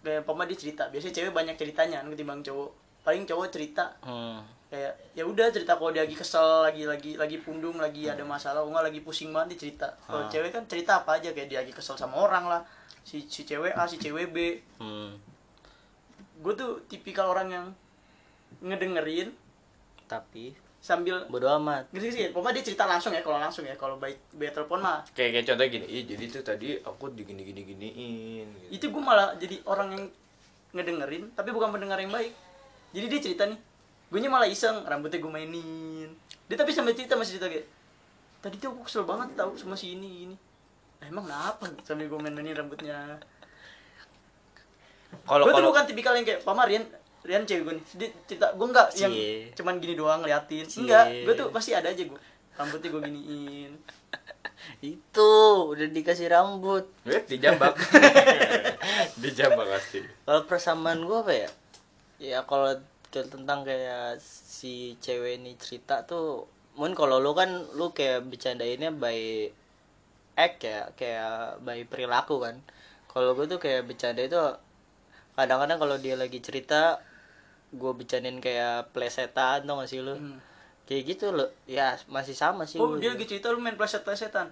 kayak 0.00 0.22
pama 0.24 0.46
dia 0.46 0.54
cerita. 0.54 0.86
Biasanya 0.88 1.14
cewek 1.14 1.32
banyak 1.32 1.56
ceritanya 1.56 2.02
kan 2.02 2.08
ketimbang 2.12 2.40
cowok. 2.42 2.70
Paling 3.02 3.24
cowok 3.24 3.46
cerita. 3.50 3.86
Hmm. 4.02 4.40
kayak 4.68 5.16
ya 5.16 5.24
udah 5.24 5.48
cerita 5.48 5.80
kalau 5.80 5.96
dia 5.96 6.04
lagi 6.04 6.12
kesel 6.12 6.60
lagi 6.60 6.84
lagi 6.84 7.16
lagi 7.16 7.40
pundung 7.40 7.80
lagi 7.80 8.04
ada 8.04 8.20
masalah 8.20 8.60
nggak 8.60 8.92
lagi 8.92 9.00
pusing 9.00 9.32
banget 9.32 9.56
dia 9.56 9.60
cerita. 9.64 9.88
Kalau 10.04 10.24
Ah. 10.24 10.28
cewek 10.28 10.52
kan 10.52 10.68
cerita 10.68 11.00
apa 11.00 11.16
aja 11.16 11.32
kayak 11.32 11.48
dia 11.48 11.64
lagi 11.64 11.72
kesel 11.72 11.96
sama 11.96 12.20
orang 12.20 12.44
lah. 12.44 12.60
Si 13.00 13.24
si 13.32 13.48
cewek 13.48 13.72
A 13.72 13.88
si 13.88 13.96
cewek 13.96 14.28
B. 14.28 14.60
Hmm. 14.76 15.16
gue 16.38 16.52
tuh 16.54 16.84
tipikal 16.86 17.32
orang 17.32 17.48
yang 17.50 17.66
ngedengerin 18.62 19.32
Tapi 20.04 20.52
sambil 20.78 21.26
bodo 21.26 21.50
amat. 21.58 21.90
ngerti 21.90 22.08
sih 22.14 22.24
pokoknya 22.30 22.62
dia 22.62 22.64
cerita 22.70 22.84
langsung 22.86 23.10
ya 23.10 23.22
kalau 23.22 23.38
langsung 23.42 23.66
ya. 23.66 23.74
Kalau 23.74 23.98
baik 23.98 24.18
baik 24.38 24.54
telepon 24.54 24.78
mah. 24.78 25.02
Kayak 25.12 25.30
kayak 25.34 25.44
contoh 25.50 25.66
gini 25.66 25.86
ih 25.90 26.02
jadi 26.06 26.24
tuh 26.30 26.42
tadi 26.46 26.68
aku 26.78 27.04
digini 27.12 27.42
gini 27.42 27.60
giniin 27.66 28.46
gitu. 28.46 28.68
itu 28.78 28.86
gue 28.94 29.02
malah 29.02 29.34
jadi 29.36 29.58
orang 29.66 29.88
yang 29.98 30.04
ngedengerin 30.72 31.34
tapi 31.34 31.50
bukan 31.50 31.74
pendengar 31.74 31.98
yang 31.98 32.14
baik. 32.14 32.32
Jadi 32.94 33.06
dia 33.10 33.20
cerita 33.20 33.42
nih 33.50 33.58
gue 34.08 34.18
malah 34.30 34.48
iseng 34.48 34.86
rambutnya 34.86 35.18
gue 35.18 35.32
mainin. 35.32 36.08
Dia 36.48 36.56
tapi 36.56 36.70
sambil 36.72 36.94
cerita 36.94 37.18
masih 37.18 37.36
cerita 37.36 37.50
kayak 37.50 37.66
tadi 38.38 38.56
tuh 38.62 38.70
aku 38.72 38.86
kesel 38.86 39.02
banget 39.02 39.34
tau 39.34 39.52
sama 39.58 39.74
si 39.74 39.98
ini 39.98 40.30
ini. 40.30 40.36
"Lah, 41.02 41.06
emang 41.10 41.26
kenapa? 41.26 41.66
Sambil 41.82 42.06
gue 42.06 42.18
mainin 42.22 42.54
rambutnya. 42.54 43.18
Kalau 45.26 45.44
gue 45.44 45.52
tuh 45.52 45.60
kalau 45.60 45.70
bukan 45.72 45.84
tipikal 45.88 46.14
yang 46.16 46.24
kayak 46.24 46.40
Pama 46.46 46.64
Rian 47.22 47.44
cewek 47.44 47.62
gue 47.62 47.74
nih 47.76 47.84
dia 47.98 48.08
cerita 48.24 48.46
gue 48.54 48.66
enggak 48.66 48.88
yang 48.94 49.12
Cie. 49.12 49.50
cuman 49.52 49.74
gini 49.78 49.94
doang 49.94 50.22
ngeliatin 50.22 50.64
Cie. 50.64 50.86
enggak 50.86 51.04
gue 51.26 51.34
tuh 51.34 51.48
pasti 51.50 51.74
ada 51.74 51.90
aja 51.90 52.02
gue 52.02 52.20
rambutnya 52.54 52.88
gue 52.90 53.02
giniin 53.04 53.72
Itu 54.82 55.30
udah 55.72 55.88
dikasih 55.88 56.28
rambut. 56.28 56.84
eh 57.06 57.22
dijambak 57.24 57.78
dijambak 59.22 59.66
pasti 59.66 60.02
Kalau 60.22 60.42
persamaan 60.44 61.02
gua 61.02 61.22
apa 61.24 61.32
ya? 61.34 61.50
Ya 62.18 62.38
kalau 62.44 62.74
tentang 63.08 63.64
kayak 63.64 64.18
si 64.20 64.98
cewek 65.00 65.40
ini 65.40 65.54
cerita 65.56 66.04
tuh 66.04 66.44
mungkin 66.76 66.94
kalau 66.94 67.18
lu 67.18 67.32
kan 67.32 67.48
lu 67.74 67.90
kayak 67.90 68.26
bercandainnya 68.28 68.92
by 68.92 69.48
act 70.36 70.62
ya 70.62 70.90
kayak 70.94 71.58
by 71.64 71.82
perilaku 71.88 72.38
kan 72.38 72.62
kalau 73.10 73.34
gue 73.34 73.48
tuh 73.48 73.58
kayak 73.58 73.88
bercanda 73.88 74.22
itu 74.22 74.38
kadang-kadang 75.34 75.78
kalau 75.80 75.96
dia 75.98 76.14
lagi 76.14 76.38
cerita 76.38 77.00
gue 77.68 77.92
bercandain 77.92 78.40
kayak 78.40 78.92
plesetan 78.96 79.68
tau 79.68 79.80
gak 79.80 79.90
sih 79.90 80.00
lu? 80.00 80.16
Hmm. 80.16 80.40
kayak 80.88 81.02
gitu 81.04 81.36
lo 81.36 81.52
ya 81.68 82.00
masih 82.08 82.32
sama 82.32 82.64
sih 82.64 82.80
oh 82.80 82.96
dia 82.96 83.12
lagi 83.12 83.28
cerita 83.28 83.52
lu 83.52 83.60
main 83.60 83.76
pleset 83.76 84.00
plesetan 84.00 84.48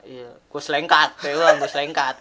iya 0.00 0.32
gue 0.32 0.62
selengkat 0.62 1.16
kayak 1.22 1.60
gue 1.60 1.70
selengkat. 1.70 2.16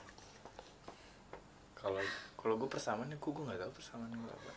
Kalau 1.80 2.00
kalau 2.40 2.56
gue 2.60 2.70
persamaannya 2.72 3.20
gue 3.20 3.32
gue 3.32 3.44
nggak 3.44 3.60
tahu 3.60 3.72
persamaannya 3.76 4.18
gue 4.20 4.32
apa. 4.32 4.52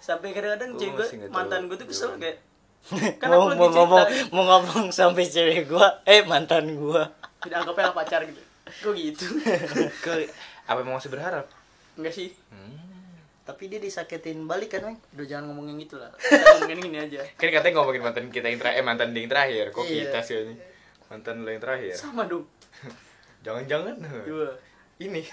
Sampai 0.00 0.36
kadang-kadang 0.36 0.70
cewek 0.76 0.92
gue 0.96 1.06
mantan 1.32 1.68
gue 1.68 1.76
tuh 1.76 1.88
kesel 1.88 2.16
kayak 2.16 2.40
kan 3.22 3.30
mau, 3.30 3.46
aku 3.46 3.54
lagi 3.54 3.58
mau 3.60 3.68
ngomong 3.70 4.06
mau 4.34 4.42
ngomong 4.42 4.84
sampai 4.90 5.22
cewek 5.22 5.70
gua 5.70 6.02
eh 6.02 6.26
mantan 6.26 6.74
gua. 6.74 7.06
Tidak 7.42 7.54
anggapnya 7.62 7.90
lah 7.90 7.94
pacar 7.94 8.20
gitu. 8.26 8.42
Kok 8.66 8.92
gitu? 8.98 9.26
Ke 10.04 10.26
apa 10.66 10.78
emang 10.82 10.98
masih 10.98 11.10
berharap? 11.10 11.46
Enggak 11.94 12.14
sih. 12.14 12.34
Hmm. 12.50 12.91
Tapi 13.42 13.66
dia 13.66 13.82
disakitin 13.82 14.46
balik 14.46 14.78
kan 14.78 14.86
Weng? 14.86 14.98
udah 15.18 15.26
jangan 15.26 15.50
ngomongin 15.50 15.74
gitu 15.82 15.98
lah. 15.98 16.14
Kita 16.22 16.62
ngomongin 16.62 16.78
ini 16.86 16.98
aja. 17.02 17.20
Kan 17.34 17.50
katanya 17.50 17.74
ngomongin 17.82 18.02
mantan 18.06 18.26
kita 18.30 18.46
yang 18.46 18.60
terakhir 18.62 18.78
eh 18.78 18.86
mantan 18.86 19.10
dia 19.10 19.20
yang 19.26 19.32
terakhir. 19.34 19.64
Kok 19.74 19.82
Iya. 19.82 20.00
kita 20.06 20.18
sih 20.22 20.34
ini? 20.46 20.54
Mantan 21.10 21.36
lo 21.42 21.50
yang 21.50 21.62
terakhir. 21.62 21.94
Sama 21.98 22.22
dong. 22.30 22.46
Jangan-jangan. 23.44 23.94
Dua. 24.22 24.54
Ini. 25.02 25.22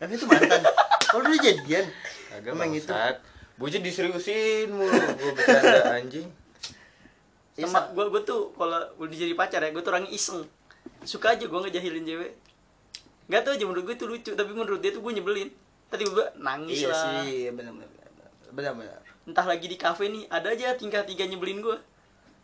Tapi 0.00 0.12
itu 0.12 0.26
mantan. 0.28 0.60
Kalau 1.00 1.24
udah 1.24 1.40
jadian. 1.40 1.86
Agak 2.30 2.52
Emang 2.52 2.70
gitu 2.76 2.92
bocah 3.60 3.76
diseriusin 3.76 4.72
mulu. 4.72 4.88
Gue 4.88 5.32
bercanda 5.36 5.92
anjing. 5.92 6.28
Sama 7.60 7.92
gue 7.92 8.04
gue 8.08 8.22
tuh 8.24 8.56
kalau 8.56 8.80
udah 8.96 9.12
jadi 9.12 9.36
pacar 9.36 9.60
ya 9.60 9.68
gue 9.68 9.84
tuh 9.84 9.92
orangnya 9.92 10.12
iseng. 10.12 10.48
Suka 11.04 11.36
aja 11.36 11.44
gue 11.44 11.60
ngejahilin 11.60 12.04
cewek. 12.08 12.32
Nggak 13.28 13.40
tau 13.44 13.52
aja 13.52 13.64
menurut 13.68 13.84
gue 13.84 13.94
itu 14.00 14.06
lucu. 14.08 14.32
Tapi 14.32 14.52
menurut 14.56 14.80
dia 14.80 14.96
tuh 14.96 15.04
gue 15.04 15.12
nyebelin 15.12 15.52
tadi 15.90 16.06
gue 16.06 16.26
nangis 16.38 16.86
iya 16.86 16.88
lah. 16.88 17.22
sih 17.26 17.50
benar 17.50 17.74
benar 17.74 17.88
benar 18.54 18.72
benar 18.78 19.00
entah 19.26 19.46
lagi 19.46 19.66
di 19.66 19.76
kafe 19.76 20.08
nih 20.08 20.24
ada 20.30 20.54
aja 20.54 20.74
tingkah 20.78 21.02
tiga 21.04 21.26
nyebelin 21.26 21.60
gue 21.60 21.78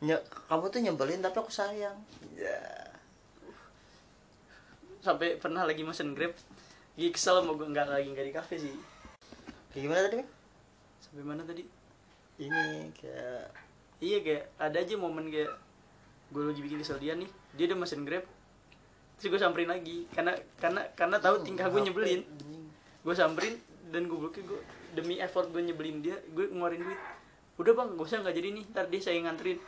Nye- 0.05 0.25
kamu 0.53 0.69
tuh 0.69 0.81
nyebelin 0.85 1.25
tapi 1.25 1.41
aku 1.41 1.49
sayang. 1.49 1.97
Ya 2.37 2.61
sampai 5.01 5.39
pernah 5.39 5.63
lagi 5.63 5.87
mesen 5.87 6.13
grab. 6.13 6.35
Lagi 6.99 7.09
kesel 7.15 7.41
mau 7.47 7.55
gue 7.57 7.65
nggak 7.65 7.89
lagi 7.89 8.09
nggak 8.13 8.27
di 8.29 8.35
kafe 8.35 8.55
sih. 8.61 8.75
Kayak 9.73 9.83
gimana 9.89 10.01
tadi 10.05 10.17
sampai 11.01 11.25
mana 11.25 11.43
tadi? 11.47 11.65
Ini 12.37 12.93
kayak 12.93 13.43
iya 14.05 14.19
kayak 14.21 14.45
ada 14.61 14.77
aja 14.77 14.95
momen 15.01 15.33
kayak 15.33 15.53
gue 16.35 16.43
lagi 16.45 16.61
bikin 16.61 16.83
kesel 16.85 17.01
dia 17.01 17.17
nih. 17.17 17.31
Dia 17.57 17.65
udah 17.73 17.79
mesen 17.81 18.05
grab 18.05 18.25
terus 19.17 19.33
gue 19.33 19.41
samperin 19.41 19.73
lagi. 19.73 20.05
Karena 20.13 20.37
karena 20.61 20.85
karena 20.93 21.17
tahu 21.17 21.41
tingkah 21.41 21.73
gue 21.73 21.81
nyebelin 21.89 22.21
gue 23.07 23.15
samperin 23.15 23.55
dan 23.95 24.11
gue 24.11 24.19
blokir 24.19 24.43
gue 24.43 24.59
demi 24.99 25.23
effort 25.23 25.47
gue 25.55 25.63
nyebelin 25.63 26.03
dia 26.03 26.19
gue 26.35 26.51
ngeluarin 26.51 26.83
duit. 26.83 27.01
Udah 27.57 27.73
bang 27.79 27.89
gak 27.95 28.03
usah 28.03 28.19
nggak 28.27 28.35
jadi 28.35 28.49
nih 28.51 28.65
ntar 28.75 28.91
dia 28.91 28.99
saya 28.99 29.23
nganterin. 29.23 29.63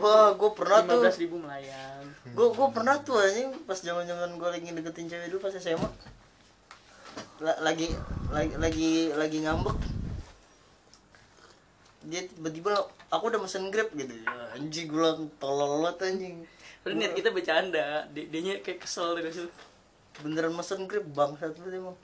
Wah 0.00 0.32
gue 0.32 0.50
pernah 0.56 0.80
lima 0.80 0.88
tuh 0.88 0.98
belas 1.04 1.18
ribu 1.20 1.36
melayang. 1.36 2.04
Gue 2.32 2.48
gue 2.56 2.68
pernah 2.72 2.96
tuh 3.04 3.20
anjing 3.20 3.52
pas 3.68 3.76
zaman 3.76 4.08
zaman 4.08 4.40
gue 4.40 4.48
lagi 4.48 4.68
deketin 4.72 5.12
cewek 5.12 5.28
dulu 5.28 5.44
pas 5.44 5.52
SMA 5.60 5.90
La- 7.44 7.60
lagi 7.60 7.92
lagi 8.32 8.56
lagi 8.56 8.90
lagi 9.12 9.38
ngambek. 9.44 9.76
Dia 12.08 12.24
tiba-tiba 12.32 12.88
aku 13.12 13.28
udah 13.28 13.40
mesen 13.44 13.68
grab 13.68 13.92
gitu. 13.92 14.16
Anjing 14.56 14.88
gue 14.88 15.08
tolol 15.36 15.84
banget 15.84 16.16
anjing. 16.16 16.36
Terus 16.80 16.94
niat 16.96 17.12
kita 17.12 17.28
bercanda. 17.28 18.08
Dia 18.08 18.40
nya 18.40 18.56
kayak 18.64 18.88
kesel 18.88 19.12
terus 19.20 19.52
beneran 20.22 20.52
mesen 20.54 20.86
grab 20.90 21.06
bangsat 21.14 21.54
lu 21.62 21.68
emang. 21.70 21.96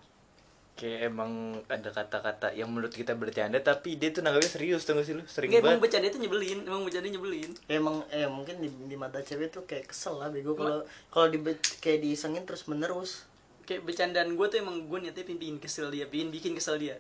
Kayak 0.75 1.07
emang 1.07 1.63
ada 1.71 1.87
kata-kata 1.95 2.51
yang 2.51 2.67
menurut 2.67 2.91
kita 2.91 3.15
bercanda 3.15 3.63
tapi 3.63 3.95
dia 3.95 4.11
tuh 4.11 4.27
nanggapnya 4.27 4.59
serius 4.59 4.83
tuh 4.83 4.99
gak 4.99 5.07
sih 5.07 5.15
lu? 5.15 5.23
Sering 5.23 5.55
emang 5.55 5.79
banget. 5.79 5.83
bercanda 5.87 6.07
itu 6.11 6.19
nyebelin 6.19 6.59
emang 6.67 6.83
bercanda 6.83 7.09
nyebelin. 7.15 7.51
Emang 7.71 7.97
eh 8.11 8.27
mungkin 8.27 8.59
di, 8.59 8.69
di 8.91 8.97
mata 8.99 9.23
cewek 9.23 9.55
tuh 9.55 9.63
kayak 9.71 9.95
kesel 9.95 10.19
lah 10.19 10.35
bego. 10.35 10.59
Kalau 10.59 10.83
kalau 11.15 11.27
di 11.31 11.39
kayak 11.79 12.03
diisengin 12.03 12.43
terus 12.43 12.67
menerus. 12.67 13.23
Kayak 13.63 13.87
bercandaan 13.87 14.35
gue 14.35 14.47
tuh 14.51 14.59
emang 14.59 14.91
gue 14.91 14.99
niatnya 14.99 15.23
pengen 15.23 15.39
bikin 15.39 15.59
kesel 15.63 15.95
dia 15.95 16.11
pengen 16.11 16.35
bikin 16.35 16.59
kesel 16.59 16.75
dia. 16.75 16.99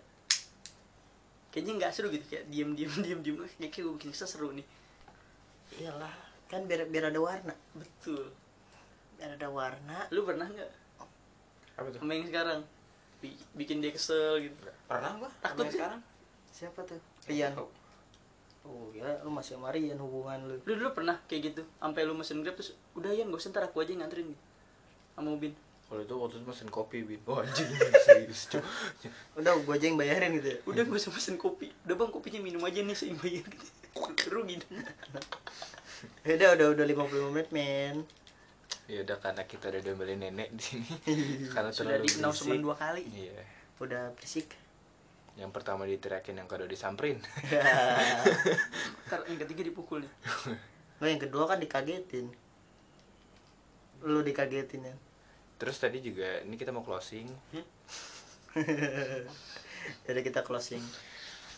Kayaknya 1.50 1.72
nggak 1.82 1.90
seru 1.90 2.14
gitu 2.14 2.26
kayak 2.30 2.46
diem 2.46 2.78
diem 2.78 2.94
diem 3.04 3.20
diem. 3.26 3.36
Kayak 3.58 3.82
gue 3.90 3.94
bikin 3.98 4.10
kesel 4.14 4.30
seru 4.30 4.54
nih. 4.54 4.66
Iyalah 5.82 6.14
kan 6.46 6.62
biar 6.70 6.86
biar 6.86 7.10
ada 7.10 7.18
warna. 7.18 7.54
Betul. 7.74 8.30
Biar 9.18 9.34
ada 9.34 9.50
warna. 9.50 10.06
Lu 10.14 10.22
pernah 10.22 10.46
nggak 10.46 10.83
apa 11.74 11.88
tuh? 11.90 12.00
Sama 12.02 12.12
yang 12.14 12.26
sekarang. 12.28 12.60
Bi- 13.22 13.40
bikin 13.56 13.80
dia 13.80 13.92
kesel 13.94 14.50
gitu. 14.50 14.56
Pernah 14.86 15.12
gua? 15.18 15.30
Takut 15.40 15.66
sih. 15.68 15.78
sekarang? 15.78 16.00
Siapa 16.50 16.80
tuh? 16.86 17.00
Rian. 17.30 17.52
oh 18.64 18.88
ya 18.96 19.20
lu 19.20 19.28
masih 19.28 19.60
sama 19.60 19.68
Rian 19.74 20.00
hubungan 20.00 20.40
lu. 20.48 20.56
Lu 20.64 20.72
dulu 20.80 20.90
pernah 20.96 21.20
kayak 21.28 21.52
gitu? 21.52 21.62
Sampai 21.76 22.08
lu 22.08 22.16
mesen 22.16 22.40
grab 22.40 22.56
terus 22.56 22.72
udah 22.96 23.12
ya 23.12 23.28
gak 23.28 23.36
usah 23.36 23.52
ntar 23.52 23.68
aku 23.68 23.84
aja 23.84 23.92
yang 23.92 24.06
nganterin. 24.06 24.32
Gitu 24.32 24.44
sama 25.14 25.30
Ubin. 25.30 25.54
Kalau 25.84 26.00
itu 26.02 26.14
waktu 26.16 26.36
itu 26.40 26.46
mesen 26.48 26.68
kopi 26.72 26.98
bin 27.06 27.20
oh 27.28 27.38
anjing 27.44 27.68
serius 28.08 28.48
cuy 28.48 28.64
udah 29.38 29.52
gua 29.62 29.76
aja 29.76 29.84
yang 29.86 29.98
bayarin 30.00 30.32
gitu 30.40 30.48
ya? 30.50 30.58
Udah 30.66 30.82
gak 30.90 30.98
usah 30.98 31.12
mesen 31.14 31.36
kopi. 31.38 31.70
Udah 31.86 31.94
bang 31.94 32.10
kopinya 32.10 32.40
minum 32.42 32.62
aja 32.66 32.80
nih 32.82 32.96
saya 32.96 33.14
bayar 33.14 33.46
gitu 33.46 33.66
rugi 34.34 34.58
dong. 34.58 34.74
Udah 36.26 36.48
udah 36.58 36.66
udah 36.74 36.84
55 36.88 37.30
menit 37.30 37.48
men 37.54 37.96
ya 38.84 39.00
udah 39.00 39.16
karena 39.16 39.42
kita 39.48 39.72
udah 39.72 39.80
diomelin 39.80 40.20
nenek 40.20 40.48
di 40.52 40.62
sini. 40.62 40.88
Karena 41.54 41.72
sudah 41.72 41.96
terlalu 41.96 42.08
di 42.08 42.20
berisik. 42.20 42.60
dua 42.60 42.76
kali. 42.76 43.02
Iya. 43.08 43.40
Udah 43.80 44.02
berisik. 44.12 44.48
Yang 45.34 45.50
pertama 45.50 45.88
diteriakin 45.88 46.38
yang 46.38 46.48
kedua 46.48 46.68
disamperin. 46.68 47.18
Ntar 49.08 49.20
yang 49.26 49.40
ketiga 49.40 49.62
dipukul 49.66 50.04
nih. 50.04 50.12
Lo 51.00 51.06
yang 51.12 51.22
kedua 51.22 51.48
kan 51.48 51.58
dikagetin. 51.58 52.28
Lu 54.04 54.20
dikagetin 54.20 54.84
ya? 54.84 54.94
Terus 55.56 55.80
tadi 55.80 56.04
juga 56.04 56.44
ini 56.44 56.54
kita 56.60 56.70
mau 56.70 56.84
closing. 56.84 57.26
Jadi 60.04 60.20
kita 60.20 60.44
closing. 60.44 60.84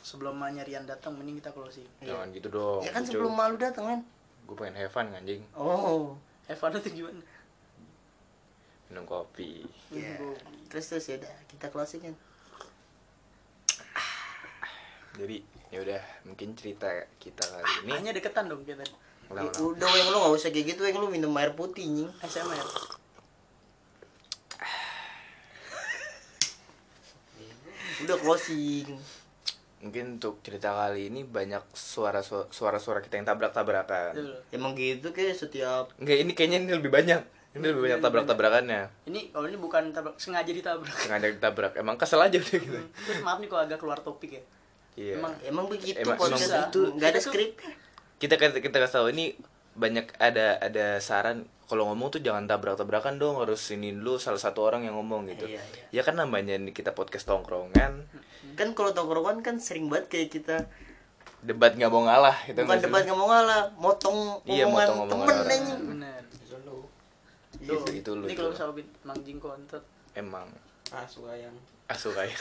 Sebelum 0.07 0.39
nyarian 0.39 0.87
datang 0.87 1.18
mending 1.18 1.43
kita 1.43 1.51
closing. 1.51 1.91
Jangan 2.07 2.31
gitu 2.31 2.49
dong 2.49 2.87
ya 2.87 2.95
kan 2.95 3.03
sebelum 3.03 3.35
malu 3.35 3.59
datang 3.59 3.85
kan? 3.91 4.01
Gue 4.47 4.55
pengen 4.55 4.79
have 4.79 4.95
fun 4.95 5.11
anjing. 5.11 5.43
Oh 5.59 6.14
Evan 6.47 6.78
tuh 6.78 6.92
gimana? 6.94 7.22
Minum 8.90 9.05
kopi. 9.07 9.66
Ya 9.90 10.18
terus 10.70 10.86
terus 10.90 11.07
ya 11.11 11.18
udah 11.18 11.34
kita 11.51 11.66
closing 11.74 12.03
kan? 12.07 12.14
Jadi 15.16 15.42
ya 15.74 15.78
udah 15.82 16.03
mungkin 16.28 16.55
cerita 16.55 16.88
kita 17.18 17.42
kali 17.42 17.88
ini. 17.88 17.90
Hanya 17.99 18.12
deketan 18.14 18.47
dong 18.47 18.62
kita. 18.62 18.86
Ulang 19.26 19.51
udah 19.51 19.88
weng 19.90 20.09
lu 20.14 20.18
gak 20.22 20.34
usah 20.38 20.51
kayak 20.55 20.78
gitu 20.78 20.86
weng 20.86 21.03
lu 21.03 21.11
minum 21.11 21.34
air 21.34 21.51
putih 21.57 21.82
nying. 21.82 22.11
SMR 22.22 22.94
udah 27.97 28.12
closing 28.20 28.92
mungkin 29.87 30.18
untuk 30.18 30.43
cerita 30.43 30.74
kali 30.74 31.09
ini 31.09 31.22
banyak 31.22 31.62
suara 31.70 32.20
suara 32.26 32.78
suara 32.82 32.99
kita 32.99 33.16
yang 33.16 33.26
tabrak 33.26 33.55
tabrakan 33.55 34.12
emang 34.51 34.74
gitu 34.74 35.14
kayak 35.14 35.39
setiap 35.39 35.95
enggak 36.03 36.26
ini 36.26 36.32
kayaknya 36.34 36.59
ini 36.66 36.72
lebih 36.74 36.91
banyak. 36.91 37.22
Ini 37.57 37.72
lebih 37.72 37.89
banyak 37.89 38.01
tabrak 38.05 38.28
tabrakannya 38.28 38.82
ini 39.09 39.32
kalau 39.32 39.49
ini 39.49 39.57
bukan 39.57 39.89
tabrak 39.89 40.20
sengaja 40.20 40.53
ditabrak. 40.53 40.93
Sengaja 40.93 41.26
ditabrak. 41.32 41.72
Emang 41.80 41.97
kesel 41.97 42.20
aja 42.20 42.37
udah 42.37 42.59
gitu. 42.61 42.76
Terus 42.84 43.20
maaf 43.24 43.41
nih 43.41 43.49
kalau 43.49 43.62
agak 43.64 43.78
keluar 43.80 43.97
topik 44.05 44.37
ya. 44.37 44.43
Iya. 44.93 45.12
Emang 45.16 45.32
emang 45.41 45.64
begitu 45.64 45.97
Emang- 45.97 46.20
emang 46.20 46.37
itu 46.37 46.80
nggak 47.01 47.09
ada 47.16 47.20
skrip. 47.22 47.57
Kita 48.20 48.37
kita 48.37 48.61
kita 48.61 48.76
kasih 48.76 48.95
tahu 49.01 49.09
ini 49.09 49.41
banyak 49.77 50.09
ada 50.16 50.57
ada 50.59 50.97
saran 50.99 51.45
kalau 51.66 51.91
ngomong 51.91 52.09
tuh 52.09 52.22
jangan 52.22 52.47
tabrak 52.47 52.79
tabrakan 52.79 53.18
dong 53.18 53.43
harus 53.43 53.61
ini 53.70 53.91
dulu 53.91 54.16
salah 54.16 54.39
satu 54.39 54.62
orang 54.62 54.87
yang 54.87 54.95
ngomong 54.97 55.27
gitu. 55.29 55.51
Iya, 55.51 55.61
iya. 55.91 56.01
ya 56.01 56.03
kan 56.03 56.16
namanya 56.16 56.55
ini 56.55 56.70
kita 56.70 56.95
podcast 56.95 57.27
tongkrongan. 57.27 58.07
Kan 58.55 58.68
kalau 58.72 58.95
tongkrongan 58.95 59.43
kan 59.43 59.59
sering 59.59 59.91
banget 59.91 60.07
kayak 60.09 60.29
kita 60.31 60.57
debat 61.43 61.74
nggak 61.74 61.91
mau 61.91 62.03
ngalah 62.03 62.35
gitu 62.49 62.59
bukan 62.59 62.81
debat 62.81 63.03
nggak 63.05 63.18
mau 63.18 63.29
ngalah 63.29 63.61
motong 63.77 64.18
Iya, 64.43 64.66
omongan 64.66 64.89
motong 64.89 64.99
omongan 64.99 65.11
temen 65.12 65.37
orang. 65.37 65.47
anjing. 65.53 65.83
benar 65.87 66.22
Iya, 67.57 67.79
gitu 67.91 68.11
lu 68.14 68.24
ini 68.27 68.31
itu. 68.31 68.39
kalau 68.39 68.51
misalnya 68.55 68.74
Bin, 68.79 68.89
mangjing 69.03 69.39
kontot 69.43 69.83
emang. 70.14 70.47
Ah 70.89 71.03
suka 71.03 71.35
yang. 71.35 71.57
Asuh 71.87 72.11
kayak 72.14 72.35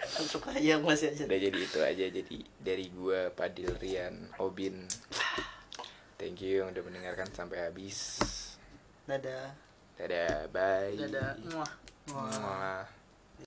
Kan 0.00 0.24
suka 0.32 0.50
yang 0.56 0.84
masih 0.84 1.08
aja. 1.08 1.24
Udah 1.24 1.40
jadi 1.40 1.56
itu 1.56 1.78
aja 1.80 2.04
jadi 2.08 2.36
dari 2.60 2.86
gua 2.92 3.32
Padil 3.32 3.72
Rian 3.80 4.28
Obin 4.36 4.84
thank 6.22 6.38
you 6.38 6.62
yang 6.62 6.70
udah 6.70 6.86
mendengarkan 6.86 7.26
sampai 7.34 7.66
habis. 7.66 8.14
Dadah. 9.10 9.50
Dadah 9.98 10.46
bye. 10.54 10.94
Dadah. 10.94 11.34
Muah 11.50 11.72
Muah. 12.14 13.01